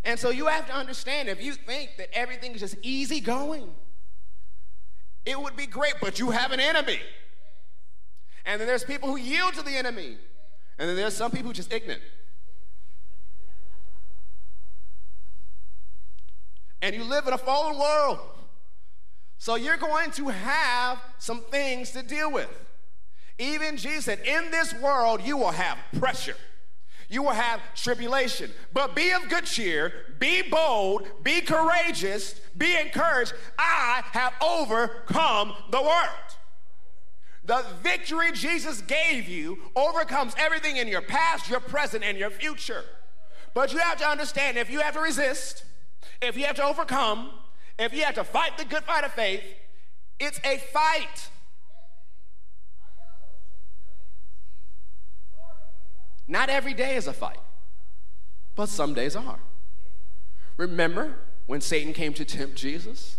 And 0.03 0.19
so 0.19 0.29
you 0.29 0.47
have 0.47 0.65
to 0.67 0.73
understand 0.73 1.29
if 1.29 1.41
you 1.41 1.53
think 1.53 1.91
that 1.97 2.09
everything 2.13 2.53
is 2.53 2.61
just 2.61 2.75
easy 2.81 3.19
going, 3.19 3.69
it 5.25 5.39
would 5.39 5.55
be 5.55 5.67
great, 5.67 5.93
but 6.01 6.19
you 6.19 6.31
have 6.31 6.51
an 6.51 6.59
enemy. 6.59 6.99
And 8.45 8.59
then 8.59 8.67
there's 8.67 8.83
people 8.83 9.09
who 9.09 9.17
yield 9.17 9.53
to 9.53 9.61
the 9.61 9.77
enemy. 9.77 10.17
And 10.79 10.89
then 10.89 10.95
there's 10.95 11.15
some 11.15 11.29
people 11.29 11.49
who 11.49 11.53
just 11.53 11.71
ignorant. 11.71 12.01
And 16.81 16.95
you 16.95 17.03
live 17.03 17.27
in 17.27 17.33
a 17.33 17.37
fallen 17.37 17.77
world. 17.77 18.19
So 19.37 19.55
you're 19.55 19.77
going 19.77 20.09
to 20.11 20.29
have 20.29 20.99
some 21.19 21.41
things 21.41 21.91
to 21.91 22.01
deal 22.01 22.31
with. 22.31 22.49
Even 23.37 23.77
Jesus 23.77 24.05
said, 24.05 24.19
In 24.25 24.49
this 24.49 24.73
world, 24.73 25.21
you 25.23 25.37
will 25.37 25.51
have 25.51 25.77
pressure 25.99 26.35
you 27.11 27.21
will 27.21 27.31
have 27.31 27.59
tribulation. 27.75 28.49
But 28.73 28.95
be 28.95 29.11
of 29.11 29.27
good 29.27 29.45
cheer, 29.45 30.15
be 30.17 30.41
bold, 30.41 31.05
be 31.23 31.41
courageous, 31.41 32.39
be 32.57 32.75
encouraged. 32.79 33.33
I 33.59 34.01
have 34.13 34.33
overcome 34.41 35.53
the 35.69 35.81
world. 35.81 36.31
The 37.43 37.65
victory 37.83 38.31
Jesus 38.31 38.81
gave 38.81 39.27
you 39.27 39.59
overcomes 39.75 40.33
everything 40.37 40.77
in 40.77 40.87
your 40.87 41.01
past, 41.01 41.49
your 41.49 41.59
present, 41.59 42.03
and 42.03 42.17
your 42.17 42.29
future. 42.29 42.85
But 43.53 43.73
you 43.73 43.79
have 43.79 43.97
to 43.97 44.07
understand 44.07 44.57
if 44.57 44.69
you 44.69 44.79
have 44.79 44.93
to 44.93 45.01
resist, 45.01 45.65
if 46.21 46.37
you 46.37 46.45
have 46.45 46.55
to 46.55 46.63
overcome, 46.63 47.31
if 47.77 47.93
you 47.93 48.03
have 48.03 48.15
to 48.15 48.23
fight 48.23 48.57
the 48.57 48.63
good 48.63 48.83
fight 48.83 49.03
of 49.03 49.11
faith, 49.11 49.43
it's 50.17 50.39
a 50.45 50.59
fight. 50.71 51.29
Not 56.31 56.47
every 56.47 56.73
day 56.73 56.95
is 56.95 57.07
a 57.07 57.13
fight, 57.13 57.39
but 58.55 58.69
some 58.69 58.93
days 58.93 59.17
are. 59.17 59.39
Remember 60.55 61.15
when 61.45 61.59
Satan 61.59 61.91
came 61.91 62.13
to 62.13 62.23
tempt 62.23 62.55
Jesus? 62.55 63.17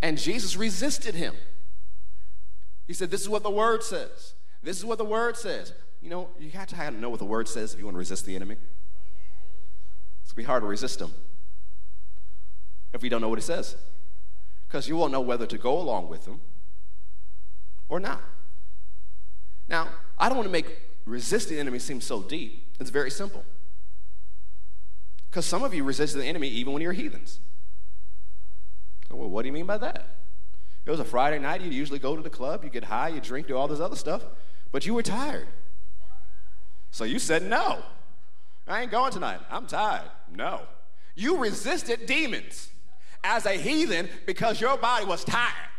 And 0.00 0.16
Jesus 0.16 0.56
resisted 0.56 1.14
him. 1.14 1.34
He 2.86 2.94
said, 2.94 3.10
This 3.10 3.20
is 3.20 3.28
what 3.28 3.42
the 3.42 3.50
word 3.50 3.82
says. 3.82 4.32
This 4.62 4.78
is 4.78 4.84
what 4.86 4.96
the 4.96 5.04
word 5.04 5.36
says. 5.36 5.74
You 6.00 6.08
know, 6.08 6.30
you 6.40 6.48
have 6.52 6.68
to 6.68 6.90
know 6.92 7.10
what 7.10 7.18
the 7.18 7.26
word 7.26 7.48
says 7.48 7.74
if 7.74 7.78
you 7.78 7.84
want 7.84 7.96
to 7.96 7.98
resist 7.98 8.24
the 8.24 8.34
enemy. 8.34 8.56
It's 10.22 10.32
going 10.32 10.36
to 10.36 10.36
be 10.36 10.44
hard 10.44 10.62
to 10.62 10.66
resist 10.66 11.02
him 11.02 11.10
if 12.94 13.02
we 13.02 13.10
don't 13.10 13.20
know 13.20 13.28
what 13.28 13.38
he 13.38 13.44
says. 13.44 13.76
Because 14.66 14.88
you 14.88 14.96
won't 14.96 15.12
know 15.12 15.20
whether 15.20 15.44
to 15.44 15.58
go 15.58 15.78
along 15.78 16.08
with 16.08 16.24
him 16.24 16.40
or 17.90 18.00
not. 18.00 18.22
Now, 19.68 19.88
I 20.18 20.30
don't 20.30 20.38
want 20.38 20.48
to 20.48 20.52
make 20.52 20.93
resisting 21.04 21.56
the 21.56 21.60
enemy 21.60 21.78
seems 21.78 22.04
so 22.04 22.22
deep. 22.22 22.72
It's 22.80 22.90
very 22.90 23.10
simple. 23.10 23.44
Because 25.30 25.46
some 25.46 25.62
of 25.62 25.74
you 25.74 25.84
resist 25.84 26.14
the 26.14 26.24
enemy 26.24 26.48
even 26.48 26.72
when 26.72 26.82
you're 26.82 26.92
heathens. 26.92 27.40
Oh, 29.10 29.16
well, 29.16 29.28
what 29.28 29.42
do 29.42 29.48
you 29.48 29.52
mean 29.52 29.66
by 29.66 29.78
that? 29.78 30.16
It 30.86 30.90
was 30.90 31.00
a 31.00 31.04
Friday 31.04 31.38
night. 31.38 31.60
You 31.60 31.70
usually 31.70 31.98
go 31.98 32.14
to 32.14 32.22
the 32.22 32.30
club, 32.30 32.62
you 32.62 32.70
get 32.70 32.84
high, 32.84 33.08
you 33.08 33.20
drink, 33.20 33.48
do 33.48 33.56
all 33.56 33.68
this 33.68 33.80
other 33.80 33.96
stuff, 33.96 34.24
but 34.70 34.86
you 34.86 34.94
were 34.94 35.02
tired. 35.02 35.48
So 36.90 37.04
you 37.04 37.18
said, 37.18 37.42
no, 37.42 37.82
I 38.68 38.82
ain't 38.82 38.90
going 38.90 39.12
tonight. 39.12 39.40
I'm 39.50 39.66
tired. 39.66 40.10
No. 40.32 40.62
You 41.16 41.38
resisted 41.38 42.06
demons 42.06 42.70
as 43.22 43.46
a 43.46 43.52
heathen 43.52 44.08
because 44.26 44.60
your 44.60 44.76
body 44.76 45.04
was 45.04 45.24
tired. 45.24 45.70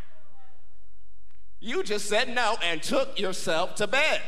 You 1.59 1.83
just 1.83 2.07
said 2.07 2.29
no 2.29 2.57
and 2.63 2.81
took 2.83 3.19
yourself 3.19 3.75
to 3.75 3.87
bed. 3.87 4.21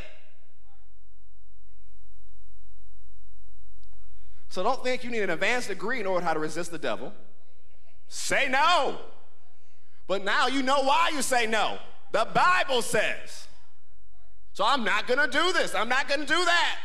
So 4.48 4.62
don't 4.62 4.82
think 4.82 5.04
you 5.04 5.10
need 5.10 5.22
an 5.22 5.30
advanced 5.30 5.68
degree 5.68 6.00
in 6.00 6.06
order 6.06 6.24
how 6.24 6.32
to 6.32 6.40
resist 6.40 6.70
the 6.70 6.78
devil. 6.78 7.12
Say 8.08 8.48
no. 8.48 8.98
But 10.06 10.24
now 10.24 10.46
you 10.46 10.62
know 10.62 10.82
why 10.82 11.10
you 11.14 11.22
say 11.22 11.46
no. 11.46 11.78
The 12.12 12.26
Bible 12.32 12.82
says. 12.82 13.46
So 14.54 14.64
I'm 14.64 14.82
not 14.82 15.06
going 15.06 15.20
to 15.20 15.28
do 15.28 15.52
this. 15.52 15.74
I'm 15.74 15.88
not 15.88 16.08
going 16.08 16.20
to 16.20 16.26
do 16.26 16.44
that. 16.44 16.78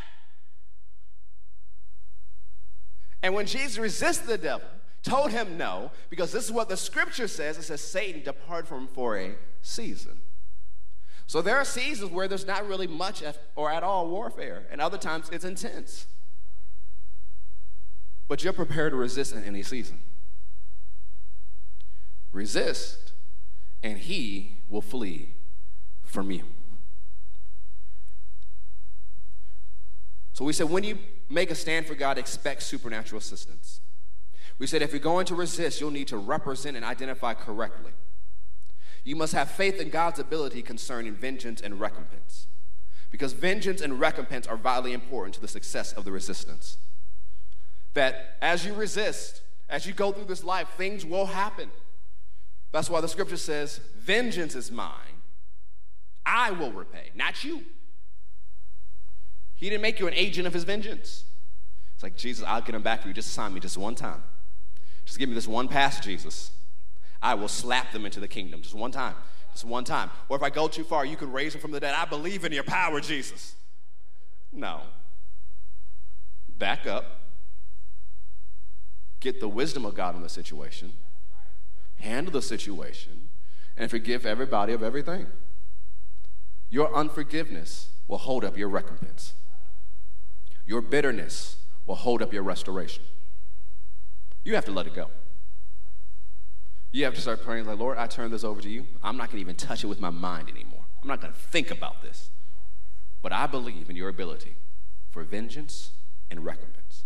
And 3.24 3.34
when 3.34 3.46
Jesus 3.46 3.78
resisted 3.78 4.28
the 4.28 4.38
devil, 4.38 4.68
told 5.02 5.32
him 5.32 5.58
no, 5.58 5.92
because 6.10 6.32
this 6.32 6.44
is 6.44 6.52
what 6.52 6.68
the 6.68 6.78
scripture 6.78 7.28
says 7.28 7.58
it 7.58 7.64
says, 7.64 7.82
Satan 7.82 8.22
depart 8.24 8.68
from 8.68 8.82
him 8.82 8.88
for 8.88 9.18
a 9.18 9.36
season. 9.62 10.20
So 11.26 11.42
there 11.42 11.58
are 11.58 11.66
seasons 11.66 12.12
where 12.12 12.28
there's 12.28 12.46
not 12.46 12.68
really 12.68 12.88
much 12.88 13.24
or 13.56 13.72
at 13.72 13.82
all 13.82 14.10
warfare, 14.10 14.68
and 14.70 14.82
other 14.82 14.98
times 14.98 15.30
it's 15.32 15.46
intense. 15.46 16.06
But 18.28 18.44
you're 18.44 18.54
prepared 18.54 18.92
to 18.94 18.98
resist 18.98 19.34
in 19.34 19.44
any 19.44 19.64
season. 19.64 20.00
Resist, 22.32 23.12
and 23.84 23.98
he 23.98 24.58
will 24.70 24.82
flee 24.82 25.30
from 26.04 26.32
you. 26.32 26.44
So 30.34 30.44
we 30.44 30.54
said, 30.54 30.70
when 30.70 30.84
you 30.84 30.98
make 31.30 31.52
a 31.52 31.56
stand 31.56 31.86
for 31.86 31.94
God, 31.94 32.18
expect 32.18 32.64
supernatural 32.64 33.20
assistance. 33.20 33.82
We 34.58 34.68
said, 34.68 34.82
if 34.82 34.92
you're 34.92 35.00
going 35.00 35.26
to 35.28 35.36
resist, 35.36 35.80
you'll 35.80 35.92
need 35.92 36.08
to 36.08 36.18
represent 36.18 36.76
and 36.76 36.86
identify 36.86 37.34
correctly. 37.34 37.92
You 39.04 39.16
must 39.16 39.34
have 39.34 39.52
faith 39.52 39.80
in 39.80 39.90
God's 39.90 40.20
ability 40.20 40.62
concerning 40.62 41.14
vengeance 41.14 41.62
and 41.62 41.80
recompense. 41.80 42.48
Because 43.12 43.34
vengeance 43.34 43.82
and 43.82 44.00
recompense 44.00 44.48
are 44.48 44.58
vitally 44.58 44.94
important 44.94 45.36
to 45.36 45.42
the 45.42 45.48
success 45.48 45.94
of 45.94 46.04
the 46.04 46.12
resistance. 46.12 46.78
That 47.94 48.38
as 48.42 48.66
you 48.66 48.74
resist, 48.74 49.42
as 49.70 49.86
you 49.86 49.94
go 49.94 50.12
through 50.12 50.26
this 50.26 50.44
life, 50.44 50.68
things 50.78 51.06
will 51.06 51.28
happen. 51.28 51.70
That's 52.72 52.90
why 52.90 53.02
the 53.02 53.08
scripture 53.08 53.38
says, 53.38 53.80
Vengeance 53.98 54.56
is 54.56 54.72
mine, 54.72 55.22
I 56.26 56.52
will 56.52 56.72
repay, 56.72 57.12
not 57.16 57.44
you. 57.44 57.64
He 59.56 59.70
didn't 59.70 59.82
make 59.82 60.00
you 60.00 60.08
an 60.08 60.14
agent 60.14 60.48
of 60.48 60.54
his 60.54 60.64
vengeance. 60.64 61.24
It's 61.94 62.04
like, 62.04 62.18
Jesus, 62.18 62.44
I'll 62.46 62.62
get 62.62 62.76
him 62.76 62.82
back 62.82 63.02
for 63.02 63.08
you. 63.08 63.14
Just 63.14 63.34
sign 63.34 63.54
me 63.54 63.60
just 63.60 63.78
one 63.78 63.96
time. 63.96 64.24
Just 65.06 65.20
give 65.20 65.30
me 65.30 65.36
this 65.36 65.48
one 65.48 65.68
pass, 65.68 66.00
Jesus. 66.00 66.52
I 67.22 67.36
will 67.36 67.48
slap 67.48 67.92
them 67.92 68.06
into 68.06 68.20
the 68.20 68.28
kingdom 68.28 68.62
just 68.62 68.76
one 68.76 68.92
time. 68.92 69.16
Just 69.54 69.66
one 69.66 69.84
time. 69.84 70.10
Or 70.28 70.36
if 70.36 70.44
I 70.44 70.50
go 70.50 70.68
too 70.68 70.84
far, 70.84 71.06
you 71.06 71.16
could 71.16 71.32
raise 71.32 71.54
them 71.54 71.62
from 71.62 71.72
the 71.72 71.80
dead. 71.80 71.94
I 71.96 72.06
believe 72.06 72.44
in 72.44 72.52
your 72.52 72.64
power, 72.64 73.00
Jesus. 73.00 73.56
No. 74.52 74.82
Back 76.58 76.88
up. 76.88 77.23
Get 79.24 79.40
the 79.40 79.48
wisdom 79.48 79.86
of 79.86 79.96
God 79.96 80.18
in 80.18 80.22
the 80.22 80.28
situation. 80.28 80.92
Handle 82.02 82.34
the 82.34 82.42
situation. 82.42 83.30
And 83.78 83.90
forgive 83.90 84.26
everybody 84.26 84.74
of 84.74 84.84
everything. 84.84 85.28
Your 86.70 86.94
unforgiveness 86.94 87.88
will 88.10 88.18
hold 88.18 88.44
up 88.44 88.58
your 88.58 88.68
recompense. 88.68 89.34
Your 90.66 90.82
bitterness 90.82 91.56
will 91.86 91.96
hold 91.96 92.22
up 92.22 92.34
your 92.34 92.44
restoration. 92.44 93.06
You 94.44 94.56
have 94.56 94.66
to 94.66 94.72
let 94.72 94.88
it 94.88 94.94
go. 94.94 95.10
You 96.92 97.06
have 97.06 97.14
to 97.14 97.22
start 97.22 97.46
praying, 97.46 97.66
like, 97.66 97.80
Lord, 97.80 97.98
I 97.98 98.08
turn 98.08 98.30
this 98.30 98.44
over 98.44 98.60
to 98.60 98.70
you. 98.70 98.86
I'm 99.02 99.16
not 99.16 99.28
going 99.28 99.38
to 99.38 99.42
even 99.42 99.56
touch 99.56 99.86
it 99.86 99.88
with 99.88 100.02
my 100.02 100.10
mind 100.10 100.50
anymore. 100.50 100.84
I'm 101.02 101.08
not 101.08 101.22
going 101.22 101.32
to 101.32 101.40
think 101.40 101.72
about 101.72 102.02
this. 102.02 102.30
But 103.22 103.32
I 103.32 103.48
believe 103.48 103.90
in 103.90 103.96
your 103.96 104.10
ability 104.10 104.58
for 105.12 105.24
vengeance 105.24 105.92
and 106.30 106.44
recompense. 106.44 107.06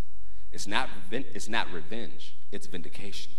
It's 0.58 0.68
not, 0.68 0.90
it's 1.12 1.48
not 1.48 1.72
revenge, 1.72 2.36
it's 2.52 2.68
vindication. 2.68 3.32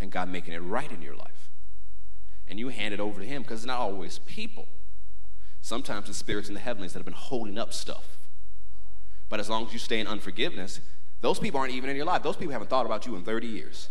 And 0.00 0.10
God 0.10 0.28
making 0.28 0.54
it 0.54 0.58
right 0.58 0.90
in 0.90 1.02
your 1.02 1.14
life. 1.14 1.50
And 2.48 2.58
you 2.58 2.68
hand 2.68 2.94
it 2.94 3.00
over 3.00 3.20
to 3.20 3.26
Him 3.26 3.42
because 3.42 3.60
it's 3.60 3.66
not 3.66 3.80
always 3.80 4.18
people. 4.20 4.66
Sometimes 5.60 6.08
it's 6.08 6.18
spirits 6.18 6.48
in 6.48 6.54
the 6.54 6.60
heavenlies 6.60 6.92
that 6.94 7.00
have 7.00 7.04
been 7.06 7.14
holding 7.14 7.58
up 7.58 7.72
stuff 7.72 8.16
but 9.28 9.40
as 9.40 9.48
long 9.48 9.66
as 9.66 9.72
you 9.72 9.78
stay 9.78 10.00
in 10.00 10.06
unforgiveness, 10.06 10.80
those 11.20 11.38
people 11.38 11.58
aren't 11.58 11.72
even 11.72 11.90
in 11.90 11.96
your 11.96 12.04
life. 12.04 12.22
Those 12.22 12.36
people 12.36 12.52
haven't 12.52 12.70
thought 12.70 12.86
about 12.86 13.06
you 13.06 13.16
in 13.16 13.22
30 13.22 13.46
years. 13.46 13.88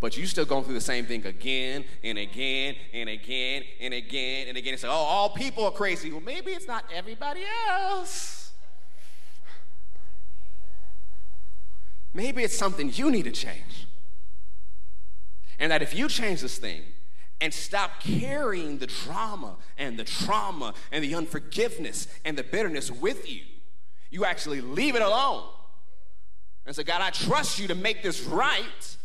But 0.00 0.16
you 0.16 0.26
still 0.26 0.44
going 0.44 0.64
through 0.64 0.74
the 0.74 0.80
same 0.80 1.06
thing 1.06 1.24
again 1.24 1.84
and 2.02 2.18
again 2.18 2.74
and 2.92 3.08
again 3.08 3.62
and 3.80 3.94
again 3.94 4.48
and 4.48 4.56
again. 4.56 4.74
It's 4.74 4.82
like, 4.82 4.92
oh, 4.92 4.96
all 4.96 5.30
people 5.30 5.64
are 5.64 5.70
crazy. 5.70 6.10
Well, 6.10 6.20
maybe 6.20 6.50
it's 6.50 6.66
not 6.66 6.84
everybody 6.92 7.42
else. 7.68 8.43
Maybe 12.14 12.44
it's 12.44 12.56
something 12.56 12.92
you 12.94 13.10
need 13.10 13.24
to 13.24 13.32
change. 13.32 13.88
And 15.58 15.70
that 15.72 15.82
if 15.82 15.94
you 15.94 16.08
change 16.08 16.40
this 16.40 16.58
thing 16.58 16.82
and 17.40 17.52
stop 17.52 18.00
carrying 18.00 18.78
the 18.78 18.86
drama 18.86 19.56
and 19.76 19.98
the 19.98 20.04
trauma 20.04 20.74
and 20.92 21.02
the 21.02 21.14
unforgiveness 21.14 22.06
and 22.24 22.38
the 22.38 22.44
bitterness 22.44 22.90
with 22.90 23.30
you, 23.30 23.42
you 24.10 24.24
actually 24.24 24.60
leave 24.60 24.94
it 24.94 25.02
alone 25.02 25.44
and 26.64 26.74
say, 26.74 26.84
God, 26.84 27.02
I 27.02 27.10
trust 27.10 27.58
you 27.58 27.66
to 27.68 27.74
make 27.74 28.02
this 28.02 28.22
right, 28.22 28.96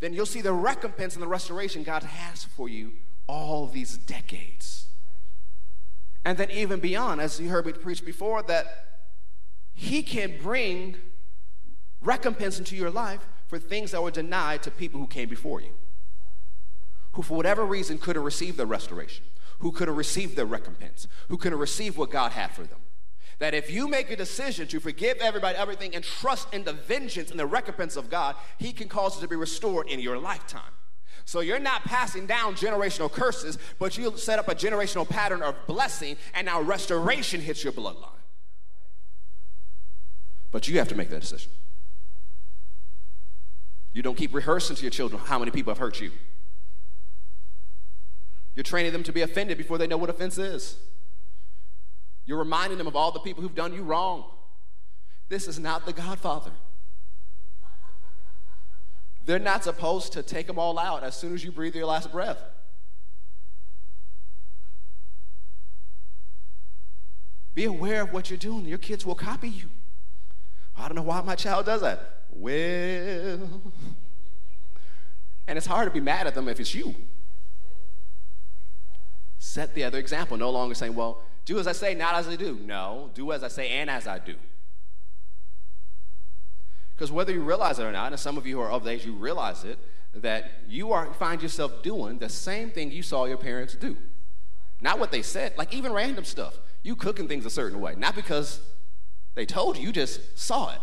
then 0.00 0.14
you'll 0.14 0.26
see 0.26 0.40
the 0.40 0.52
recompense 0.52 1.14
and 1.14 1.22
the 1.22 1.28
restoration 1.28 1.84
God 1.84 2.02
has 2.02 2.44
for 2.44 2.68
you 2.68 2.92
all 3.26 3.66
these 3.66 3.96
decades. 3.96 4.86
And 6.24 6.38
then, 6.38 6.50
even 6.50 6.80
beyond, 6.80 7.20
as 7.20 7.38
you 7.38 7.50
heard 7.50 7.66
me 7.66 7.72
preach 7.72 8.04
before, 8.04 8.42
that 8.44 8.86
He 9.74 10.02
can 10.02 10.38
bring 10.42 10.96
recompense 12.04 12.58
into 12.58 12.76
your 12.76 12.90
life 12.90 13.26
for 13.46 13.58
things 13.58 13.90
that 13.90 14.02
were 14.02 14.10
denied 14.10 14.62
to 14.62 14.70
people 14.70 15.00
who 15.00 15.06
came 15.06 15.28
before 15.28 15.60
you, 15.60 15.72
who, 17.12 17.22
for 17.22 17.36
whatever 17.36 17.64
reason, 17.64 17.98
couldn't 17.98 18.22
receive 18.22 18.56
the 18.56 18.66
restoration, 18.66 19.24
who 19.60 19.72
couldn't 19.72 19.96
receive 19.96 20.36
the 20.36 20.46
recompense, 20.46 21.06
who 21.28 21.36
couldn't 21.36 21.58
receive 21.58 21.96
what 21.96 22.10
God 22.10 22.32
had 22.32 22.50
for 22.50 22.62
them. 22.62 22.80
That 23.38 23.54
if 23.54 23.70
you 23.70 23.88
make 23.88 24.10
a 24.10 24.16
decision 24.16 24.68
to 24.68 24.80
forgive 24.80 25.18
everybody, 25.18 25.56
everything, 25.56 25.94
and 25.94 26.04
trust 26.04 26.52
in 26.54 26.64
the 26.64 26.72
vengeance 26.72 27.30
and 27.30 27.40
the 27.40 27.46
recompense 27.46 27.96
of 27.96 28.08
God, 28.08 28.36
He 28.58 28.72
can 28.72 28.88
cause 28.88 29.18
it 29.18 29.20
to 29.22 29.28
be 29.28 29.36
restored 29.36 29.88
in 29.88 29.98
your 29.98 30.18
lifetime. 30.18 30.62
So 31.24 31.40
you're 31.40 31.58
not 31.58 31.84
passing 31.84 32.26
down 32.26 32.54
generational 32.54 33.10
curses, 33.10 33.58
but 33.78 33.96
you 33.96 34.16
set 34.16 34.38
up 34.38 34.48
a 34.48 34.54
generational 34.54 35.08
pattern 35.08 35.42
of 35.42 35.54
blessing, 35.66 36.16
and 36.34 36.46
now 36.46 36.60
restoration 36.60 37.40
hits 37.40 37.64
your 37.64 37.72
bloodline. 37.72 38.10
But 40.50 40.68
you 40.68 40.78
have 40.78 40.88
to 40.88 40.94
make 40.94 41.10
that 41.10 41.22
decision. 41.22 41.50
You 43.94 44.02
don't 44.02 44.16
keep 44.16 44.34
rehearsing 44.34 44.76
to 44.76 44.82
your 44.82 44.90
children 44.90 45.22
how 45.24 45.38
many 45.38 45.50
people 45.50 45.70
have 45.70 45.78
hurt 45.78 46.00
you. 46.00 46.10
You're 48.54 48.64
training 48.64 48.92
them 48.92 49.04
to 49.04 49.12
be 49.12 49.22
offended 49.22 49.56
before 49.56 49.78
they 49.78 49.86
know 49.86 49.96
what 49.96 50.10
offense 50.10 50.36
is. 50.36 50.76
You're 52.26 52.38
reminding 52.38 52.76
them 52.76 52.86
of 52.86 52.96
all 52.96 53.12
the 53.12 53.20
people 53.20 53.42
who've 53.42 53.54
done 53.54 53.72
you 53.72 53.82
wrong. 53.82 54.24
This 55.28 55.48
is 55.48 55.58
not 55.58 55.86
the 55.86 55.92
Godfather. 55.92 56.50
They're 59.24 59.38
not 59.38 59.64
supposed 59.64 60.12
to 60.14 60.22
take 60.22 60.46
them 60.46 60.58
all 60.58 60.78
out 60.78 61.02
as 61.02 61.16
soon 61.16 61.32
as 61.32 61.44
you 61.44 61.50
breathe 61.50 61.74
your 61.74 61.86
last 61.86 62.12
breath. 62.12 62.38
Be 67.54 67.64
aware 67.64 68.02
of 68.02 68.12
what 68.12 68.28
you're 68.28 68.36
doing. 68.36 68.66
Your 68.66 68.78
kids 68.78 69.06
will 69.06 69.14
copy 69.14 69.48
you. 69.48 69.70
I 70.76 70.88
don't 70.88 70.96
know 70.96 71.02
why 71.02 71.20
my 71.22 71.34
child 71.34 71.66
does 71.66 71.82
that. 71.82 72.22
Well, 72.30 73.62
and 75.46 75.56
it's 75.56 75.66
hard 75.66 75.86
to 75.86 75.92
be 75.92 76.00
mad 76.00 76.26
at 76.26 76.34
them 76.34 76.48
if 76.48 76.58
it's 76.58 76.74
you. 76.74 76.94
Set 79.38 79.74
the 79.74 79.84
other 79.84 79.98
example. 79.98 80.36
No 80.36 80.50
longer 80.50 80.74
saying, 80.74 80.94
well, 80.94 81.22
do 81.44 81.58
as 81.58 81.66
I 81.66 81.72
say, 81.72 81.94
not 81.94 82.14
as 82.14 82.26
I 82.26 82.36
do. 82.36 82.58
No, 82.64 83.10
do 83.14 83.30
as 83.32 83.44
I 83.44 83.48
say 83.48 83.68
and 83.68 83.90
as 83.90 84.06
I 84.06 84.18
do. 84.18 84.34
Because 86.94 87.12
whether 87.12 87.32
you 87.32 87.42
realize 87.42 87.78
it 87.78 87.84
or 87.84 87.92
not, 87.92 88.12
and 88.12 88.20
some 88.20 88.38
of 88.38 88.46
you 88.46 88.56
who 88.56 88.62
are 88.62 88.70
of 88.70 88.86
age, 88.86 89.04
you 89.04 89.12
realize 89.12 89.64
it, 89.64 89.78
that 90.14 90.50
you 90.68 90.92
are 90.92 91.12
find 91.14 91.42
yourself 91.42 91.82
doing 91.82 92.18
the 92.18 92.28
same 92.28 92.70
thing 92.70 92.90
you 92.90 93.02
saw 93.02 93.24
your 93.24 93.36
parents 93.36 93.74
do. 93.74 93.96
Not 94.80 94.98
what 94.98 95.10
they 95.10 95.22
said, 95.22 95.54
like 95.58 95.74
even 95.74 95.92
random 95.92 96.24
stuff. 96.24 96.58
You 96.82 96.94
cooking 96.96 97.26
things 97.28 97.46
a 97.46 97.50
certain 97.50 97.80
way, 97.80 97.94
not 97.96 98.14
because 98.14 98.60
they 99.34 99.46
told 99.46 99.76
you, 99.76 99.84
you 99.84 99.92
just 99.92 100.38
saw 100.38 100.72
it. 100.72 100.80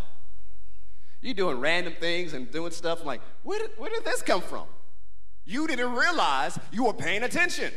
You're 1.22 1.34
doing 1.34 1.60
random 1.60 1.94
things 2.00 2.34
and 2.34 2.52
doing 2.52 2.72
stuff 2.72 3.06
like, 3.06 3.22
where 3.44 3.60
did, 3.60 3.72
where 3.78 3.90
did 3.90 4.04
this 4.04 4.22
come 4.22 4.42
from? 4.42 4.66
You 5.46 5.68
didn't 5.68 5.94
realize 5.94 6.58
you 6.72 6.86
were 6.86 6.94
paying 6.94 7.24
attention. 7.24 7.72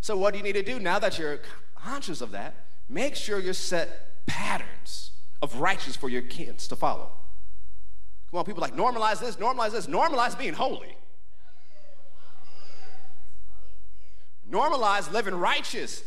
So, 0.00 0.16
what 0.16 0.32
do 0.32 0.38
you 0.38 0.44
need 0.44 0.54
to 0.54 0.62
do 0.62 0.78
now 0.78 0.98
that 0.98 1.18
you're 1.18 1.40
conscious 1.76 2.20
of 2.20 2.32
that? 2.32 2.54
Make 2.88 3.16
sure 3.16 3.38
you 3.38 3.52
set 3.52 4.26
patterns 4.26 5.12
of 5.40 5.60
righteousness 5.60 5.96
for 5.96 6.08
your 6.08 6.22
kids 6.22 6.68
to 6.68 6.76
follow. 6.76 7.10
Come 8.30 8.40
on, 8.40 8.44
people 8.44 8.60
like 8.60 8.76
normalize 8.76 9.20
this, 9.20 9.36
normalize 9.36 9.70
this, 9.70 9.86
normalize 9.86 10.36
being 10.36 10.54
holy. 10.54 10.96
Normalize 14.50 15.10
living 15.10 15.34
righteous 15.34 16.02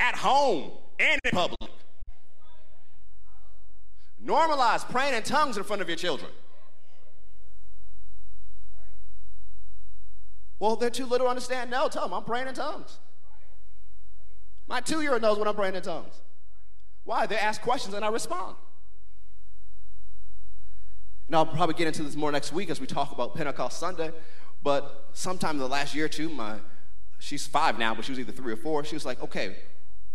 at 0.00 0.16
home 0.16 0.72
and 0.98 1.20
in 1.24 1.30
public. 1.32 1.70
Normalize 4.24 4.88
praying 4.90 5.14
in 5.14 5.22
tongues 5.22 5.56
in 5.56 5.64
front 5.64 5.82
of 5.82 5.88
your 5.88 5.96
children. 5.96 6.30
Well, 10.58 10.76
they're 10.76 10.90
too 10.90 11.06
little 11.06 11.26
to 11.26 11.30
understand. 11.30 11.70
No, 11.70 11.88
tell 11.88 12.02
them 12.02 12.14
I'm 12.14 12.24
praying 12.24 12.48
in 12.48 12.54
tongues. 12.54 12.98
My 14.66 14.80
two 14.80 15.00
year 15.02 15.12
old 15.12 15.22
knows 15.22 15.38
when 15.38 15.46
I'm 15.46 15.54
praying 15.54 15.74
in 15.74 15.82
tongues. 15.82 16.14
Why? 17.04 17.26
They 17.26 17.36
ask 17.36 17.60
questions 17.60 17.94
and 17.94 18.04
I 18.04 18.08
respond. 18.08 18.56
And 21.28 21.36
I'll 21.36 21.46
probably 21.46 21.74
get 21.74 21.86
into 21.86 22.02
this 22.02 22.16
more 22.16 22.32
next 22.32 22.52
week 22.52 22.70
as 22.70 22.80
we 22.80 22.86
talk 22.86 23.12
about 23.12 23.34
Pentecost 23.34 23.78
Sunday. 23.78 24.10
But 24.62 25.10
sometime 25.12 25.52
in 25.52 25.58
the 25.58 25.68
last 25.68 25.94
year 25.94 26.06
or 26.06 26.08
two, 26.08 26.28
my 26.28 26.56
she's 27.18 27.46
five 27.46 27.78
now, 27.78 27.94
but 27.94 28.04
she 28.04 28.12
was 28.12 28.18
either 28.18 28.32
three 28.32 28.52
or 28.52 28.56
four. 28.56 28.84
She 28.84 28.96
was 28.96 29.04
like, 29.04 29.22
okay, 29.22 29.56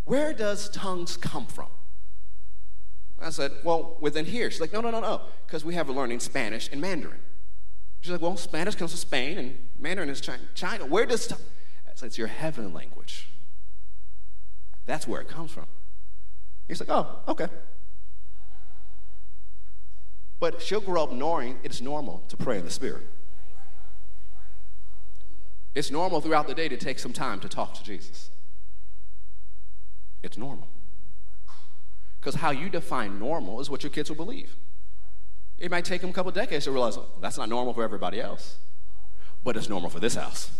where 0.05 0.33
does 0.33 0.69
tongues 0.69 1.17
come 1.17 1.45
from? 1.45 1.67
I 3.19 3.29
said, 3.29 3.51
well, 3.63 3.97
within 3.99 4.25
here. 4.25 4.49
She's 4.49 4.61
like, 4.61 4.73
no, 4.73 4.81
no, 4.81 4.89
no, 4.89 4.99
no, 4.99 5.21
because 5.45 5.63
we 5.63 5.75
have 5.75 5.89
a 5.89 5.93
learning 5.93 6.19
Spanish 6.19 6.69
and 6.71 6.81
Mandarin. 6.81 7.19
She's 8.01 8.11
like, 8.11 8.21
well, 8.21 8.35
Spanish 8.35 8.75
comes 8.75 8.91
from 8.91 8.97
Spain 8.97 9.37
and 9.37 9.57
Mandarin 9.79 10.09
is 10.09 10.21
China. 10.55 10.85
Where 10.85 11.05
does 11.05 11.27
tongues? 11.27 11.41
said, 12.01 12.07
it's 12.07 12.17
your 12.17 12.27
heavenly 12.27 12.73
language. 12.73 13.29
That's 14.87 15.07
where 15.07 15.21
it 15.21 15.27
comes 15.27 15.51
from. 15.51 15.67
He's 16.67 16.79
like, 16.79 16.89
oh, 16.89 17.19
okay. 17.27 17.47
But 20.39 20.61
she'll 20.61 20.81
grow 20.81 21.03
up 21.03 21.11
knowing 21.11 21.59
it's 21.63 21.79
normal 21.79 22.23
to 22.29 22.37
pray 22.37 22.57
in 22.57 22.65
the 22.65 22.71
Spirit. 22.71 23.03
It's 25.75 25.91
normal 25.91 26.21
throughout 26.21 26.47
the 26.47 26.55
day 26.55 26.67
to 26.67 26.75
take 26.77 26.97
some 26.97 27.13
time 27.13 27.39
to 27.41 27.47
talk 27.47 27.75
to 27.75 27.83
Jesus. 27.83 28.31
It's 30.23 30.37
normal. 30.37 30.67
Because 32.19 32.35
how 32.35 32.51
you 32.51 32.69
define 32.69 33.19
normal 33.19 33.59
is 33.59 33.69
what 33.69 33.83
your 33.83 33.89
kids 33.89 34.09
will 34.09 34.17
believe. 34.17 34.55
It 35.57 35.71
might 35.71 35.85
take 35.85 36.01
them 36.01 36.11
a 36.11 36.13
couple 36.13 36.31
decades 36.31 36.65
to 36.65 36.71
realize 36.71 36.97
well, 36.97 37.09
that's 37.19 37.37
not 37.37 37.49
normal 37.49 37.73
for 37.73 37.83
everybody 37.83 38.19
else, 38.19 38.57
but 39.43 39.57
it's 39.57 39.69
normal 39.69 39.89
for 39.89 39.99
this 39.99 40.15
house. 40.15 40.51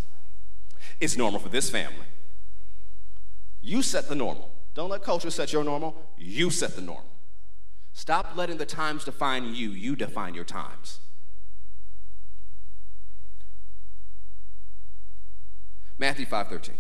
It's 0.99 1.17
normal 1.17 1.39
for 1.39 1.49
this 1.49 1.69
family. 1.69 2.05
You 3.61 3.81
set 3.81 4.09
the 4.09 4.15
normal. 4.15 4.51
Don't 4.73 4.89
let 4.89 5.03
culture 5.03 5.29
set 5.29 5.53
your 5.53 5.63
normal. 5.63 5.95
You 6.17 6.49
set 6.49 6.75
the 6.75 6.81
normal. 6.81 7.09
Stop 7.93 8.33
letting 8.35 8.57
the 8.57 8.65
times 8.65 9.03
define 9.03 9.53
you. 9.53 9.69
You 9.71 9.95
define 9.95 10.33
your 10.33 10.45
times. 10.45 10.99
Matthew 15.97 16.25
5:13. 16.25 16.71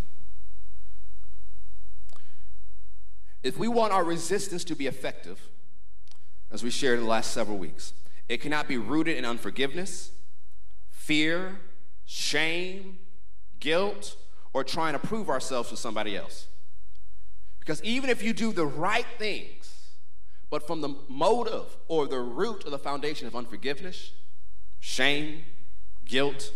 If 3.43 3.57
we 3.57 3.67
want 3.67 3.91
our 3.93 4.03
resistance 4.03 4.63
to 4.65 4.75
be 4.75 4.87
effective, 4.87 5.39
as 6.51 6.63
we 6.63 6.69
shared 6.69 6.99
in 6.99 7.05
the 7.05 7.09
last 7.09 7.31
several 7.31 7.57
weeks, 7.57 7.93
it 8.29 8.41
cannot 8.41 8.67
be 8.67 8.77
rooted 8.77 9.17
in 9.17 9.25
unforgiveness, 9.25 10.11
fear, 10.89 11.59
shame, 12.05 12.99
guilt, 13.59 14.15
or 14.53 14.63
trying 14.63 14.93
to 14.93 14.99
prove 14.99 15.29
ourselves 15.29 15.69
to 15.69 15.77
somebody 15.77 16.15
else. 16.15 16.47
Because 17.59 17.83
even 17.83 18.09
if 18.09 18.21
you 18.21 18.33
do 18.33 18.51
the 18.51 18.65
right 18.65 19.05
things, 19.17 19.91
but 20.49 20.67
from 20.67 20.81
the 20.81 20.95
motive 21.07 21.77
or 21.87 22.07
the 22.07 22.19
root 22.19 22.65
of 22.65 22.71
the 22.71 22.79
foundation 22.79 23.27
of 23.27 23.35
unforgiveness, 23.35 24.11
shame, 24.79 25.45
guilt, 26.05 26.51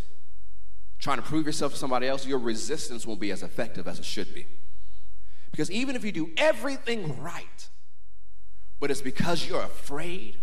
trying 0.99 1.17
to 1.17 1.23
prove 1.23 1.45
yourself 1.45 1.73
to 1.73 1.77
somebody 1.77 2.07
else, 2.07 2.25
your 2.25 2.39
resistance 2.39 3.05
won't 3.05 3.19
be 3.19 3.31
as 3.31 3.43
effective 3.43 3.87
as 3.87 3.99
it 3.99 4.05
should 4.05 4.33
be. 4.33 4.45
Because 5.55 5.71
even 5.71 5.95
if 5.95 6.03
you 6.03 6.11
do 6.11 6.31
everything 6.35 7.23
right, 7.23 7.69
but 8.81 8.91
it's 8.91 9.01
because 9.01 9.47
you're 9.47 9.61
afraid, 9.61 10.35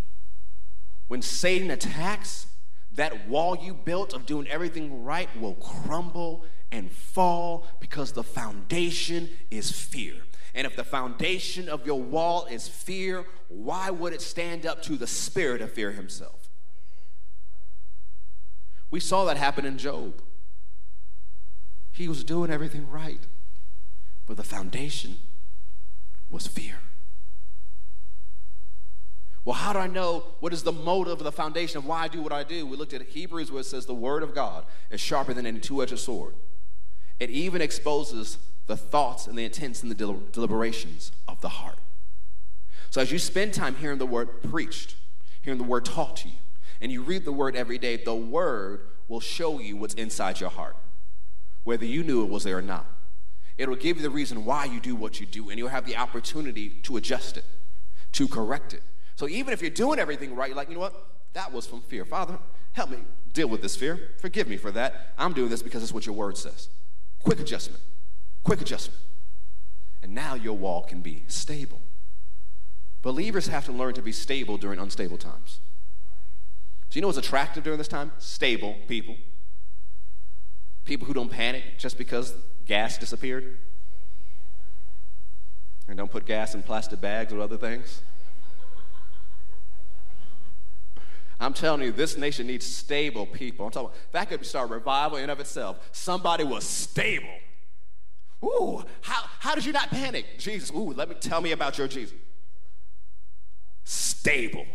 when 1.08 1.20
Satan 1.20 1.70
attacks, 1.70 2.46
that 2.94 3.28
wall 3.28 3.54
you 3.54 3.74
built 3.74 4.14
of 4.14 4.24
doing 4.24 4.48
everything 4.48 5.04
right 5.04 5.28
will 5.38 5.52
crumble 5.56 6.46
and 6.70 6.90
fall 6.90 7.66
because 7.78 8.12
the 8.12 8.22
foundation 8.22 9.28
is 9.50 9.70
fear. 9.70 10.14
And 10.54 10.66
if 10.66 10.76
the 10.76 10.84
foundation 10.84 11.68
of 11.68 11.84
your 11.84 12.00
wall 12.00 12.46
is 12.46 12.66
fear, 12.66 13.26
why 13.48 13.90
would 13.90 14.14
it 14.14 14.22
stand 14.22 14.64
up 14.64 14.80
to 14.84 14.96
the 14.96 15.06
spirit 15.06 15.60
of 15.60 15.72
fear 15.72 15.92
himself? 15.92 16.48
We 18.90 18.98
saw 18.98 19.26
that 19.26 19.36
happen 19.36 19.66
in 19.66 19.76
Job. 19.76 20.22
He 21.90 22.08
was 22.08 22.24
doing 22.24 22.50
everything 22.50 22.88
right, 22.88 23.20
the 24.34 24.42
foundation 24.42 25.16
was 26.30 26.46
fear. 26.46 26.76
Well, 29.44 29.56
how 29.56 29.72
do 29.72 29.80
I 29.80 29.88
know 29.88 30.24
what 30.40 30.52
is 30.52 30.62
the 30.62 30.72
motive 30.72 31.14
of 31.14 31.24
the 31.24 31.32
foundation 31.32 31.78
of 31.78 31.84
why 31.84 32.02
I 32.02 32.08
do 32.08 32.22
what 32.22 32.32
I 32.32 32.44
do? 32.44 32.64
We 32.64 32.76
looked 32.76 32.94
at 32.94 33.02
Hebrews 33.02 33.50
where 33.50 33.60
it 33.60 33.64
says 33.64 33.86
the 33.86 33.94
word 33.94 34.22
of 34.22 34.34
God 34.34 34.64
is 34.90 35.00
sharper 35.00 35.34
than 35.34 35.46
any 35.46 35.58
two 35.58 35.82
edged 35.82 35.98
sword. 35.98 36.34
It 37.18 37.30
even 37.30 37.60
exposes 37.60 38.38
the 38.66 38.76
thoughts 38.76 39.26
and 39.26 39.36
the 39.36 39.44
intents 39.44 39.82
and 39.82 39.90
the 39.90 39.96
del- 39.96 40.22
deliberations 40.30 41.10
of 41.26 41.40
the 41.40 41.48
heart. 41.48 41.78
So 42.90 43.00
as 43.00 43.10
you 43.10 43.18
spend 43.18 43.52
time 43.52 43.74
hearing 43.74 43.98
the 43.98 44.06
word 44.06 44.42
preached, 44.42 44.94
hearing 45.40 45.58
the 45.58 45.64
word 45.64 45.84
taught 45.84 46.16
to 46.18 46.28
you, 46.28 46.36
and 46.80 46.92
you 46.92 47.02
read 47.02 47.24
the 47.24 47.32
word 47.32 47.56
every 47.56 47.78
day, 47.78 47.96
the 47.96 48.14
word 48.14 48.80
will 49.08 49.20
show 49.20 49.58
you 49.58 49.76
what's 49.76 49.94
inside 49.94 50.40
your 50.40 50.50
heart, 50.50 50.76
whether 51.64 51.84
you 51.84 52.04
knew 52.04 52.22
it 52.22 52.28
was 52.28 52.44
there 52.44 52.58
or 52.58 52.62
not. 52.62 52.86
It'll 53.58 53.76
give 53.76 53.96
you 53.96 54.02
the 54.02 54.10
reason 54.10 54.44
why 54.44 54.64
you 54.64 54.80
do 54.80 54.94
what 54.94 55.20
you 55.20 55.26
do, 55.26 55.50
and 55.50 55.58
you'll 55.58 55.68
have 55.68 55.86
the 55.86 55.96
opportunity 55.96 56.70
to 56.84 56.96
adjust 56.96 57.36
it, 57.36 57.44
to 58.12 58.26
correct 58.26 58.72
it. 58.74 58.82
So 59.16 59.28
even 59.28 59.52
if 59.52 59.60
you're 59.60 59.70
doing 59.70 59.98
everything 59.98 60.34
right, 60.34 60.48
you're 60.48 60.56
like, 60.56 60.68
you 60.68 60.74
know 60.74 60.80
what? 60.80 60.94
That 61.34 61.52
was 61.52 61.66
from 61.66 61.80
fear. 61.82 62.04
Father, 62.04 62.38
help 62.72 62.90
me 62.90 62.98
deal 63.32 63.48
with 63.48 63.62
this 63.62 63.76
fear. 63.76 64.10
Forgive 64.18 64.48
me 64.48 64.56
for 64.56 64.70
that. 64.72 65.12
I'm 65.18 65.32
doing 65.32 65.48
this 65.48 65.62
because 65.62 65.82
it's 65.82 65.92
what 65.92 66.06
your 66.06 66.14
word 66.14 66.36
says. 66.36 66.68
Quick 67.20 67.40
adjustment. 67.40 67.82
Quick 68.42 68.60
adjustment. 68.60 68.98
And 70.02 70.14
now 70.14 70.34
your 70.34 70.54
wall 70.54 70.82
can 70.82 71.00
be 71.00 71.24
stable. 71.28 71.80
Believers 73.02 73.48
have 73.48 73.64
to 73.66 73.72
learn 73.72 73.94
to 73.94 74.02
be 74.02 74.12
stable 74.12 74.56
during 74.56 74.78
unstable 74.78 75.18
times. 75.18 75.60
Do 76.90 76.98
you 76.98 77.00
know 77.00 77.08
what's 77.08 77.18
attractive 77.18 77.64
during 77.64 77.78
this 77.78 77.88
time? 77.88 78.12
Stable 78.18 78.76
people. 78.86 79.16
People 80.84 81.06
who 81.06 81.14
don't 81.14 81.30
panic 81.30 81.78
just 81.78 81.96
because 81.96 82.34
gas 82.66 82.98
disappeared. 82.98 83.58
And 85.88 85.96
don't 85.96 86.10
put 86.10 86.24
gas 86.26 86.54
in 86.54 86.62
plastic 86.62 87.00
bags 87.00 87.32
or 87.32 87.40
other 87.40 87.56
things. 87.56 88.02
I'm 91.40 91.52
telling 91.52 91.82
you, 91.82 91.90
this 91.90 92.16
nation 92.16 92.46
needs 92.46 92.64
stable 92.64 93.26
people. 93.26 93.66
I'm 93.66 93.72
talking 93.72 93.88
about, 93.88 94.12
that 94.12 94.28
could 94.28 94.46
start 94.46 94.70
a 94.70 94.74
revival 94.74 95.18
in 95.18 95.28
of 95.28 95.40
itself. 95.40 95.76
Somebody 95.90 96.44
was 96.44 96.64
stable. 96.64 97.26
Ooh, 98.44 98.84
how, 99.00 99.24
how 99.40 99.54
did 99.54 99.64
you 99.64 99.72
not 99.72 99.90
panic? 99.90 100.38
Jesus, 100.38 100.70
ooh, 100.70 100.92
let 100.92 101.08
me 101.08 101.16
tell 101.16 101.40
me 101.40 101.50
about 101.50 101.78
your 101.78 101.88
Jesus. 101.88 102.14
Stable. 103.84 104.66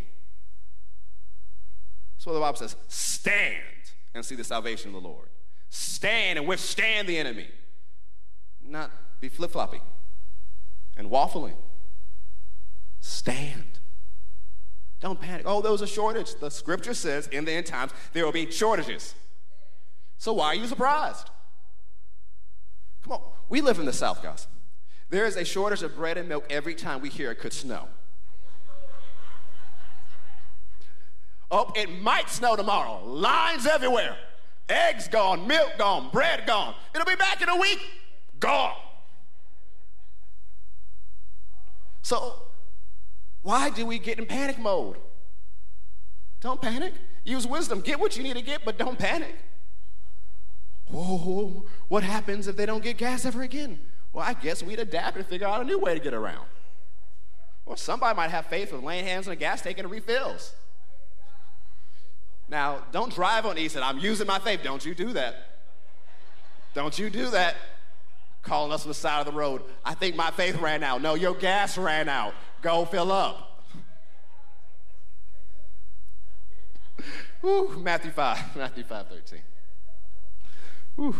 That's 2.17 2.25
what 2.25 2.33
the 2.33 2.39
Bible 2.39 2.57
says. 2.57 2.75
Stand 2.89 3.63
and 4.13 4.25
see 4.25 4.35
the 4.35 4.43
salvation 4.43 4.93
of 4.93 5.01
the 5.01 5.07
Lord. 5.07 5.29
Stand 5.69 6.37
and 6.37 6.47
withstand 6.47 7.07
the 7.07 7.17
enemy. 7.17 7.47
Not 8.67 8.91
be 9.21 9.29
flip 9.29 9.51
floppy 9.51 9.81
and 10.95 11.09
waffling. 11.09 11.55
Stand. 12.99 13.79
Don't 14.99 15.19
panic. 15.19 15.45
Oh, 15.47 15.61
there 15.61 15.71
was 15.71 15.81
a 15.81 15.87
shortage. 15.87 16.35
The 16.35 16.49
scripture 16.49 16.93
says 16.93 17.27
in 17.27 17.45
the 17.45 17.51
end 17.51 17.67
times 17.67 17.91
there 18.13 18.25
will 18.25 18.31
be 18.31 18.49
shortages. 18.51 19.15
So 20.17 20.33
why 20.33 20.47
are 20.47 20.55
you 20.55 20.67
surprised? 20.67 21.29
Come 23.03 23.13
on. 23.13 23.21
We 23.49 23.61
live 23.61 23.79
in 23.79 23.85
the 23.85 23.93
South, 23.93 24.21
guys. 24.21 24.47
There 25.09 25.25
is 25.25 25.37
a 25.37 25.45
shortage 25.45 25.83
of 25.83 25.95
bread 25.95 26.17
and 26.17 26.27
milk 26.27 26.45
every 26.49 26.75
time 26.75 27.01
we 27.01 27.09
hear 27.09 27.31
it 27.31 27.39
could 27.39 27.53
snow. 27.53 27.87
Oh, 31.49 31.71
it 31.75 32.01
might 32.01 32.29
snow 32.29 32.57
tomorrow. 32.57 33.05
Lines 33.05 33.65
everywhere. 33.65 34.17
Eggs 34.67 35.07
gone, 35.07 35.47
milk 35.47 35.77
gone, 35.77 36.09
bread 36.11 36.45
gone. 36.45 36.75
It'll 36.93 37.05
be 37.05 37.15
back 37.15 37.41
in 37.41 37.47
a 37.47 37.55
week. 37.55 37.79
Gone. 38.39 38.75
So, 42.01 42.41
why 43.41 43.69
do 43.69 43.85
we 43.85 43.99
get 43.99 44.19
in 44.19 44.25
panic 44.25 44.59
mode? 44.59 44.97
Don't 46.39 46.61
panic. 46.61 46.93
Use 47.25 47.45
wisdom. 47.45 47.81
Get 47.81 47.99
what 47.99 48.15
you 48.15 48.23
need 48.23 48.35
to 48.35 48.41
get, 48.41 48.63
but 48.63 48.77
don't 48.77 48.97
panic. 48.97 49.35
Whoa, 50.89 51.65
what 51.89 52.03
happens 52.03 52.47
if 52.47 52.55
they 52.55 52.65
don't 52.65 52.81
get 52.81 52.97
gas 52.97 53.25
ever 53.25 53.41
again? 53.41 53.79
Well, 54.13 54.25
I 54.25 54.33
guess 54.33 54.63
we'd 54.63 54.79
adapt 54.79 55.17
and 55.17 55.25
figure 55.25 55.47
out 55.47 55.61
a 55.61 55.65
new 55.65 55.79
way 55.79 55.93
to 55.93 55.99
get 55.99 56.13
around. 56.13 56.47
Or 57.65 57.75
somebody 57.75 58.15
might 58.15 58.31
have 58.31 58.45
faith 58.45 58.71
with 58.71 58.83
laying 58.83 59.05
hands 59.05 59.27
on 59.27 59.33
a 59.33 59.35
gas 59.35 59.61
tank 59.61 59.77
and 59.77 59.91
refills. 59.91 60.53
Now, 62.49 62.83
don't 62.93 63.13
drive 63.13 63.45
on 63.45 63.57
E 63.57 63.67
said, 63.67 63.83
I'm 63.83 63.99
using 63.99 64.25
my 64.25 64.39
faith. 64.39 64.61
Don't 64.63 64.85
you 64.85 64.95
do 64.95 65.11
that. 65.13 65.35
Don't 66.73 66.97
you 66.97 67.09
do 67.09 67.29
that. 67.31 67.57
Calling 68.47 68.71
us 68.71 68.83
on 68.83 68.87
the 68.87 68.93
side 68.93 69.19
of 69.19 69.25
the 69.25 69.37
road. 69.37 69.61
I 69.83 69.93
think 69.93 70.15
my 70.15 70.31
faith 70.31 70.55
ran 70.61 70.81
out. 70.81 71.01
No, 71.01 71.15
your 71.15 71.35
gas 71.35 71.77
ran 71.77 72.07
out. 72.07 72.33
Go 72.61 72.85
fill 72.85 73.11
up. 73.11 73.65
Whew, 77.41 77.77
Matthew 77.83 78.11
5, 78.11 78.55
Matthew 78.55 78.85
5, 78.85 79.07
13. 79.07 79.39
Whew. 80.95 81.15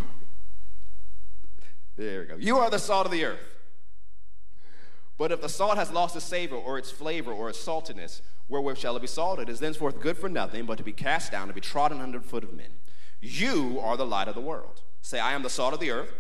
There 1.98 2.22
we 2.22 2.26
go. 2.28 2.36
You 2.38 2.60
are 2.60 2.70
the 2.70 2.80
salt 2.80 3.06
of 3.06 3.12
the 3.12 3.26
earth. 3.26 3.42
But 5.18 5.34
if 5.34 5.42
the 5.42 5.50
salt 5.50 5.78
has 5.78 5.92
lost 5.92 6.16
its 6.16 6.24
savor 6.24 6.56
or 6.56 6.78
its 6.78 6.92
flavor 6.92 7.34
or 7.34 7.50
its 7.50 7.60
saltiness, 7.60 8.22
wherewith 8.48 8.78
shall 8.78 8.96
it 8.96 9.02
be 9.02 9.08
salted? 9.08 9.50
It 9.50 9.52
is 9.52 9.60
thenceforth 9.60 10.00
good 10.00 10.18
for 10.18 10.30
nothing 10.30 10.66
but 10.66 10.78
to 10.78 10.84
be 10.84 10.94
cast 10.94 11.34
down, 11.34 11.50
to 11.50 11.54
be 11.54 11.60
trodden 11.60 12.00
under 12.00 12.20
the 12.20 12.28
foot 12.28 12.46
of 12.46 12.54
men. 12.54 12.70
You 13.20 13.82
are 13.82 13.98
the 13.98 14.06
light 14.06 14.30
of 14.30 14.36
the 14.36 14.42
world. 14.42 14.84
Say, 15.02 15.20
I 15.20 15.34
am 15.34 15.44
the 15.44 15.50
salt 15.50 15.74
of 15.74 15.82
the 15.82 15.92
earth, 15.92 16.14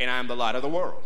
and 0.00 0.10
I 0.10 0.18
am 0.18 0.26
the 0.26 0.34
light 0.34 0.54
of 0.54 0.62
the 0.62 0.68
world. 0.68 1.04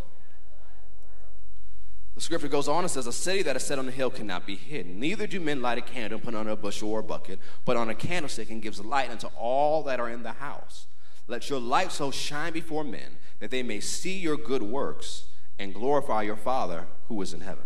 The 2.15 2.21
scripture 2.21 2.49
goes 2.49 2.69
on 2.69 2.85
and 2.85 2.91
says, 2.91 3.09
A 3.09 3.13
city 3.13 3.43
that 3.43 3.57
is 3.57 3.65
set 3.65 3.79
on 3.79 3.89
a 3.89 3.91
hill 3.91 4.09
cannot 4.09 4.47
be 4.47 4.55
hidden. 4.55 5.01
Neither 5.01 5.27
do 5.27 5.41
men 5.41 5.61
light 5.61 5.79
a 5.79 5.83
candle 5.83 6.17
and 6.17 6.25
put 6.25 6.35
it 6.35 6.37
under 6.37 6.53
a 6.53 6.57
bushel 6.57 6.91
or 6.91 7.01
a 7.01 7.03
bucket, 7.03 7.41
but 7.65 7.77
on 7.77 7.91
a 7.91 7.95
candlestick 7.95 8.51
and 8.51 8.63
gives 8.63 8.81
light 8.81 9.11
unto 9.11 9.27
all 9.37 9.83
that 9.83 9.99
are 9.99 10.09
in 10.09 10.23
the 10.23 10.33
house. 10.33 10.87
Let 11.27 11.51
your 11.51 11.59
light 11.59 11.91
so 11.91 12.13
shine 12.13 12.53
before 12.53 12.85
men 12.85 13.17
that 13.41 13.51
they 13.51 13.65
may 13.65 13.81
see 13.81 14.17
your 14.17 14.37
good 14.37 14.63
works 14.63 15.25
and 15.59 15.75
glorify 15.75 16.23
your 16.23 16.37
Father 16.37 16.87
who 17.09 17.21
is 17.21 17.35
in 17.35 17.41
heaven. 17.41 17.65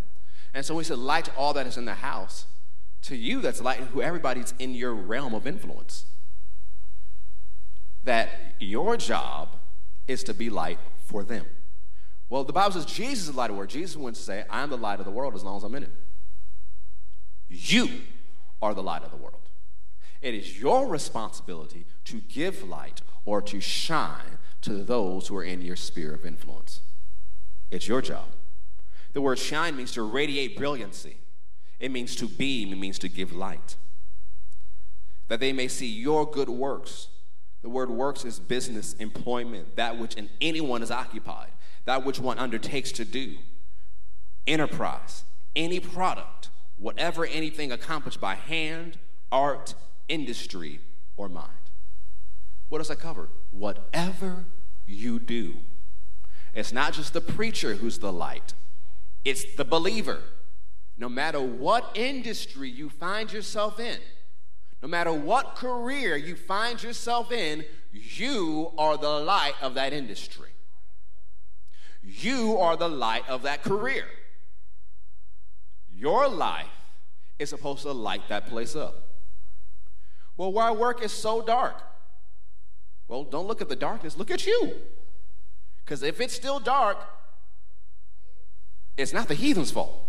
And 0.55 0.64
so 0.64 0.79
he 0.79 0.85
said, 0.85 0.99
light 0.99 1.29
all 1.37 1.53
that 1.53 1.67
is 1.67 1.77
in 1.77 1.85
the 1.85 1.95
house. 1.95 2.47
To 3.03 3.17
you, 3.17 3.41
that's 3.41 3.61
light 3.61 3.79
who 3.79 4.01
everybody's 4.01 4.55
in 4.59 4.75
your 4.75 4.95
realm 4.95 5.35
of 5.35 5.47
influence. 5.47 6.07
That 8.05 8.31
your 8.59 8.97
job 8.97 9.51
is 10.07 10.25
to 10.25 10.35
be 10.35 10.49
light 10.49 10.79
for 11.09 11.25
them. 11.25 11.47
Well, 12.29 12.44
the 12.44 12.53
Bible 12.53 12.73
says 12.73 12.85
Jesus 12.85 13.21
is 13.21 13.31
the 13.33 13.37
light 13.37 13.49
of 13.49 13.57
the 13.57 13.59
world. 13.59 13.71
Jesus 13.71 13.97
went 13.97 14.14
to 14.16 14.23
say, 14.23 14.44
I 14.51 14.62
am 14.62 14.68
the 14.68 14.77
light 14.77 14.99
of 14.99 15.07
the 15.07 15.11
world 15.11 15.35
as 15.35 15.42
long 15.42 15.57
as 15.57 15.64
I'm 15.64 15.75
in 15.75 15.85
it. 15.85 15.92
You 17.49 17.88
are 18.61 18.75
the 18.75 18.83
light 18.83 19.03
of 19.03 19.11
the 19.11 19.16
world. 19.16 19.49
It 20.21 20.35
is 20.35 20.61
your 20.61 20.87
responsibility 20.87 21.87
to 22.05 22.21
give 22.21 22.68
light 22.68 23.01
or 23.25 23.40
to 23.42 23.61
shine 23.61 24.38
to 24.62 24.85
those 24.85 25.29
who 25.29 25.37
are 25.37 25.44
in 25.44 25.62
your 25.62 25.77
sphere 25.77 26.12
of 26.12 26.27
influence. 26.27 26.83
It's 27.71 27.88
your 27.88 28.03
job. 28.03 28.27
The 29.14 29.23
word 29.23 29.38
shine 29.38 29.77
means 29.77 29.92
to 29.92 30.03
radiate 30.03 30.57
brilliancy, 30.57 31.16
it 31.81 31.90
means 31.90 32.14
to 32.16 32.27
beam, 32.27 32.73
it 32.73 32.79
means 32.79 32.99
to 32.99 33.09
give 33.09 33.33
light. 33.33 33.77
That 35.29 35.40
they 35.40 35.53
may 35.53 35.68
see 35.68 35.87
your 35.87 36.31
good 36.31 36.49
works. 36.51 37.09
The 37.62 37.68
word 37.68 37.90
works 37.90 38.25
is 38.25 38.38
business, 38.38 38.94
employment, 38.94 39.77
that 39.77 39.99
which 39.99 40.14
in 40.14 40.29
anyone 40.40 40.83
is 40.83 40.90
occupied, 40.90 41.51
that 41.87 42.05
which 42.05 42.21
one 42.21 42.38
undertakes 42.38 42.92
to 42.92 43.05
do. 43.05 43.37
Enterprise, 44.47 45.25
any 45.57 45.81
product, 45.81 46.51
whatever 46.79 47.27
anything 47.27 47.73
accomplished 47.73 48.21
by 48.21 48.37
hand, 48.37 48.99
art, 49.33 49.75
industry, 50.09 50.81
or 51.16 51.29
mind. 51.29 51.49
What 52.68 52.79
does 52.79 52.88
that 52.88 53.01
cover? 53.01 53.29
Whatever 53.51 54.44
you 54.87 55.18
do. 55.18 55.57
It's 56.55 56.73
not 56.73 56.92
just 56.92 57.12
the 57.12 57.21
preacher 57.21 57.75
who's 57.75 57.99
the 57.99 58.12
light, 58.12 58.55
it's 59.25 59.57
the 59.57 59.64
believer. 59.64 60.21
No 60.97 61.09
matter 61.09 61.40
what 61.40 61.92
industry 61.94 62.68
you 62.68 62.90
find 62.90 63.33
yourself 63.33 63.79
in, 63.79 63.99
no 64.83 64.88
matter 64.88 65.12
what 65.12 65.57
career 65.57 66.17
you 66.17 66.37
find 66.37 66.83
yourself 66.83 67.33
in, 67.33 67.64
you 67.93 68.73
are 68.79 68.97
the 68.97 69.09
light 69.09 69.55
of 69.61 69.75
that 69.75 69.93
industry. 69.93 70.51
You 72.03 72.57
are 72.59 72.77
the 72.77 72.88
light 72.88 73.29
of 73.29 73.43
that 73.43 73.62
career. 73.62 74.07
Your 75.93 76.29
life 76.29 76.67
is 77.38 77.51
supposed 77.51 77.83
to 77.83 77.93
light 77.93 78.29
that 78.29 78.47
place 78.47 78.77
up. 78.77 78.95
Well, 80.37 80.53
why 80.53 80.71
work 80.71 81.03
is 81.03 81.12
so 81.12 81.43
dark? 81.43 81.83
Well, 83.09 83.25
don't 83.25 83.49
look 83.49 83.61
at 83.61 83.69
the 83.69 83.77
darkness, 83.77 84.17
look 84.17 84.31
at 84.31 84.47
you. 84.47 84.77
Because 85.85 86.03
if 86.03 86.21
it's 86.21 86.35
still 86.35 86.61
dark, 86.61 86.99
it's 88.97 89.12
not 89.12 89.27
the 89.27 89.35
heathen's 89.35 89.71
fault. 89.71 90.05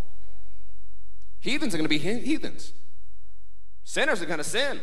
Heathens 1.39 1.73
are 1.73 1.77
going 1.77 1.85
to 1.85 1.89
be 1.89 1.97
heathens. 1.97 2.73
Sinners 3.89 4.21
are 4.21 4.27
going 4.27 4.37
to 4.37 4.43
sin. 4.43 4.79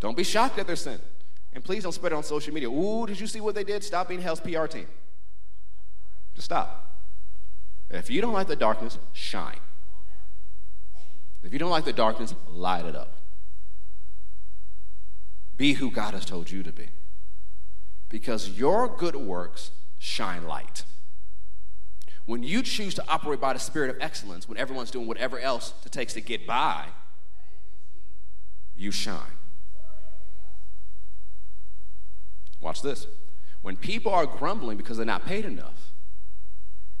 Don't 0.00 0.16
be 0.16 0.24
shocked 0.24 0.58
at 0.58 0.66
their 0.66 0.74
sin. 0.74 0.98
And 1.52 1.62
please 1.62 1.84
don't 1.84 1.92
spread 1.92 2.10
it 2.10 2.16
on 2.16 2.24
social 2.24 2.52
media. 2.52 2.68
Ooh, 2.68 3.06
did 3.06 3.20
you 3.20 3.28
see 3.28 3.40
what 3.40 3.54
they 3.54 3.62
did? 3.62 3.84
Stop 3.84 4.08
being 4.08 4.20
hell's 4.20 4.40
PR 4.40 4.66
team. 4.66 4.88
Just 6.34 6.46
stop. 6.46 6.98
If 7.90 8.10
you 8.10 8.20
don't 8.20 8.32
like 8.32 8.48
the 8.48 8.56
darkness, 8.56 8.98
shine. 9.12 9.60
If 11.44 11.52
you 11.52 11.60
don't 11.60 11.70
like 11.70 11.84
the 11.84 11.92
darkness, 11.92 12.34
light 12.48 12.86
it 12.86 12.96
up. 12.96 13.12
Be 15.56 15.74
who 15.74 15.92
God 15.92 16.14
has 16.14 16.24
told 16.24 16.50
you 16.50 16.64
to 16.64 16.72
be. 16.72 16.88
Because 18.08 18.48
your 18.48 18.88
good 18.88 19.14
works 19.14 19.70
shine 19.96 20.48
light. 20.48 20.82
When 22.26 22.42
you 22.42 22.64
choose 22.64 22.94
to 22.94 23.04
operate 23.06 23.40
by 23.40 23.52
the 23.52 23.60
spirit 23.60 23.90
of 23.90 23.96
excellence, 24.00 24.48
when 24.48 24.58
everyone's 24.58 24.90
doing 24.90 25.06
whatever 25.06 25.38
else 25.38 25.72
it 25.86 25.92
takes 25.92 26.14
to 26.14 26.20
get 26.20 26.48
by, 26.48 26.86
you 28.76 28.90
shine. 28.90 29.38
Watch 32.60 32.82
this. 32.82 33.06
When 33.60 33.76
people 33.76 34.12
are 34.12 34.26
grumbling 34.26 34.76
because 34.76 34.96
they're 34.96 35.06
not 35.06 35.24
paid 35.24 35.44
enough, 35.44 35.92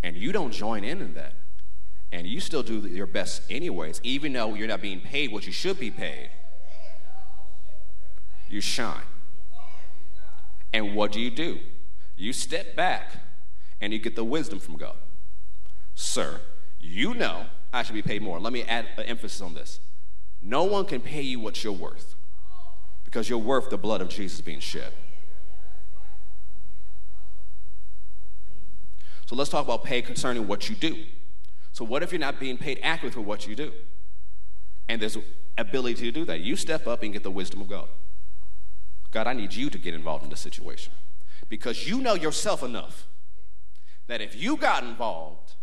and 0.02 0.16
you 0.16 0.32
don't 0.32 0.52
join 0.52 0.84
in 0.84 1.00
in 1.00 1.14
that, 1.14 1.34
and 2.10 2.26
you 2.26 2.40
still 2.40 2.62
do 2.62 2.80
your 2.80 3.06
best 3.06 3.42
anyways, 3.48 4.00
even 4.02 4.32
though 4.32 4.54
you're 4.54 4.68
not 4.68 4.82
being 4.82 5.00
paid 5.00 5.32
what 5.32 5.46
you 5.46 5.52
should 5.52 5.78
be 5.78 5.90
paid, 5.90 6.30
you 8.48 8.60
shine. 8.60 9.02
And 10.72 10.94
what 10.94 11.12
do 11.12 11.20
you 11.20 11.30
do? 11.30 11.60
You 12.16 12.32
step 12.32 12.76
back 12.76 13.12
and 13.80 13.92
you 13.92 13.98
get 13.98 14.14
the 14.14 14.24
wisdom 14.24 14.58
from 14.58 14.76
God. 14.76 14.96
Sir, 15.94 16.40
you 16.80 17.14
know 17.14 17.46
I 17.72 17.82
should 17.82 17.94
be 17.94 18.02
paid 18.02 18.22
more. 18.22 18.38
Let 18.38 18.52
me 18.52 18.62
add 18.62 18.86
an 18.96 19.04
emphasis 19.04 19.40
on 19.40 19.54
this. 19.54 19.80
No 20.42 20.64
one 20.64 20.84
can 20.84 21.00
pay 21.00 21.22
you 21.22 21.38
what 21.38 21.62
you're 21.62 21.72
worth 21.72 22.16
because 23.04 23.28
you're 23.28 23.38
worth 23.38 23.70
the 23.70 23.78
blood 23.78 24.00
of 24.00 24.08
Jesus 24.08 24.40
being 24.40 24.60
shed. 24.60 24.92
So 29.26 29.36
let's 29.36 29.50
talk 29.50 29.64
about 29.64 29.84
pay 29.84 30.02
concerning 30.02 30.46
what 30.46 30.68
you 30.68 30.74
do. 30.74 31.04
So, 31.72 31.86
what 31.86 32.02
if 32.02 32.12
you're 32.12 32.18
not 32.18 32.38
being 32.38 32.58
paid 32.58 32.80
accurately 32.82 33.14
for 33.14 33.26
what 33.26 33.46
you 33.46 33.56
do? 33.56 33.72
And 34.88 35.00
there's 35.00 35.16
ability 35.56 36.02
to 36.02 36.12
do 36.12 36.24
that. 36.26 36.40
You 36.40 36.56
step 36.56 36.86
up 36.86 37.02
and 37.02 37.12
get 37.12 37.22
the 37.22 37.30
wisdom 37.30 37.62
of 37.62 37.68
God. 37.68 37.88
God, 39.10 39.26
I 39.26 39.32
need 39.32 39.54
you 39.54 39.70
to 39.70 39.78
get 39.78 39.94
involved 39.94 40.24
in 40.24 40.30
this 40.30 40.40
situation 40.40 40.92
because 41.48 41.88
you 41.88 42.00
know 42.00 42.14
yourself 42.14 42.62
enough 42.62 43.06
that 44.06 44.20
if 44.20 44.34
you 44.34 44.56
got 44.56 44.82
involved, 44.84 45.54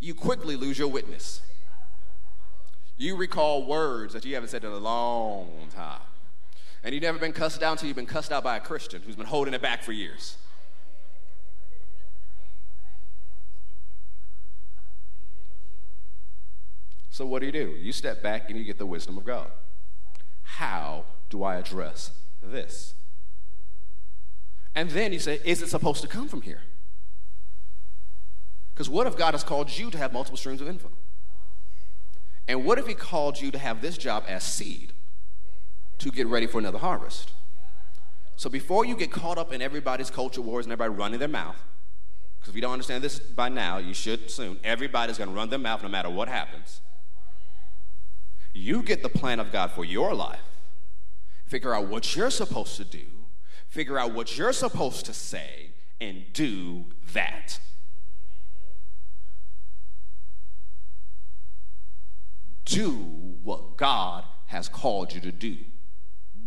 you 0.00 0.14
quickly 0.14 0.56
lose 0.56 0.78
your 0.78 0.88
witness. 0.88 1.40
You 2.96 3.16
recall 3.16 3.66
words 3.66 4.14
that 4.14 4.24
you 4.24 4.34
haven't 4.34 4.48
said 4.48 4.64
in 4.64 4.70
a 4.70 4.76
long 4.76 5.50
time. 5.74 6.00
And 6.82 6.94
you've 6.94 7.02
never 7.02 7.18
been 7.18 7.32
cussed 7.32 7.62
out 7.62 7.72
until 7.72 7.88
you've 7.88 7.96
been 7.96 8.06
cussed 8.06 8.32
out 8.32 8.44
by 8.44 8.56
a 8.56 8.60
Christian 8.60 9.02
who's 9.02 9.16
been 9.16 9.26
holding 9.26 9.54
it 9.54 9.62
back 9.62 9.82
for 9.82 9.92
years. 9.92 10.36
So, 17.10 17.26
what 17.26 17.40
do 17.40 17.46
you 17.46 17.52
do? 17.52 17.74
You 17.80 17.92
step 17.92 18.22
back 18.22 18.50
and 18.50 18.58
you 18.58 18.64
get 18.64 18.78
the 18.78 18.86
wisdom 18.86 19.16
of 19.16 19.24
God. 19.24 19.50
How 20.42 21.06
do 21.30 21.42
I 21.42 21.56
address 21.56 22.12
this. 22.42 22.94
And 24.74 24.90
then 24.90 25.12
you 25.12 25.18
say, 25.18 25.40
is 25.44 25.62
it 25.62 25.68
supposed 25.68 26.02
to 26.02 26.08
come 26.08 26.28
from 26.28 26.42
here? 26.42 26.60
Because 28.74 28.90
what 28.90 29.06
if 29.06 29.16
God 29.16 29.32
has 29.32 29.42
called 29.42 29.76
you 29.76 29.90
to 29.90 29.98
have 29.98 30.12
multiple 30.12 30.36
streams 30.36 30.60
of 30.60 30.68
info? 30.68 30.90
And 32.48 32.64
what 32.64 32.78
if 32.78 32.86
he 32.86 32.94
called 32.94 33.40
you 33.40 33.50
to 33.50 33.58
have 33.58 33.82
this 33.82 33.98
job 33.98 34.24
as 34.28 34.44
seed 34.44 34.92
to 35.98 36.10
get 36.10 36.26
ready 36.26 36.46
for 36.46 36.58
another 36.58 36.78
harvest? 36.78 37.32
So 38.36 38.50
before 38.50 38.84
you 38.84 38.96
get 38.96 39.10
caught 39.10 39.38
up 39.38 39.52
in 39.52 39.62
everybody's 39.62 40.10
culture 40.10 40.42
wars 40.42 40.66
and 40.66 40.72
everybody 40.72 40.96
running 40.96 41.18
their 41.18 41.28
mouth, 41.28 41.56
because 42.38 42.50
if 42.50 42.54
you 42.54 42.62
don't 42.62 42.72
understand 42.72 43.02
this 43.02 43.18
by 43.18 43.48
now, 43.48 43.78
you 43.78 43.94
should 43.94 44.30
soon. 44.30 44.58
Everybody's 44.62 45.18
going 45.18 45.30
to 45.30 45.34
run 45.34 45.50
their 45.50 45.58
mouth 45.58 45.82
no 45.82 45.88
matter 45.88 46.10
what 46.10 46.28
happens. 46.28 46.80
You 48.52 48.82
get 48.82 49.02
the 49.02 49.08
plan 49.08 49.40
of 49.40 49.50
God 49.52 49.72
for 49.72 49.84
your 49.84 50.14
life. 50.14 50.40
Figure 51.46 51.74
out 51.74 51.88
what 51.88 52.16
you're 52.16 52.30
supposed 52.30 52.76
to 52.76 52.84
do, 52.84 53.04
figure 53.68 53.98
out 53.98 54.12
what 54.12 54.36
you're 54.36 54.52
supposed 54.52 55.06
to 55.06 55.14
say, 55.14 55.70
and 56.00 56.24
do 56.32 56.86
that. 57.12 57.60
Do 62.66 62.92
what 63.42 63.76
God 63.76 64.24
has 64.46 64.68
called 64.68 65.14
you 65.14 65.20
to 65.20 65.32
do. 65.32 65.56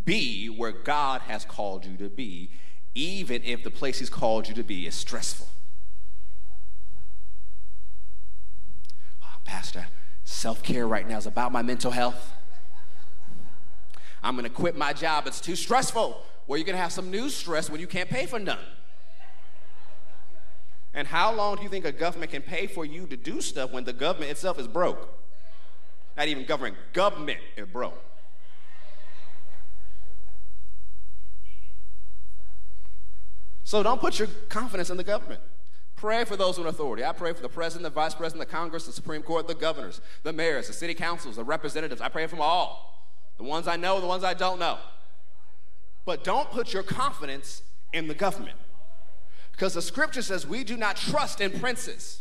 Be 0.06 0.48
where 0.48 0.72
God 0.72 1.22
has 1.22 1.46
called 1.46 1.86
you 1.86 1.96
to 1.98 2.10
be, 2.10 2.52
even 2.94 3.42
if 3.44 3.64
the 3.64 3.72
place 3.72 4.00
He's 4.00 4.10
called 4.10 4.48
you 4.48 4.54
to 4.56 4.64
be 4.64 4.86
is 4.86 4.96
stressful. 4.96 5.48
Oh, 9.24 9.38
Pastor, 9.46 9.88
self 10.24 10.62
care 10.62 10.88
right 10.88 11.08
now 11.08 11.18
is 11.18 11.26
about 11.26 11.52
my 11.52 11.62
mental 11.62 11.92
health. 11.92 12.34
I'm 14.22 14.36
gonna 14.36 14.50
quit 14.50 14.76
my 14.76 14.92
job, 14.92 15.26
it's 15.26 15.40
too 15.40 15.56
stressful. 15.56 16.22
Well, 16.48 16.58
you're 16.58 16.66
gonna 16.66 16.78
have 16.78 16.92
some 16.92 17.10
new 17.12 17.30
stress 17.30 17.70
when 17.70 17.80
you 17.80 17.88
can't 17.88 18.10
pay 18.10 18.26
for 18.26 18.40
none. 18.40 18.60
And 20.94 21.08
how 21.08 21.34
long 21.34 21.58
do 21.58 21.64
you 21.64 21.70
think 21.70 21.86
a 21.86 21.92
government 21.92 22.32
can 22.32 22.42
pay 22.42 22.68
for 22.68 22.84
you 22.84 23.06
to 23.08 23.16
do 23.16 23.40
stuff 23.40 23.72
when 23.72 23.86
the 23.86 23.94
government 23.94 24.32
itself 24.32 24.60
is 24.60 24.68
broke? 24.68 25.19
Not 26.20 26.28
even 26.28 26.44
government, 26.44 26.76
government 26.92 27.40
eh, 27.56 27.62
is 27.62 27.68
broke. 27.70 27.98
So 33.64 33.82
don't 33.82 34.02
put 34.02 34.20
your 34.20 34.28
confidence 34.50 34.90
in 34.90 34.98
the 34.98 35.04
government. 35.06 35.40
Pray 35.96 36.26
for 36.26 36.36
those 36.36 36.58
in 36.58 36.66
authority. 36.66 37.06
I 37.06 37.14
pray 37.14 37.32
for 37.32 37.42
the 37.42 37.48
president, 37.48 37.84
the 37.84 37.90
vice 37.90 38.14
president, 38.14 38.46
the 38.46 38.54
Congress, 38.54 38.86
the 38.86 38.92
Supreme 38.92 39.22
Court, 39.22 39.48
the 39.48 39.56
governors, 39.56 40.02
the 40.24 40.34
mayors, 40.34 40.68
the 40.68 40.74
city 40.74 40.94
councils, 40.94 41.38
the 41.38 41.46
representatives. 41.46 42.02
I 42.02 42.10
pray 42.10 42.28
for 42.28 42.36
them 42.36 42.42
all. 42.42 43.08
The 43.38 43.46
ones 43.46 43.66
I 43.66 43.78
know, 43.78 44.02
the 44.02 44.08
ones 44.08 44.26
I 44.26 44.34
don't 44.34 44.60
know. 44.60 44.78
But 46.04 46.26
don't 46.26 46.52
put 46.52 46.74
your 46.74 46.84
confidence 46.84 47.62
in 47.94 48.10
the 48.10 48.14
government. 48.14 48.58
Because 49.54 49.74
the 49.74 49.82
scripture 49.82 50.22
says 50.22 50.46
we 50.46 50.66
do 50.66 50.76
not 50.76 50.98
trust 50.98 51.40
in 51.40 51.58
princes, 51.62 52.20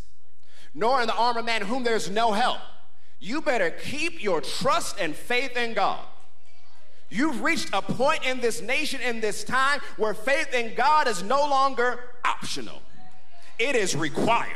nor 0.72 1.00
in 1.00 1.08
the 1.08 1.16
arm 1.16 1.36
of 1.36 1.44
man 1.44 1.62
whom 1.62 1.82
there's 1.82 2.08
no 2.08 2.30
help. 2.30 2.60
You 3.20 3.42
better 3.42 3.70
keep 3.70 4.22
your 4.22 4.40
trust 4.40 4.96
and 5.00 5.14
faith 5.14 5.56
in 5.56 5.74
God. 5.74 6.04
You've 7.10 7.42
reached 7.42 7.70
a 7.72 7.80
point 7.80 8.24
in 8.24 8.40
this 8.40 8.60
nation, 8.60 9.00
in 9.00 9.20
this 9.20 9.42
time, 9.42 9.80
where 9.96 10.14
faith 10.14 10.52
in 10.52 10.74
God 10.74 11.08
is 11.08 11.22
no 11.22 11.40
longer 11.40 12.00
optional, 12.24 12.82
it 13.58 13.74
is 13.74 13.96
required. 13.96 14.54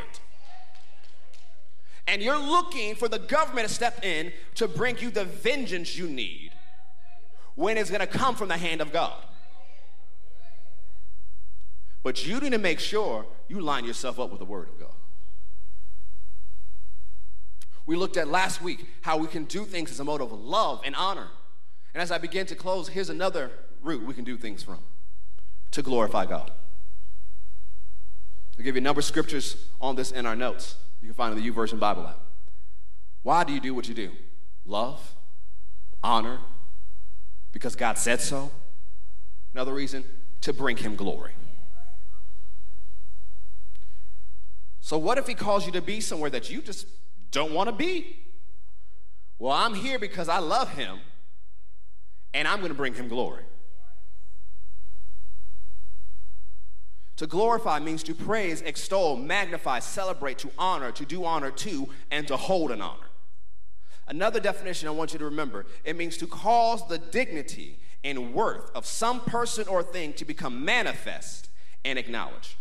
And 2.06 2.20
you're 2.20 2.38
looking 2.38 2.94
for 2.94 3.08
the 3.08 3.18
government 3.18 3.68
to 3.68 3.72
step 3.72 4.04
in 4.04 4.32
to 4.56 4.68
bring 4.68 4.98
you 4.98 5.10
the 5.10 5.24
vengeance 5.24 5.96
you 5.96 6.08
need 6.08 6.50
when 7.54 7.78
it's 7.78 7.90
gonna 7.90 8.06
come 8.06 8.34
from 8.34 8.48
the 8.48 8.56
hand 8.56 8.80
of 8.80 8.92
God. 8.92 9.22
But 12.02 12.26
you 12.26 12.40
need 12.40 12.50
to 12.50 12.58
make 12.58 12.80
sure 12.80 13.24
you 13.48 13.60
line 13.60 13.84
yourself 13.84 14.18
up 14.18 14.30
with 14.30 14.40
the 14.40 14.44
Word 14.44 14.68
of 14.68 14.78
God. 14.78 14.94
We 17.86 17.96
looked 17.96 18.16
at 18.16 18.28
last 18.28 18.62
week 18.62 18.86
how 19.02 19.16
we 19.16 19.26
can 19.26 19.44
do 19.44 19.64
things 19.64 19.90
as 19.90 20.00
a 20.00 20.04
mode 20.04 20.20
of 20.20 20.32
love 20.32 20.80
and 20.84 20.94
honor. 20.94 21.28
And 21.94 22.02
as 22.02 22.10
I 22.10 22.18
begin 22.18 22.46
to 22.46 22.54
close, 22.54 22.88
here's 22.88 23.10
another 23.10 23.50
route 23.82 24.02
we 24.04 24.14
can 24.14 24.24
do 24.24 24.36
things 24.36 24.62
from 24.62 24.78
to 25.72 25.82
glorify 25.82 26.26
God. 26.26 26.50
I'll 28.58 28.64
give 28.64 28.76
you 28.76 28.80
a 28.80 28.84
number 28.84 29.00
of 29.00 29.04
scriptures 29.04 29.68
on 29.80 29.96
this 29.96 30.12
in 30.12 30.26
our 30.26 30.36
notes. 30.36 30.76
You 31.00 31.08
can 31.08 31.14
find 31.14 31.36
in 31.36 31.42
the 31.42 31.50
YouVersion 31.50 31.80
Bible 31.80 32.06
app. 32.06 32.20
Why 33.22 33.44
do 33.44 33.52
you 33.52 33.60
do 33.60 33.74
what 33.74 33.88
you 33.88 33.94
do? 33.94 34.12
Love, 34.64 35.14
honor, 36.02 36.38
because 37.52 37.74
God 37.74 37.98
said 37.98 38.20
so. 38.20 38.50
Another 39.54 39.74
reason, 39.74 40.04
to 40.42 40.52
bring 40.52 40.76
Him 40.76 40.96
glory. 40.96 41.32
So, 44.80 44.98
what 44.98 45.18
if 45.18 45.26
He 45.26 45.34
calls 45.34 45.66
you 45.66 45.72
to 45.72 45.82
be 45.82 46.00
somewhere 46.00 46.30
that 46.30 46.50
you 46.50 46.60
just 46.62 46.86
don't 47.32 47.52
want 47.52 47.68
to 47.68 47.74
be? 47.74 48.18
Well, 49.38 49.52
I'm 49.52 49.74
here 49.74 49.98
because 49.98 50.28
I 50.28 50.38
love 50.38 50.72
Him 50.74 51.00
and 52.34 52.48
I'm 52.48 52.58
going 52.58 52.70
to 52.70 52.76
bring 52.76 52.94
him 52.94 53.08
glory. 53.08 53.44
To 57.16 57.26
glorify 57.26 57.78
means 57.78 58.02
to 58.04 58.14
praise, 58.14 58.62
extol, 58.62 59.16
magnify, 59.16 59.80
celebrate, 59.80 60.38
to 60.38 60.50
honor, 60.58 60.90
to 60.92 61.04
do 61.04 61.24
honor 61.24 61.50
to, 61.50 61.88
and 62.10 62.26
to 62.28 62.36
hold 62.36 62.70
an 62.70 62.80
honor. 62.80 63.06
Another 64.08 64.40
definition 64.40 64.88
I 64.88 64.92
want 64.92 65.12
you 65.12 65.18
to 65.20 65.26
remember 65.26 65.66
it 65.84 65.96
means 65.96 66.16
to 66.18 66.26
cause 66.26 66.86
the 66.88 66.98
dignity 66.98 67.78
and 68.02 68.34
worth 68.34 68.70
of 68.74 68.84
some 68.84 69.20
person 69.20 69.68
or 69.68 69.82
thing 69.82 70.12
to 70.14 70.24
become 70.24 70.64
manifest 70.64 71.48
and 71.84 71.98
acknowledged. 71.98 72.56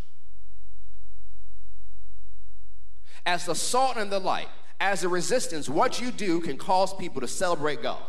As 3.25 3.45
the 3.45 3.55
salt 3.55 3.97
and 3.97 4.11
the 4.11 4.19
light, 4.19 4.49
as 4.81 5.03
a 5.03 5.09
resistance, 5.09 5.69
what 5.69 6.01
you 6.01 6.11
do 6.11 6.41
can 6.41 6.57
cause 6.57 6.91
people 6.91 7.21
to 7.21 7.27
celebrate 7.27 7.83
God 7.83 8.01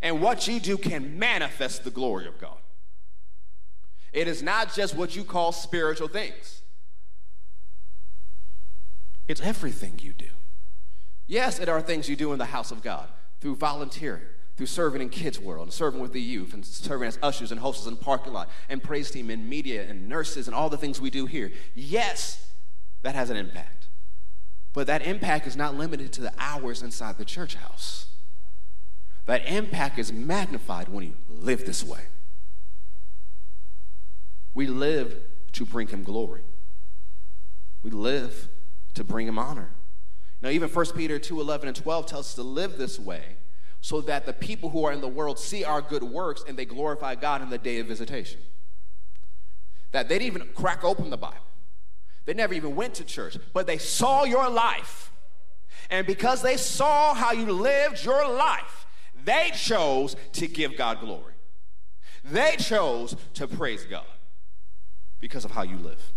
and 0.00 0.22
what 0.22 0.48
you 0.48 0.58
do 0.58 0.78
can 0.78 1.18
manifest 1.18 1.84
the 1.84 1.90
glory 1.90 2.26
of 2.26 2.38
God. 2.38 2.56
It 4.14 4.28
is 4.28 4.42
not 4.42 4.74
just 4.74 4.96
what 4.96 5.14
you 5.14 5.24
call 5.24 5.52
spiritual 5.52 6.08
things, 6.08 6.62
it's 9.28 9.42
everything 9.42 9.98
you 10.02 10.14
do. 10.14 10.28
Yes, 11.26 11.58
it 11.58 11.68
are 11.68 11.82
things 11.82 12.08
you 12.08 12.16
do 12.16 12.32
in 12.32 12.38
the 12.38 12.46
house 12.46 12.70
of 12.70 12.82
God 12.82 13.08
through 13.40 13.56
volunteering, 13.56 14.22
through 14.56 14.66
serving 14.66 15.02
in 15.02 15.10
kids' 15.10 15.38
world, 15.38 15.64
and 15.64 15.72
serving 15.72 16.00
with 16.00 16.12
the 16.14 16.20
youth, 16.20 16.54
and 16.54 16.64
serving 16.64 17.08
as 17.08 17.18
ushers 17.22 17.50
and 17.50 17.60
hostess 17.60 17.88
in 17.88 17.96
parking 17.96 18.32
lot, 18.32 18.48
and 18.70 18.82
praise 18.82 19.10
team 19.10 19.28
and 19.28 19.46
media 19.50 19.86
and 19.86 20.08
nurses 20.08 20.46
and 20.46 20.54
all 20.54 20.70
the 20.70 20.78
things 20.78 20.98
we 20.98 21.10
do 21.10 21.26
here. 21.26 21.52
Yes, 21.74 22.52
that 23.02 23.14
has 23.14 23.28
an 23.28 23.36
impact. 23.36 23.75
But 24.76 24.88
that 24.88 25.06
impact 25.06 25.46
is 25.46 25.56
not 25.56 25.74
limited 25.74 26.12
to 26.12 26.20
the 26.20 26.34
hours 26.38 26.82
inside 26.82 27.16
the 27.16 27.24
church 27.24 27.54
house. 27.54 28.08
That 29.24 29.46
impact 29.46 29.98
is 29.98 30.12
magnified 30.12 30.90
when 30.90 31.02
you 31.02 31.14
live 31.30 31.64
this 31.64 31.82
way. 31.82 32.02
We 34.52 34.66
live 34.66 35.16
to 35.52 35.64
bring 35.64 35.88
him 35.88 36.02
glory. 36.02 36.42
We 37.82 37.90
live 37.90 38.50
to 38.92 39.02
bring 39.02 39.26
him 39.26 39.38
honor. 39.38 39.70
Now, 40.42 40.50
even 40.50 40.68
1 40.68 40.86
Peter 40.94 41.18
2 41.18 41.40
11 41.40 41.68
and 41.68 41.76
12 41.76 42.04
tells 42.04 42.26
us 42.26 42.34
to 42.34 42.42
live 42.42 42.76
this 42.76 42.98
way 43.00 43.36
so 43.80 44.02
that 44.02 44.26
the 44.26 44.34
people 44.34 44.68
who 44.68 44.84
are 44.84 44.92
in 44.92 45.00
the 45.00 45.08
world 45.08 45.38
see 45.38 45.64
our 45.64 45.80
good 45.80 46.02
works 46.02 46.44
and 46.46 46.54
they 46.54 46.66
glorify 46.66 47.14
God 47.14 47.40
in 47.40 47.48
the 47.48 47.56
day 47.56 47.78
of 47.78 47.86
visitation. 47.86 48.40
That 49.92 50.10
they 50.10 50.18
didn't 50.18 50.36
even 50.36 50.48
crack 50.54 50.84
open 50.84 51.08
the 51.08 51.16
Bible, 51.16 51.45
they 52.26 52.34
never 52.34 52.54
even 52.54 52.76
went 52.76 52.94
to 52.94 53.04
church, 53.04 53.38
but 53.52 53.66
they 53.66 53.78
saw 53.78 54.24
your 54.24 54.50
life. 54.50 55.12
And 55.88 56.06
because 56.06 56.42
they 56.42 56.56
saw 56.56 57.14
how 57.14 57.32
you 57.32 57.50
lived 57.52 58.04
your 58.04 58.28
life, 58.28 58.86
they 59.24 59.52
chose 59.54 60.16
to 60.32 60.46
give 60.46 60.76
God 60.76 61.00
glory. 61.00 61.34
They 62.24 62.56
chose 62.58 63.16
to 63.34 63.46
praise 63.46 63.84
God 63.84 64.04
because 65.20 65.44
of 65.44 65.52
how 65.52 65.62
you 65.62 65.76
live. 65.76 66.12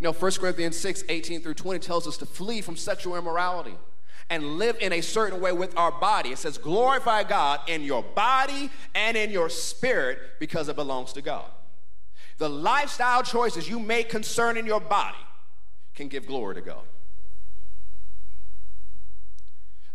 You 0.00 0.04
know, 0.04 0.12
1 0.12 0.32
Corinthians 0.32 0.76
6 0.76 1.04
18 1.08 1.40
through 1.42 1.54
20 1.54 1.78
tells 1.78 2.06
us 2.06 2.16
to 2.18 2.26
flee 2.26 2.60
from 2.60 2.76
sexual 2.76 3.16
immorality 3.16 3.76
and 4.30 4.58
live 4.58 4.76
in 4.80 4.92
a 4.92 5.00
certain 5.00 5.40
way 5.40 5.52
with 5.52 5.76
our 5.76 5.92
body. 5.92 6.30
It 6.30 6.38
says, 6.38 6.58
glorify 6.58 7.22
God 7.22 7.60
in 7.66 7.82
your 7.82 8.02
body 8.02 8.70
and 8.94 9.16
in 9.16 9.30
your 9.30 9.48
spirit 9.48 10.18
because 10.38 10.68
it 10.68 10.76
belongs 10.76 11.12
to 11.14 11.22
God. 11.22 11.50
The 12.38 12.48
lifestyle 12.48 13.22
choices 13.22 13.68
you 13.68 13.78
make 13.78 14.08
concerning 14.08 14.66
your 14.66 14.80
body 14.80 15.18
can 15.94 16.08
give 16.08 16.26
glory 16.26 16.54
to 16.54 16.60
God. 16.60 16.86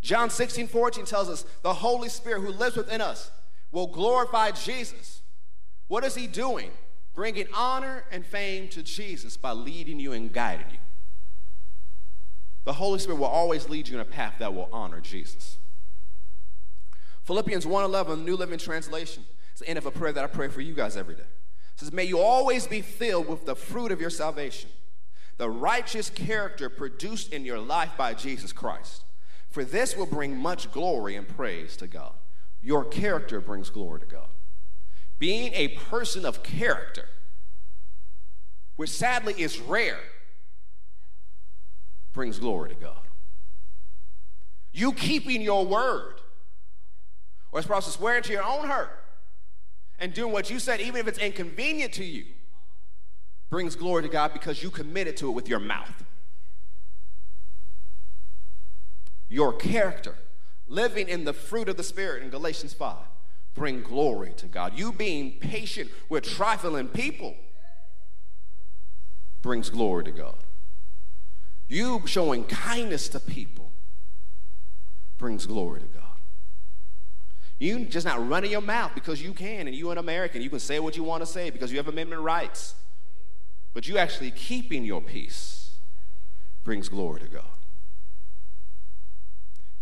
John 0.01 0.29
16, 0.29 0.67
14 0.67 1.05
tells 1.05 1.29
us 1.29 1.45
the 1.61 1.75
Holy 1.75 2.09
Spirit 2.09 2.41
who 2.41 2.49
lives 2.49 2.75
within 2.75 2.99
us 2.99 3.31
will 3.71 3.87
glorify 3.87 4.51
Jesus. 4.51 5.21
What 5.87 6.03
is 6.03 6.15
he 6.15 6.27
doing? 6.27 6.71
Bringing 7.13 7.47
honor 7.55 8.03
and 8.11 8.25
fame 8.25 8.67
to 8.69 8.83
Jesus 8.83 9.37
by 9.37 9.53
leading 9.53 9.99
you 9.99 10.11
and 10.11 10.31
guiding 10.31 10.65
you. 10.71 10.77
The 12.65 12.73
Holy 12.73 12.99
Spirit 12.99 13.19
will 13.19 13.27
always 13.27 13.69
lead 13.69 13.87
you 13.87 13.95
in 13.95 14.01
a 14.01 14.05
path 14.05 14.35
that 14.39 14.53
will 14.53 14.69
honor 14.73 14.99
Jesus. 14.99 15.57
Philippians 17.23 17.65
1:11, 17.65 18.25
New 18.25 18.35
Living 18.35 18.59
Translation. 18.59 19.25
It's 19.51 19.61
the 19.61 19.69
end 19.69 19.77
of 19.77 19.85
a 19.85 19.91
prayer 19.91 20.11
that 20.11 20.23
I 20.23 20.27
pray 20.27 20.49
for 20.49 20.61
you 20.61 20.73
guys 20.73 20.97
every 20.97 21.15
day. 21.15 21.27
It 21.73 21.79
says, 21.79 21.91
May 21.91 22.05
you 22.05 22.19
always 22.19 22.67
be 22.67 22.81
filled 22.81 23.27
with 23.27 23.45
the 23.45 23.55
fruit 23.55 23.91
of 23.91 24.01
your 24.01 24.09
salvation 24.09 24.69
the 25.37 25.49
righteous 25.49 26.09
character 26.09 26.69
produced 26.69 27.33
in 27.33 27.45
your 27.45 27.59
life 27.59 27.91
by 27.97 28.13
Jesus 28.13 28.53
Christ. 28.53 29.03
For 29.49 29.63
this 29.63 29.95
will 29.95 30.05
bring 30.05 30.37
much 30.37 30.71
glory 30.71 31.15
and 31.15 31.27
praise 31.27 31.75
to 31.77 31.87
God. 31.87 32.13
Your 32.61 32.85
character 32.85 33.39
brings 33.41 33.69
glory 33.69 33.99
to 33.99 34.05
God. 34.05 34.29
Being 35.19 35.53
a 35.53 35.69
person 35.69 36.25
of 36.25 36.43
character, 36.43 37.07
which 38.75 38.89
sadly 38.89 39.33
is 39.37 39.59
rare, 39.59 39.99
brings 42.13 42.39
glory 42.39 42.69
to 42.69 42.75
God. 42.75 43.07
You 44.71 44.91
keeping 44.93 45.41
your 45.41 45.65
word, 45.65 46.15
or 47.51 47.59
as 47.59 47.65
supposed 47.65 47.85
to 47.85 47.91
swear 47.91 48.21
to 48.21 48.31
your 48.31 48.43
own 48.43 48.67
hurt, 48.67 49.02
and 50.03 50.13
doing 50.13 50.33
what 50.33 50.49
you 50.49 50.59
said, 50.59 50.81
even 50.81 50.99
if 50.99 51.07
it's 51.07 51.17
inconvenient 51.17 51.93
to 51.93 52.03
you, 52.03 52.25
brings 53.49 53.73
glory 53.73 54.03
to 54.03 54.09
God 54.09 54.33
because 54.33 54.61
you 54.61 54.69
committed 54.69 55.15
to 55.15 55.29
it 55.29 55.31
with 55.31 55.47
your 55.47 55.59
mouth. 55.59 56.03
Your 59.29 59.53
character, 59.53 60.15
living 60.67 61.07
in 61.07 61.23
the 61.23 61.31
fruit 61.31 61.69
of 61.69 61.77
the 61.77 61.83
Spirit 61.83 62.21
in 62.21 62.29
Galatians 62.29 62.73
5, 62.73 62.97
bring 63.55 63.81
glory 63.81 64.33
to 64.35 64.45
God. 64.45 64.77
You 64.77 64.91
being 64.91 65.39
patient 65.39 65.89
with 66.09 66.25
trifling 66.25 66.89
people 66.89 67.35
brings 69.41 69.69
glory 69.69 70.03
to 70.03 70.11
God. 70.11 70.35
You 71.69 72.01
showing 72.07 72.43
kindness 72.43 73.07
to 73.07 73.21
people 73.21 73.71
brings 75.17 75.45
glory 75.45 75.79
to 75.79 75.87
God. 75.87 76.02
You 77.59 77.85
just 77.85 78.05
not 78.05 78.27
running 78.27 78.51
your 78.51 78.61
mouth 78.61 78.91
because 78.95 79.21
you 79.21 79.33
can 79.33 79.67
and 79.67 79.75
you're 79.75 79.91
an 79.91 79.97
American. 79.97 80.41
You 80.41 80.49
can 80.49 80.59
say 80.59 80.79
what 80.79 80.97
you 80.97 81.03
want 81.03 81.21
to 81.21 81.27
say 81.27 81.49
because 81.49 81.71
you 81.71 81.77
have 81.77 81.87
amendment 81.87 82.21
rights. 82.21 82.75
But 83.73 83.87
you 83.87 83.97
actually 83.97 84.31
keeping 84.31 84.83
your 84.83 85.01
peace 85.01 85.75
brings 86.63 86.89
glory 86.89 87.21
to 87.21 87.27
God. 87.27 87.43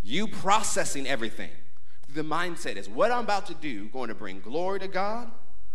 You 0.03 0.27
processing 0.27 1.07
everything 1.07 1.51
the 2.13 2.23
mindset 2.23 2.75
is 2.75 2.89
what 2.89 3.11
I'm 3.11 3.23
about 3.23 3.45
to 3.47 3.53
do 3.53 3.87
going 3.87 4.09
to 4.09 4.15
bring 4.15 4.39
glory 4.39 4.79
to 4.79 4.87
God 4.87 5.31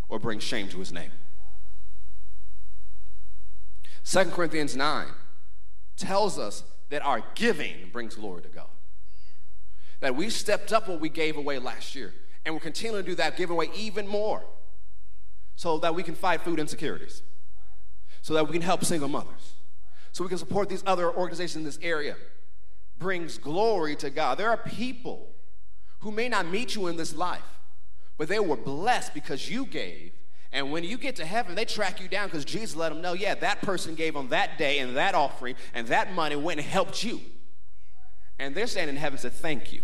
or 0.09 0.19
bring 0.19 0.39
shame 0.39 0.69
to 0.69 0.79
his 0.79 0.93
name? 0.93 1.11
2 4.05 4.25
Corinthians 4.27 4.77
9 4.77 5.09
tells 5.97 6.39
us 6.39 6.63
that 6.91 7.05
our 7.05 7.23
giving 7.35 7.91
brings 7.93 8.15
glory 8.15 8.43
to 8.43 8.49
God. 8.49 8.69
That 10.01 10.15
we 10.15 10.31
stepped 10.31 10.73
up 10.73 10.89
what 10.89 11.01
we 11.01 11.09
gave 11.09 11.37
away 11.37 11.59
last 11.59 11.95
year, 11.95 12.13
and 12.45 12.55
we're 12.55 12.61
continuing 12.61 13.05
to 13.05 13.11
do 13.11 13.17
that, 13.17 13.37
give 13.37 13.51
away 13.51 13.71
even 13.75 14.07
more, 14.07 14.43
so 15.57 15.79
that 15.79 15.95
we 15.95 16.03
can 16.03 16.15
fight 16.15 16.43
food 16.43 16.59
insecurities, 16.59 17.23
so 18.21 18.35
that 18.35 18.47
we 18.47 18.53
can 18.53 18.63
help 18.63 18.85
single 18.85 19.09
mothers, 19.09 19.55
so 20.13 20.23
we 20.23 20.29
can 20.29 20.39
support 20.39 20.69
these 20.69 20.83
other 20.87 21.11
organizations 21.11 21.57
in 21.57 21.65
this 21.65 21.79
area. 21.83 22.17
Brings 22.99 23.39
glory 23.39 23.97
to 23.97 24.11
God. 24.11 24.39
There 24.39 24.51
are 24.51 24.57
people 24.57 25.35
who 26.01 26.11
may 26.11 26.29
not 26.29 26.47
meet 26.47 26.75
you 26.75 26.87
in 26.87 26.97
this 26.97 27.15
life, 27.15 27.43
but 28.19 28.29
they 28.29 28.39
were 28.39 28.57
blessed 28.57 29.15
because 29.15 29.51
you 29.51 29.67
gave. 29.67 30.13
And 30.53 30.73
when 30.73 30.85
you 30.85 30.97
get 30.97 31.17
to 31.17 31.27
heaven, 31.27 31.55
they 31.55 31.65
track 31.65 32.01
you 32.01 32.09
down 32.09 32.29
because 32.29 32.45
Jesus 32.45 32.77
let 32.77 32.91
them 32.91 33.03
know, 33.03 33.13
yeah, 33.13 33.35
that 33.35 33.61
person 33.61 33.95
gave 33.95 34.17
on 34.17 34.29
that 34.29 34.57
day 34.57 34.79
and 34.79 34.97
that 34.97 35.15
offering 35.15 35.57
and 35.75 35.87
that 35.89 36.15
money 36.15 36.37
went 36.37 36.61
and 36.61 36.69
helped 36.69 37.05
you. 37.05 37.21
And 38.39 38.55
they're 38.55 38.66
standing 38.66 38.97
in 38.97 39.01
heaven 39.01 39.18
said, 39.18 39.32
thank 39.32 39.72
you. 39.72 39.82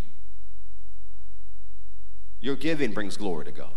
Your 2.40 2.56
giving 2.56 2.92
brings 2.92 3.16
glory 3.16 3.44
to 3.44 3.52
God. 3.52 3.74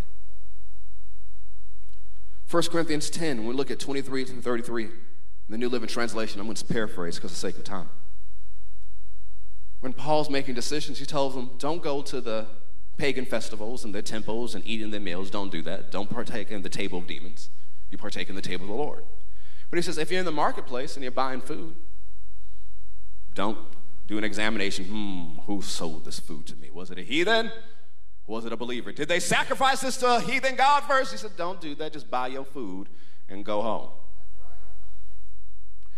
1 2.49 2.63
Corinthians 2.63 3.09
10, 3.09 3.37
when 3.37 3.47
we 3.47 3.53
look 3.53 3.71
at 3.71 3.79
23 3.79 4.25
to 4.25 4.33
33, 4.33 4.89
the 5.49 5.57
New 5.57 5.69
Living 5.69 5.87
Translation, 5.87 6.39
I'm 6.39 6.47
going 6.47 6.55
to 6.55 6.65
paraphrase 6.65 7.15
because 7.15 7.31
of 7.31 7.37
the 7.37 7.41
sake 7.41 7.57
of 7.57 7.63
time 7.63 7.89
when 9.85 9.93
Paul's 9.93 10.31
making 10.31 10.55
decisions, 10.55 10.97
he 10.97 11.05
tells 11.05 11.35
them, 11.35 11.51
don't 11.59 11.79
go 11.79 12.01
to 12.01 12.19
the 12.19 12.47
pagan 12.97 13.23
festivals 13.23 13.85
and 13.85 13.93
the 13.93 14.01
temples 14.01 14.55
and 14.55 14.65
eat 14.65 14.81
in 14.81 14.89
the 14.89 14.99
meals. 14.99 15.29
Don't 15.29 15.51
do 15.51 15.61
that. 15.61 15.91
Don't 15.91 16.09
partake 16.09 16.49
in 16.49 16.63
the 16.63 16.69
table 16.69 16.97
of 16.97 17.05
demons. 17.05 17.51
You 17.91 17.99
partake 17.99 18.27
in 18.27 18.35
the 18.35 18.41
table 18.41 18.63
of 18.63 18.69
the 18.69 18.75
Lord. 18.75 19.03
But 19.69 19.77
he 19.77 19.83
says, 19.83 19.99
if 19.99 20.09
you're 20.09 20.21
in 20.21 20.25
the 20.25 20.31
marketplace 20.31 20.95
and 20.95 21.03
you're 21.03 21.11
buying 21.11 21.39
food, 21.39 21.75
don't 23.35 23.59
do 24.07 24.17
an 24.17 24.23
examination. 24.23 24.85
Hmm, 24.85 25.39
who 25.45 25.61
sold 25.61 26.05
this 26.05 26.19
food 26.19 26.45
to 26.47 26.55
me? 26.55 26.69
Was 26.71 26.91
it 26.91 26.97
a 26.97 27.03
heathen? 27.03 27.51
Was 28.27 28.45
it 28.45 28.53
a 28.53 28.57
believer? 28.57 28.91
Did 28.91 29.07
they 29.07 29.19
sacrifice 29.19 29.81
this 29.81 29.97
to 29.97 30.15
a 30.15 30.19
heathen 30.19 30.55
God 30.55 30.83
first? 30.83 31.11
He 31.11 31.17
said, 31.17 31.31
don't 31.37 31.61
do 31.61 31.75
that. 31.75 31.93
Just 31.93 32.09
buy 32.09 32.27
your 32.27 32.45
food 32.45 32.89
and 33.29 33.45
go 33.45 33.61
home. 33.61 33.89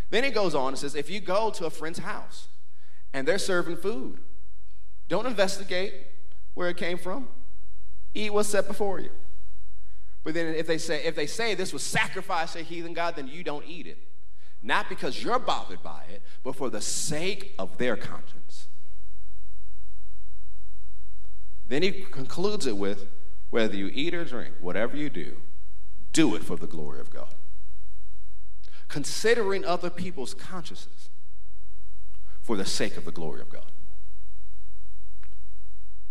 Then 0.10 0.24
he 0.24 0.30
goes 0.30 0.56
on 0.56 0.70
and 0.70 0.78
says, 0.78 0.96
if 0.96 1.10
you 1.10 1.20
go 1.20 1.50
to 1.52 1.66
a 1.66 1.70
friend's 1.70 2.00
house 2.00 2.48
and 3.14 3.28
they're 3.28 3.38
serving 3.38 3.78
food. 3.78 4.20
Don't 5.08 5.26
investigate 5.26 5.94
where 6.54 6.70
it 6.70 6.78
came 6.78 6.98
from. 6.98 7.28
Eat 8.14 8.34
what's 8.34 8.50
set 8.50 8.68
before 8.68 9.00
you. 9.00 9.12
But 10.24 10.34
then 10.34 10.54
if 10.56 10.68
they 10.68 10.78
say 10.78 11.04
if 11.06 11.16
they 11.16 11.28
say 11.28 11.56
this 11.56 11.72
was 11.72 11.84
sacrificed 11.84 12.54
to 12.54 12.60
a 12.60 12.64
heathen 12.64 12.94
god, 12.94 13.16
then 13.16 13.28
you 13.28 13.44
don't 13.44 13.66
eat 13.66 13.88
it. 13.88 13.98
Not 14.62 14.90
because 14.90 15.24
you're 15.24 15.40
bothered 15.40 15.84
by 15.84 16.04
it, 16.10 16.22
but 16.44 16.56
for 16.56 16.70
the 16.70 16.82
sake 16.82 17.54
of 17.60 17.78
their 17.78 17.96
conscience. 17.96 18.68
Then 21.68 21.84
he 21.84 21.92
concludes 21.92 22.66
it 22.66 22.78
with 22.78 23.08
whether 23.50 23.76
you 23.76 23.90
eat 23.94 24.14
or 24.14 24.26
drink, 24.26 24.56
whatever 24.60 24.96
you 24.96 25.10
do, 25.10 25.42
do 26.14 26.36
it 26.36 26.44
for 26.44 26.56
the 26.56 26.68
glory 26.68 27.00
of 27.00 27.10
God. 27.12 27.36
Considering 28.88 29.66
other 29.66 29.90
people's 29.90 30.34
consciences 30.34 31.10
for 32.42 32.56
the 32.56 32.66
sake 32.66 32.96
of 32.96 33.06
the 33.06 33.12
glory 33.12 33.42
of 33.42 33.50
God. 33.50 33.72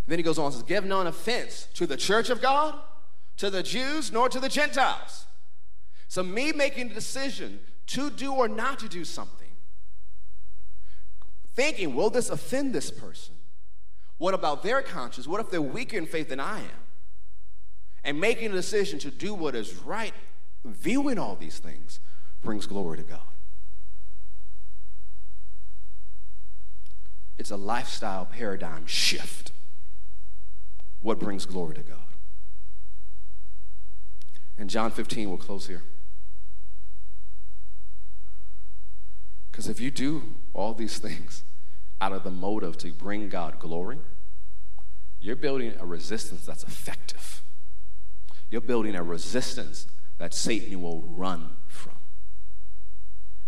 then 0.06 0.18
he 0.18 0.22
goes 0.22 0.38
on 0.38 0.46
and 0.46 0.54
says, 0.54 0.62
Give 0.62 0.84
none 0.84 1.06
offense 1.06 1.68
to 1.74 1.86
the 1.86 1.96
church 1.96 2.30
of 2.30 2.40
God, 2.40 2.78
to 3.38 3.50
the 3.50 3.62
Jews, 3.62 4.12
nor 4.12 4.28
to 4.28 4.38
the 4.38 4.48
Gentiles. 4.48 5.26
So, 6.08 6.22
me 6.22 6.52
making 6.52 6.90
a 6.90 6.94
decision 6.94 7.60
to 7.88 8.10
do 8.10 8.32
or 8.32 8.48
not 8.48 8.78
to 8.80 8.88
do 8.88 9.04
something, 9.04 9.48
thinking, 11.54 11.94
will 11.94 12.10
this 12.10 12.30
offend 12.30 12.74
this 12.74 12.90
person? 12.90 13.34
What 14.18 14.34
about 14.34 14.62
their 14.62 14.82
conscience? 14.82 15.26
What 15.26 15.40
if 15.40 15.50
they're 15.50 15.60
weaker 15.60 15.98
in 15.98 16.06
faith 16.06 16.28
than 16.28 16.40
I 16.40 16.60
am? 16.60 16.84
And 18.04 18.20
making 18.20 18.50
a 18.50 18.54
decision 18.54 18.98
to 19.00 19.10
do 19.10 19.34
what 19.34 19.54
is 19.54 19.74
right, 19.76 20.14
viewing 20.64 21.18
all 21.18 21.36
these 21.36 21.58
things, 21.58 22.00
brings 22.42 22.66
glory 22.66 22.98
to 22.98 23.02
God. 23.02 23.20
It's 27.38 27.50
a 27.50 27.56
lifestyle 27.56 28.24
paradigm 28.24 28.86
shift. 28.86 29.52
What 31.00 31.18
brings 31.18 31.44
glory 31.44 31.74
to 31.74 31.82
God? 31.82 31.98
And 34.56 34.70
John 34.70 34.90
15, 34.90 35.28
we'll 35.28 35.38
close 35.38 35.66
here. 35.66 35.82
Because 39.56 39.70
if 39.70 39.80
you 39.80 39.90
do 39.90 40.34
all 40.52 40.74
these 40.74 40.98
things 41.06 41.42
out 41.98 42.12
of 42.12 42.24
the 42.24 42.30
motive 42.30 42.76
to 42.76 42.92
bring 42.92 43.30
God 43.30 43.58
glory, 43.58 43.96
you're 45.18 45.34
building 45.34 45.72
a 45.80 45.86
resistance 45.86 46.44
that's 46.44 46.62
effective. 46.62 47.40
You're 48.50 48.60
building 48.60 48.94
a 48.94 49.02
resistance 49.02 49.86
that 50.18 50.34
Satan 50.34 50.82
will 50.82 51.00
run 51.00 51.56
from. 51.68 51.94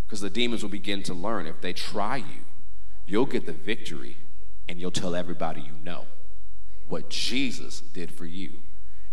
Because 0.07 0.23
the 0.23 0.31
demons 0.31 0.63
will 0.63 0.71
begin 0.71 1.03
to 1.03 1.13
learn 1.13 1.47
if 1.47 1.61
they 1.61 1.75
try 1.75 2.17
you, 2.17 2.47
you'll 3.07 3.27
get 3.27 3.45
the 3.45 3.53
victory 3.53 4.17
and 4.67 4.81
you'll 4.81 4.91
tell 4.91 5.15
everybody 5.15 5.61
you 5.61 5.73
know 5.85 6.07
what 6.89 7.11
Jesus 7.11 7.83
did 7.83 8.11
for 8.11 8.25
you, 8.25 8.63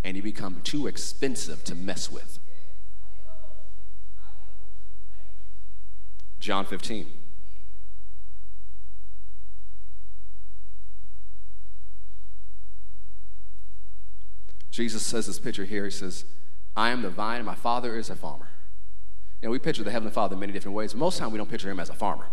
and 0.05 0.15
you 0.15 0.23
become 0.23 0.61
too 0.63 0.87
expensive 0.87 1.61
to 1.65 1.75
mess 1.75 2.09
with. 2.09 2.39
John 6.45 6.63
15. 6.63 7.07
Jesus 14.69 15.01
says 15.01 15.25
this 15.25 15.39
picture 15.39 15.65
here. 15.65 15.85
He 15.85 15.89
says, 15.89 16.25
I 16.77 16.91
am 16.91 17.01
the 17.01 17.09
vine, 17.09 17.37
and 17.37 17.47
my 17.47 17.55
father 17.55 17.97
is 17.97 18.11
a 18.11 18.15
farmer. 18.15 18.49
You 19.41 19.47
know, 19.47 19.51
we 19.53 19.57
picture 19.57 19.83
the 19.83 19.89
Heavenly 19.89 20.13
Father 20.13 20.35
in 20.35 20.39
many 20.39 20.53
different 20.53 20.75
ways, 20.75 20.93
most 20.93 21.17
time 21.17 21.31
we 21.31 21.39
don't 21.39 21.49
picture 21.49 21.71
him 21.71 21.79
as 21.79 21.89
a 21.89 21.95
farmer. 21.95 22.27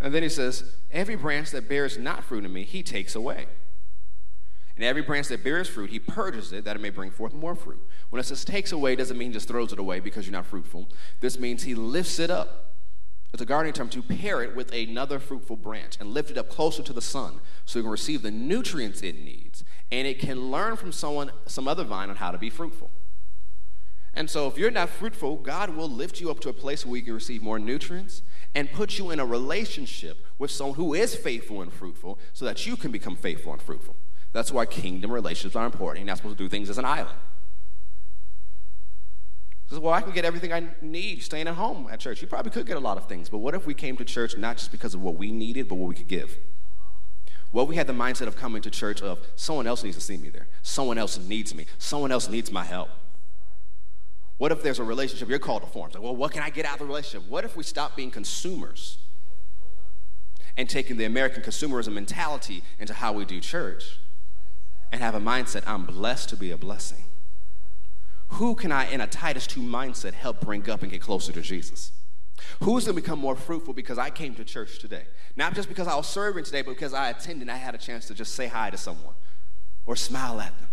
And 0.00 0.14
then 0.14 0.22
he 0.22 0.30
says, 0.30 0.76
Every 0.90 1.16
branch 1.16 1.50
that 1.50 1.68
bears 1.68 1.98
not 1.98 2.24
fruit 2.24 2.46
in 2.46 2.52
me, 2.54 2.62
he 2.62 2.82
takes 2.82 3.14
away. 3.14 3.44
And 4.80 4.86
every 4.86 5.02
branch 5.02 5.28
that 5.28 5.44
bears 5.44 5.68
fruit, 5.68 5.90
he 5.90 5.98
purges 5.98 6.54
it 6.54 6.64
that 6.64 6.74
it 6.74 6.80
may 6.80 6.88
bring 6.88 7.10
forth 7.10 7.34
more 7.34 7.54
fruit. 7.54 7.86
When 8.08 8.18
it 8.18 8.22
says 8.22 8.46
takes 8.46 8.72
away, 8.72 8.96
doesn't 8.96 9.18
mean 9.18 9.30
just 9.30 9.46
throws 9.46 9.74
it 9.74 9.78
away 9.78 10.00
because 10.00 10.24
you're 10.24 10.32
not 10.32 10.46
fruitful. 10.46 10.88
This 11.20 11.38
means 11.38 11.64
he 11.64 11.74
lifts 11.74 12.18
it 12.18 12.30
up. 12.30 12.72
It's 13.34 13.42
a 13.42 13.44
gardening 13.44 13.74
term 13.74 13.90
to 13.90 14.00
pair 14.00 14.42
it 14.42 14.56
with 14.56 14.72
another 14.72 15.18
fruitful 15.18 15.56
branch 15.56 15.98
and 16.00 16.14
lift 16.14 16.30
it 16.30 16.38
up 16.38 16.48
closer 16.48 16.82
to 16.82 16.94
the 16.94 17.02
sun 17.02 17.42
so 17.66 17.78
it 17.78 17.82
can 17.82 17.90
receive 17.90 18.22
the 18.22 18.30
nutrients 18.30 19.02
it 19.02 19.22
needs 19.22 19.64
and 19.92 20.08
it 20.08 20.18
can 20.18 20.50
learn 20.50 20.76
from 20.76 20.92
someone, 20.92 21.30
some 21.44 21.68
other 21.68 21.84
vine 21.84 22.08
on 22.08 22.16
how 22.16 22.30
to 22.30 22.38
be 22.38 22.48
fruitful. 22.48 22.90
And 24.14 24.30
so, 24.30 24.46
if 24.46 24.56
you're 24.56 24.70
not 24.70 24.88
fruitful, 24.88 25.36
God 25.36 25.76
will 25.76 25.90
lift 25.90 26.22
you 26.22 26.30
up 26.30 26.40
to 26.40 26.48
a 26.48 26.54
place 26.54 26.86
where 26.86 26.96
you 26.96 27.02
can 27.02 27.12
receive 27.12 27.42
more 27.42 27.58
nutrients 27.58 28.22
and 28.54 28.72
put 28.72 28.98
you 28.98 29.10
in 29.10 29.20
a 29.20 29.26
relationship 29.26 30.24
with 30.38 30.50
someone 30.50 30.76
who 30.76 30.94
is 30.94 31.14
faithful 31.14 31.60
and 31.60 31.70
fruitful 31.70 32.18
so 32.32 32.46
that 32.46 32.66
you 32.66 32.78
can 32.78 32.90
become 32.90 33.14
faithful 33.14 33.52
and 33.52 33.60
fruitful. 33.60 33.94
That's 34.32 34.52
why 34.52 34.66
kingdom 34.66 35.10
relationships 35.10 35.56
are 35.56 35.66
important. 35.66 36.04
You're 36.04 36.12
not 36.12 36.18
supposed 36.18 36.38
to 36.38 36.44
do 36.44 36.48
things 36.48 36.70
as 36.70 36.78
an 36.78 36.84
island. 36.84 37.16
Says, 39.68 39.78
well, 39.78 39.94
I 39.94 40.00
can 40.00 40.12
get 40.12 40.24
everything 40.24 40.52
I 40.52 40.66
need 40.80 41.22
staying 41.22 41.46
at 41.46 41.54
home 41.54 41.88
at 41.90 42.00
church. 42.00 42.20
You 42.20 42.28
probably 42.28 42.50
could 42.50 42.66
get 42.66 42.76
a 42.76 42.80
lot 42.80 42.96
of 42.96 43.06
things, 43.06 43.28
but 43.28 43.38
what 43.38 43.54
if 43.54 43.66
we 43.66 43.74
came 43.74 43.96
to 43.98 44.04
church 44.04 44.36
not 44.36 44.56
just 44.56 44.72
because 44.72 44.94
of 44.94 45.02
what 45.02 45.14
we 45.14 45.30
needed, 45.30 45.68
but 45.68 45.76
what 45.76 45.88
we 45.88 45.94
could 45.94 46.08
give? 46.08 46.36
What 47.52 47.68
we 47.68 47.76
had 47.76 47.86
the 47.86 47.92
mindset 47.92 48.26
of 48.26 48.36
coming 48.36 48.62
to 48.62 48.70
church 48.70 49.00
of 49.02 49.18
someone 49.36 49.66
else 49.66 49.82
needs 49.82 49.96
to 49.96 50.02
see 50.02 50.16
me 50.16 50.28
there. 50.28 50.48
Someone 50.62 50.98
else 50.98 51.18
needs 51.18 51.54
me. 51.54 51.66
Someone 51.78 52.12
else 52.12 52.28
needs 52.28 52.50
my 52.50 52.64
help. 52.64 52.88
What 54.38 54.52
if 54.52 54.62
there's 54.62 54.78
a 54.78 54.84
relationship 54.84 55.28
you're 55.28 55.38
called 55.38 55.62
to 55.62 55.68
form? 55.68 55.90
Like, 55.92 56.02
well, 56.02 56.16
what 56.16 56.32
can 56.32 56.42
I 56.42 56.50
get 56.50 56.64
out 56.64 56.74
of 56.74 56.78
the 56.80 56.86
relationship? 56.86 57.28
What 57.28 57.44
if 57.44 57.56
we 57.56 57.62
stop 57.62 57.94
being 57.94 58.10
consumers 58.10 58.98
and 60.56 60.68
taking 60.68 60.96
the 60.96 61.04
American 61.04 61.42
consumerism 61.42 61.92
mentality 61.92 62.62
into 62.78 62.94
how 62.94 63.12
we 63.12 63.24
do 63.24 63.40
church 63.40 63.98
and 64.92 65.00
have 65.00 65.14
a 65.14 65.20
mindset, 65.20 65.62
I'm 65.66 65.84
blessed 65.84 66.28
to 66.30 66.36
be 66.36 66.50
a 66.50 66.56
blessing? 66.56 67.04
Who 68.34 68.54
can 68.54 68.72
I, 68.72 68.90
in 68.90 69.00
a 69.00 69.06
Titus 69.06 69.46
2 69.46 69.60
mindset, 69.60 70.14
help 70.14 70.40
bring 70.40 70.68
up 70.70 70.82
and 70.82 70.90
get 70.90 71.00
closer 71.00 71.32
to 71.32 71.40
Jesus? 71.40 71.92
Who's 72.60 72.84
going 72.84 72.96
to 72.96 73.02
become 73.02 73.18
more 73.18 73.36
fruitful 73.36 73.74
because 73.74 73.98
I 73.98 74.10
came 74.10 74.34
to 74.36 74.44
church 74.44 74.78
today? 74.78 75.04
Not 75.36 75.54
just 75.54 75.68
because 75.68 75.86
I 75.86 75.94
was 75.96 76.08
serving 76.08 76.44
today, 76.44 76.62
but 76.62 76.72
because 76.72 76.94
I 76.94 77.10
attended 77.10 77.42
and 77.42 77.50
I 77.50 77.56
had 77.56 77.74
a 77.74 77.78
chance 77.78 78.06
to 78.06 78.14
just 78.14 78.34
say 78.34 78.46
hi 78.46 78.70
to 78.70 78.76
someone 78.76 79.14
or 79.86 79.96
smile 79.96 80.40
at 80.40 80.56
them. 80.58 80.68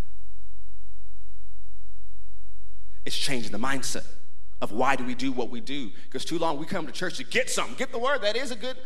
It's 3.05 3.17
changing 3.17 3.51
the 3.51 3.57
mindset 3.57 4.05
of 4.61 4.71
why 4.71 4.95
do 4.95 5.03
we 5.03 5.15
do 5.15 5.31
what 5.31 5.49
we 5.49 5.61
do. 5.61 5.91
Because 6.05 6.25
too 6.25 6.37
long 6.37 6.57
we 6.57 6.65
come 6.65 6.85
to 6.85 6.91
church 6.91 7.17
to 7.17 7.23
get 7.23 7.49
something, 7.49 7.75
get 7.75 7.91
the 7.91 7.99
word. 7.99 8.21
That 8.21 8.35
is 8.35 8.51
a 8.51 8.55
good 8.55 8.77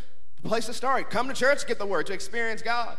place 0.43 0.65
to 0.67 0.73
start. 0.73 1.09
Come 1.09 1.27
to 1.27 1.33
church, 1.33 1.65
get 1.67 1.79
the 1.79 1.85
word, 1.85 2.07
to 2.07 2.13
experience 2.13 2.61
God. 2.61 2.97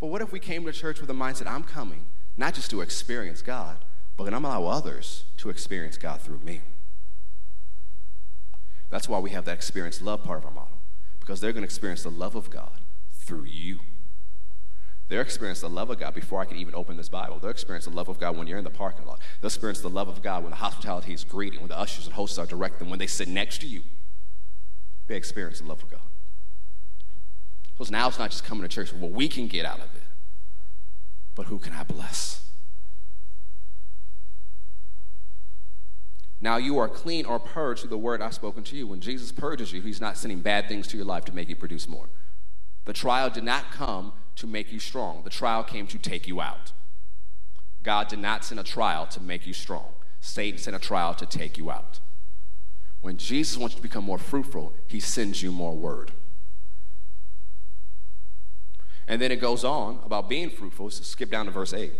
But 0.00 0.08
what 0.08 0.22
if 0.22 0.32
we 0.32 0.40
came 0.40 0.64
to 0.64 0.72
church 0.72 1.00
with 1.00 1.10
a 1.10 1.14
mindset, 1.14 1.46
I'm 1.46 1.64
coming 1.64 2.06
not 2.36 2.54
just 2.54 2.70
to 2.70 2.80
experience 2.80 3.42
God, 3.42 3.78
but 4.16 4.24
I'm 4.24 4.30
going 4.30 4.42
to 4.42 4.48
allow 4.48 4.66
others 4.66 5.24
to 5.38 5.50
experience 5.50 5.98
God 5.98 6.20
through 6.20 6.40
me. 6.40 6.60
That's 8.90 9.08
why 9.08 9.18
we 9.18 9.30
have 9.30 9.44
that 9.44 9.54
experience 9.54 10.00
love 10.00 10.24
part 10.24 10.38
of 10.38 10.46
our 10.46 10.50
model, 10.50 10.78
because 11.20 11.40
they're 11.40 11.52
going 11.52 11.62
to 11.62 11.66
experience 11.66 12.02
the 12.04 12.10
love 12.10 12.34
of 12.34 12.48
God 12.48 12.80
through 13.12 13.44
you. 13.44 13.80
They'll 15.08 15.20
experience 15.20 15.60
the 15.60 15.70
love 15.70 15.90
of 15.90 15.98
God 15.98 16.14
before 16.14 16.40
I 16.40 16.44
can 16.44 16.58
even 16.58 16.74
open 16.74 16.96
this 16.96 17.08
Bible. 17.08 17.38
They'll 17.38 17.50
experience 17.50 17.86
the 17.86 17.90
love 17.90 18.08
of 18.08 18.18
God 18.20 18.36
when 18.36 18.46
you're 18.46 18.58
in 18.58 18.64
the 18.64 18.70
parking 18.70 19.06
lot. 19.06 19.20
They'll 19.40 19.48
experience 19.48 19.80
the 19.80 19.88
love 19.88 20.08
of 20.08 20.22
God 20.22 20.42
when 20.42 20.50
the 20.50 20.56
hospitality 20.56 21.14
is 21.14 21.24
greeting, 21.24 21.60
when 21.60 21.68
the 21.68 21.78
ushers 21.78 22.06
and 22.06 22.14
hosts 22.14 22.38
are 22.38 22.46
directing, 22.46 22.90
when 22.90 22.98
they 22.98 23.06
sit 23.06 23.26
next 23.26 23.60
to 23.62 23.66
you. 23.66 23.82
They 25.06 25.16
experience 25.16 25.60
the 25.60 25.66
love 25.66 25.82
of 25.82 25.90
God. 25.90 26.00
Because 27.78 27.92
now 27.92 28.08
it's 28.08 28.18
not 28.18 28.32
just 28.32 28.42
coming 28.42 28.62
to 28.62 28.68
church 28.68 28.92
what 28.92 29.12
we 29.12 29.28
can 29.28 29.46
get 29.46 29.64
out 29.64 29.78
of 29.78 29.94
it, 29.94 30.02
but 31.36 31.46
who 31.46 31.60
can 31.60 31.72
I 31.72 31.84
bless? 31.84 32.50
Now 36.40 36.56
you 36.56 36.76
are 36.78 36.88
clean 36.88 37.24
or 37.24 37.38
purged 37.38 37.82
through 37.82 37.90
the 37.90 37.98
word 37.98 38.20
I've 38.20 38.34
spoken 38.34 38.64
to 38.64 38.76
you. 38.76 38.88
When 38.88 39.00
Jesus 39.00 39.30
purges 39.30 39.72
you, 39.72 39.80
he's 39.80 40.00
not 40.00 40.16
sending 40.16 40.40
bad 40.40 40.66
things 40.66 40.88
to 40.88 40.96
your 40.96 41.06
life 41.06 41.24
to 41.26 41.34
make 41.34 41.48
you 41.48 41.54
produce 41.54 41.88
more. 41.88 42.08
The 42.84 42.92
trial 42.92 43.30
did 43.30 43.44
not 43.44 43.70
come 43.70 44.12
to 44.36 44.48
make 44.48 44.72
you 44.72 44.80
strong, 44.80 45.22
the 45.22 45.30
trial 45.30 45.62
came 45.62 45.86
to 45.86 45.98
take 45.98 46.26
you 46.26 46.40
out. 46.40 46.72
God 47.84 48.08
did 48.08 48.18
not 48.18 48.44
send 48.44 48.58
a 48.58 48.64
trial 48.64 49.06
to 49.06 49.22
make 49.22 49.46
you 49.46 49.52
strong, 49.52 49.92
Satan 50.20 50.58
sent 50.58 50.74
a 50.74 50.80
trial 50.80 51.14
to 51.14 51.26
take 51.26 51.56
you 51.56 51.70
out. 51.70 52.00
When 53.02 53.18
Jesus 53.18 53.56
wants 53.56 53.76
you 53.76 53.82
to 53.82 53.82
become 53.82 54.04
more 54.04 54.18
fruitful, 54.18 54.74
he 54.88 54.98
sends 54.98 55.44
you 55.44 55.52
more 55.52 55.76
word. 55.76 56.10
And 59.08 59.22
then 59.22 59.32
it 59.32 59.40
goes 59.40 59.64
on 59.64 60.00
about 60.04 60.28
being 60.28 60.50
fruitful. 60.50 60.90
So 60.90 61.02
skip 61.02 61.30
down 61.30 61.46
to 61.46 61.50
verse 61.50 61.72
8. 61.72 61.92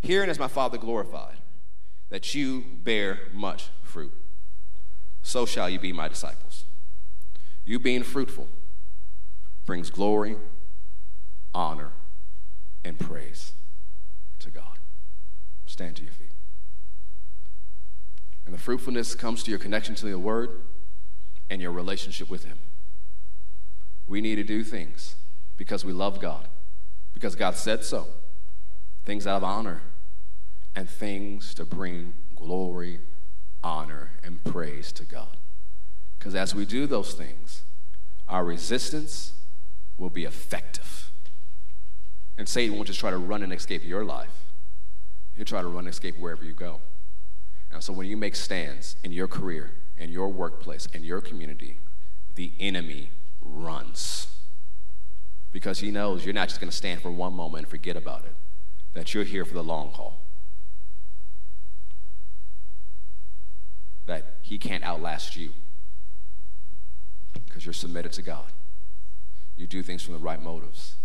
Herein 0.00 0.28
is 0.28 0.40
my 0.40 0.48
Father 0.48 0.76
glorified, 0.76 1.36
that 2.10 2.34
you 2.34 2.64
bear 2.82 3.20
much 3.32 3.68
fruit. 3.82 4.12
So 5.22 5.46
shall 5.46 5.70
you 5.70 5.78
be 5.78 5.92
my 5.92 6.08
disciples. 6.08 6.64
You 7.64 7.78
being 7.78 8.02
fruitful 8.02 8.48
brings 9.64 9.88
glory, 9.88 10.36
honor, 11.54 11.92
and 12.84 12.98
praise 12.98 13.52
to 14.40 14.50
God. 14.50 14.78
Stand 15.64 15.96
to 15.96 16.02
your 16.02 16.12
feet. 16.12 16.32
And 18.44 18.54
the 18.54 18.58
fruitfulness 18.58 19.14
comes 19.14 19.42
to 19.44 19.50
your 19.50 19.60
connection 19.60 19.94
to 19.94 20.06
the 20.06 20.18
Word 20.18 20.60
and 21.48 21.62
your 21.62 21.72
relationship 21.72 22.28
with 22.28 22.44
Him. 22.44 22.58
We 24.06 24.20
need 24.20 24.34
to 24.34 24.44
do 24.44 24.62
things 24.62 25.14
because 25.56 25.84
we 25.84 25.92
love 25.92 26.20
God, 26.20 26.48
because 27.12 27.34
God 27.34 27.56
said 27.56 27.84
so. 27.84 28.06
Things 29.04 29.26
out 29.26 29.36
of 29.36 29.44
honor 29.44 29.82
and 30.74 30.88
things 30.88 31.54
to 31.54 31.64
bring 31.64 32.14
glory, 32.34 33.00
honor, 33.62 34.12
and 34.22 34.42
praise 34.44 34.92
to 34.92 35.04
God. 35.04 35.36
Because 36.18 36.34
as 36.34 36.54
we 36.54 36.64
do 36.64 36.86
those 36.86 37.12
things, 37.12 37.62
our 38.28 38.44
resistance 38.44 39.32
will 39.98 40.10
be 40.10 40.24
effective. 40.24 41.10
And 42.36 42.48
Satan 42.48 42.74
won't 42.74 42.88
just 42.88 42.98
try 42.98 43.10
to 43.10 43.18
run 43.18 43.42
and 43.42 43.52
escape 43.52 43.84
your 43.84 44.04
life, 44.04 44.44
he'll 45.36 45.44
try 45.44 45.62
to 45.62 45.68
run 45.68 45.80
and 45.80 45.88
escape 45.88 46.18
wherever 46.18 46.44
you 46.44 46.52
go. 46.52 46.80
And 47.70 47.82
so 47.82 47.92
when 47.92 48.06
you 48.06 48.16
make 48.16 48.36
stands 48.36 48.96
in 49.04 49.12
your 49.12 49.28
career, 49.28 49.72
in 49.98 50.10
your 50.10 50.28
workplace, 50.28 50.86
in 50.86 51.04
your 51.04 51.20
community, 51.20 51.78
the 52.34 52.52
enemy 52.58 53.10
runs. 53.42 54.28
Because 55.54 55.78
he 55.78 55.92
knows 55.92 56.24
you're 56.24 56.34
not 56.34 56.48
just 56.48 56.60
going 56.60 56.68
to 56.68 56.76
stand 56.76 57.00
for 57.00 57.12
one 57.12 57.32
moment 57.32 57.62
and 57.62 57.68
forget 57.68 57.96
about 57.96 58.24
it, 58.24 58.34
that 58.92 59.14
you're 59.14 59.22
here 59.22 59.44
for 59.44 59.54
the 59.54 59.62
long 59.62 59.90
haul. 59.90 60.20
That 64.06 64.38
he 64.42 64.58
can't 64.58 64.82
outlast 64.82 65.36
you 65.36 65.52
because 67.46 67.64
you're 67.64 67.72
submitted 67.72 68.10
to 68.14 68.22
God. 68.22 68.46
You 69.56 69.68
do 69.68 69.80
things 69.84 70.02
from 70.02 70.14
the 70.14 70.20
right 70.20 70.42
motives. 70.42 70.96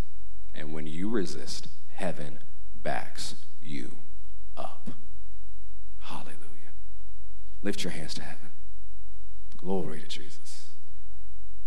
And 0.55 0.73
when 0.73 0.87
you 0.87 1.09
resist, 1.09 1.67
heaven 1.93 2.39
backs 2.81 3.35
you 3.61 3.97
up. 4.57 4.89
Hallelujah. 5.99 6.73
Lift 7.61 7.83
your 7.83 7.91
hands 7.91 8.15
to 8.15 8.23
heaven. 8.23 8.49
Glory 9.57 10.01
to 10.01 10.07
Jesus. 10.07 10.71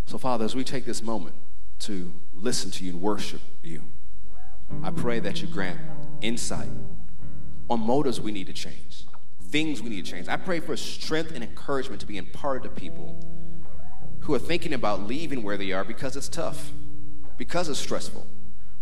So, 0.04 0.18
Father, 0.18 0.44
as 0.44 0.56
we 0.56 0.64
take 0.64 0.84
this 0.84 1.00
moment 1.00 1.36
to 1.82 2.12
listen 2.34 2.70
to 2.72 2.84
you 2.84 2.92
and 2.92 3.02
worship 3.02 3.40
you, 3.62 3.82
I 4.82 4.90
pray 4.90 5.20
that 5.20 5.42
you 5.42 5.48
grant 5.48 5.78
insight 6.20 6.68
on 7.68 7.80
motives 7.80 8.20
we 8.20 8.32
need 8.32 8.46
to 8.46 8.52
change, 8.52 9.04
things 9.42 9.82
we 9.82 9.90
need 9.90 10.04
to 10.04 10.10
change. 10.10 10.28
I 10.28 10.36
pray 10.36 10.60
for 10.60 10.76
strength 10.76 11.32
and 11.32 11.42
encouragement 11.42 12.00
to 12.00 12.06
be 12.06 12.16
imparted 12.16 12.62
to 12.62 12.80
people 12.80 13.18
who 14.20 14.34
are 14.34 14.38
thinking 14.38 14.72
about 14.72 15.06
leaving 15.06 15.42
where 15.42 15.56
they 15.56 15.72
are 15.72 15.84
because 15.84 16.16
it's 16.16 16.28
tough, 16.28 16.70
because 17.36 17.68
it's 17.68 17.78
stressful, 17.78 18.26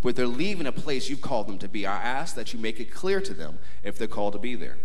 but 0.03 0.17
they're 0.17 0.27
leaving 0.27 0.67
a 0.67 0.73
place 0.73 1.09
you've 1.09 1.21
called 1.21 1.49
them 1.49 1.59
to 1.59 1.69
be. 1.69 1.87
I 1.87 1.97
ask 1.97 2.35
that 2.35 2.53
you 2.53 2.59
make 2.59 2.81
it 2.81 2.93
clear 2.93 3.21
to 3.21 3.35
them 3.35 3.59
if 3.83 3.97
they're 3.97 4.09
called 4.09 4.35
to 4.35 4.39
be 4.39 4.55
there. 4.55 4.79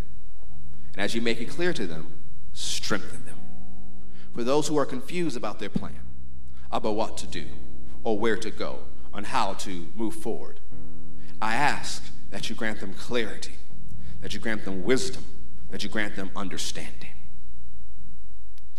And 0.93 1.01
as 1.01 1.13
you 1.13 1.21
make 1.21 1.41
it 1.41 1.49
clear 1.49 1.73
to 1.73 1.85
them, 1.85 2.13
strengthen 2.53 3.25
them. 3.25 3.37
For 4.33 4.43
those 4.43 4.67
who 4.67 4.77
are 4.77 4.85
confused 4.85 5.35
about 5.35 5.59
their 5.59 5.69
plan, 5.69 5.99
about 6.71 6.95
what 6.95 7.17
to 7.17 7.27
do, 7.27 7.45
or 8.05 8.17
where 8.17 8.37
to 8.37 8.51
go, 8.51 8.79
on 9.13 9.25
how 9.25 9.53
to 9.53 9.87
move 9.95 10.13
forward, 10.13 10.59
I 11.41 11.55
ask 11.55 12.11
that 12.29 12.49
you 12.49 12.55
grant 12.55 12.79
them 12.79 12.93
clarity, 12.93 13.55
that 14.21 14.33
you 14.33 14.39
grant 14.39 14.63
them 14.63 14.83
wisdom, 14.83 15.25
that 15.71 15.83
you 15.83 15.89
grant 15.89 16.15
them 16.15 16.29
understanding, 16.35 17.09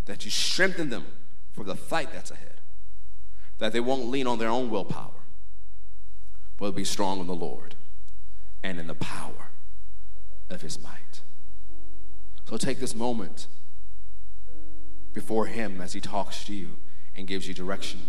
that 0.04 0.24
you 0.24 0.30
strengthen 0.30 0.90
them 0.90 1.06
for 1.52 1.64
the 1.64 1.74
fight 1.74 2.12
that's 2.12 2.30
ahead, 2.30 2.60
that 3.58 3.72
they 3.72 3.80
won't 3.80 4.06
lean 4.06 4.26
on 4.26 4.38
their 4.38 4.48
own 4.48 4.70
willpower, 4.70 5.24
but 6.56 6.76
be 6.76 6.84
strong 6.84 7.18
in 7.18 7.26
the 7.26 7.34
Lord 7.34 7.74
and 8.62 8.78
in 8.78 8.86
the 8.86 8.94
power 8.94 9.50
of 10.48 10.62
his 10.62 10.80
might. 10.80 11.22
So 12.44 12.56
take 12.56 12.78
this 12.78 12.94
moment 12.94 13.48
before 15.12 15.46
him 15.46 15.80
as 15.80 15.94
he 15.94 16.00
talks 16.00 16.44
to 16.44 16.54
you 16.54 16.76
and 17.16 17.26
gives 17.26 17.48
you 17.48 17.54
direction. 17.54 18.00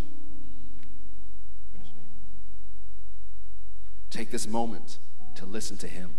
Take 4.09 4.31
this 4.31 4.47
moment 4.47 4.99
to 5.35 5.45
listen 5.45 5.77
to 5.77 5.87
him. 5.87 6.11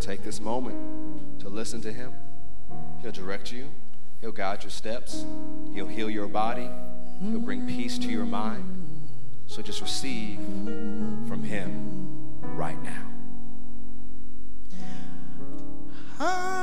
Take 0.00 0.22
this 0.22 0.40
moment 0.40 1.40
to 1.40 1.48
listen 1.48 1.82
to 1.82 1.92
Him. 1.92 2.14
He'll 3.02 3.12
direct 3.12 3.52
you, 3.52 3.68
He'll 4.20 4.32
guide 4.32 4.62
your 4.62 4.70
steps, 4.70 5.24
He'll 5.74 5.86
heal 5.86 6.08
your 6.08 6.28
body, 6.28 6.68
He'll 7.20 7.40
bring 7.40 7.66
peace 7.66 7.98
to 7.98 8.08
your 8.08 8.24
mind. 8.24 8.64
So 9.46 9.60
just 9.60 9.82
receive 9.82 10.38
from 11.28 11.42
Him 11.42 12.40
right 12.42 12.82
now. 12.82 13.07
I 16.20 16.57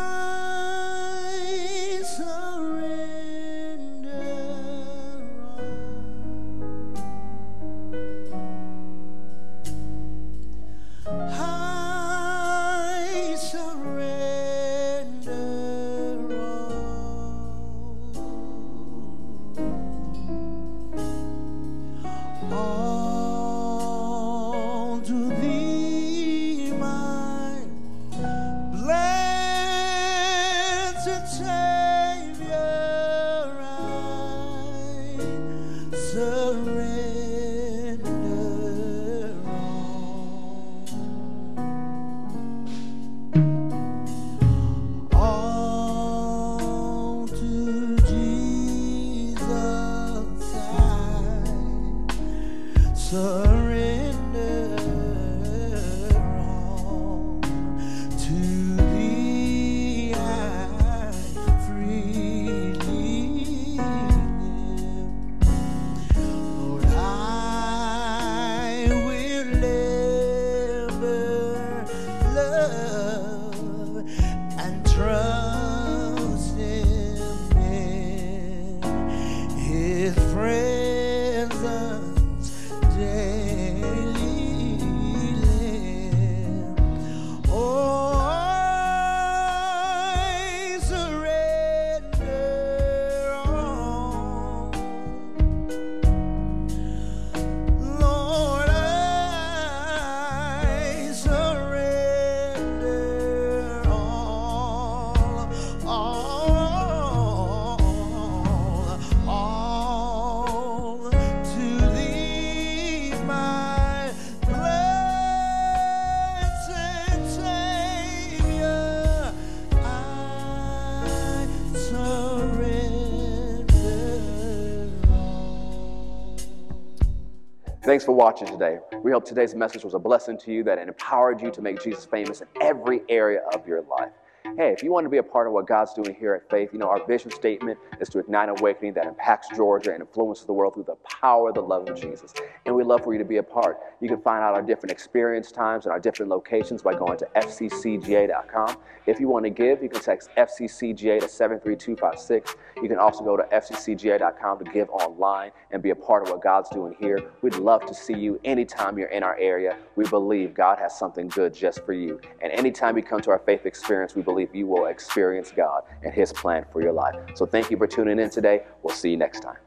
Thanks 127.95 128.03
for 128.03 128.11
watching 128.11 128.49
today. 128.49 128.79
We 129.03 129.11
hope 129.11 129.23
today's 129.23 129.55
message 129.55 129.85
was 129.85 129.93
a 129.93 129.99
blessing 129.99 130.37
to 130.39 130.51
you 130.51 130.65
that 130.65 130.77
it 130.77 130.89
empowered 130.89 131.41
you 131.41 131.49
to 131.51 131.61
make 131.61 131.81
Jesus 131.81 132.03
famous 132.03 132.41
in 132.41 132.47
every 132.59 133.03
area 133.07 133.39
of 133.53 133.65
your 133.65 133.83
life. 133.83 134.11
Hey, 134.57 134.71
if 134.71 134.81
you 134.81 134.89
want 134.89 135.03
to 135.03 135.09
be 135.09 135.17
a 135.17 135.23
part 135.23 135.47
of 135.47 135.53
what 135.53 135.67
God's 135.67 135.93
doing 135.93 136.15
here 136.15 136.33
at 136.33 136.49
Faith, 136.49 136.69
you 136.71 136.79
know, 136.79 136.87
our 136.87 137.05
vision 137.05 137.29
statement 137.29 137.77
is 137.99 138.07
to 138.07 138.19
ignite 138.19 138.47
awakening 138.47 138.93
that 138.93 139.05
impacts 139.05 139.49
Georgia 139.53 139.91
and 139.91 139.99
influences 139.99 140.45
the 140.45 140.53
world 140.53 140.75
through 140.75 140.85
the 140.85 140.95
power 141.03 141.49
of 141.49 141.55
the 141.55 141.61
love 141.61 141.89
of 141.89 141.99
Jesus. 141.99 142.33
And 142.65 142.73
we'd 142.73 142.87
love 142.87 143.03
for 143.03 143.11
you 143.11 143.19
to 143.19 143.25
be 143.25 143.35
a 143.35 143.43
part. 143.43 143.77
You 143.99 144.07
can 144.07 144.21
find 144.21 144.41
out 144.41 144.53
our 144.53 144.61
different 144.61 144.93
experience 144.93 145.51
times 145.51 145.85
and 145.85 145.91
our 145.91 145.99
different 145.99 146.29
locations 146.29 146.81
by 146.81 146.93
going 146.93 147.17
to 147.17 147.27
fccga.com. 147.35 148.77
If 149.07 149.19
you 149.19 149.27
want 149.27 149.43
to 149.43 149.49
give, 149.49 149.83
you 149.83 149.89
can 149.89 150.01
text 150.01 150.29
FCCGA 150.37 151.19
to 151.19 151.27
73256. 151.27 152.55
You 152.81 152.87
can 152.87 152.97
also 152.97 153.25
go 153.25 153.35
to 153.35 153.43
fccga.com 153.43 154.59
to 154.59 154.71
give 154.71 154.89
online 154.89 155.51
and 155.71 155.83
be 155.83 155.89
a 155.89 155.95
part 155.95 156.23
of 156.23 156.29
what 156.29 156.41
God's 156.41 156.69
doing 156.69 156.95
here. 156.97 157.29
We'd 157.41 157.55
love 157.55 157.85
to 157.87 157.93
see 157.93 158.15
you 158.15 158.39
anytime 158.45 158.97
you're 158.97 159.09
in 159.09 159.21
our 159.21 159.37
area. 159.37 159.77
We 159.97 160.05
believe 160.05 160.53
God 160.53 160.79
has 160.79 160.97
something 160.97 161.27
good 161.27 161.53
just 161.53 161.85
for 161.85 161.91
you. 161.93 162.21
And 162.41 162.53
anytime 162.53 162.95
you 162.95 163.03
come 163.03 163.19
to 163.19 163.31
our 163.31 163.39
faith 163.39 163.65
experience, 163.65 164.15
we 164.15 164.21
believe 164.45 164.55
you 164.55 164.67
will 164.67 164.87
experience 164.87 165.51
God 165.51 165.83
and 166.03 166.13
His 166.13 166.31
plan 166.31 166.65
for 166.71 166.81
your 166.81 166.93
life. 166.93 167.15
So 167.35 167.45
thank 167.45 167.71
you 167.71 167.77
for 167.77 167.87
tuning 167.87 168.19
in 168.19 168.29
today. 168.29 168.63
We'll 168.83 168.95
see 168.95 169.11
you 169.11 169.17
next 169.17 169.41
time. 169.41 169.57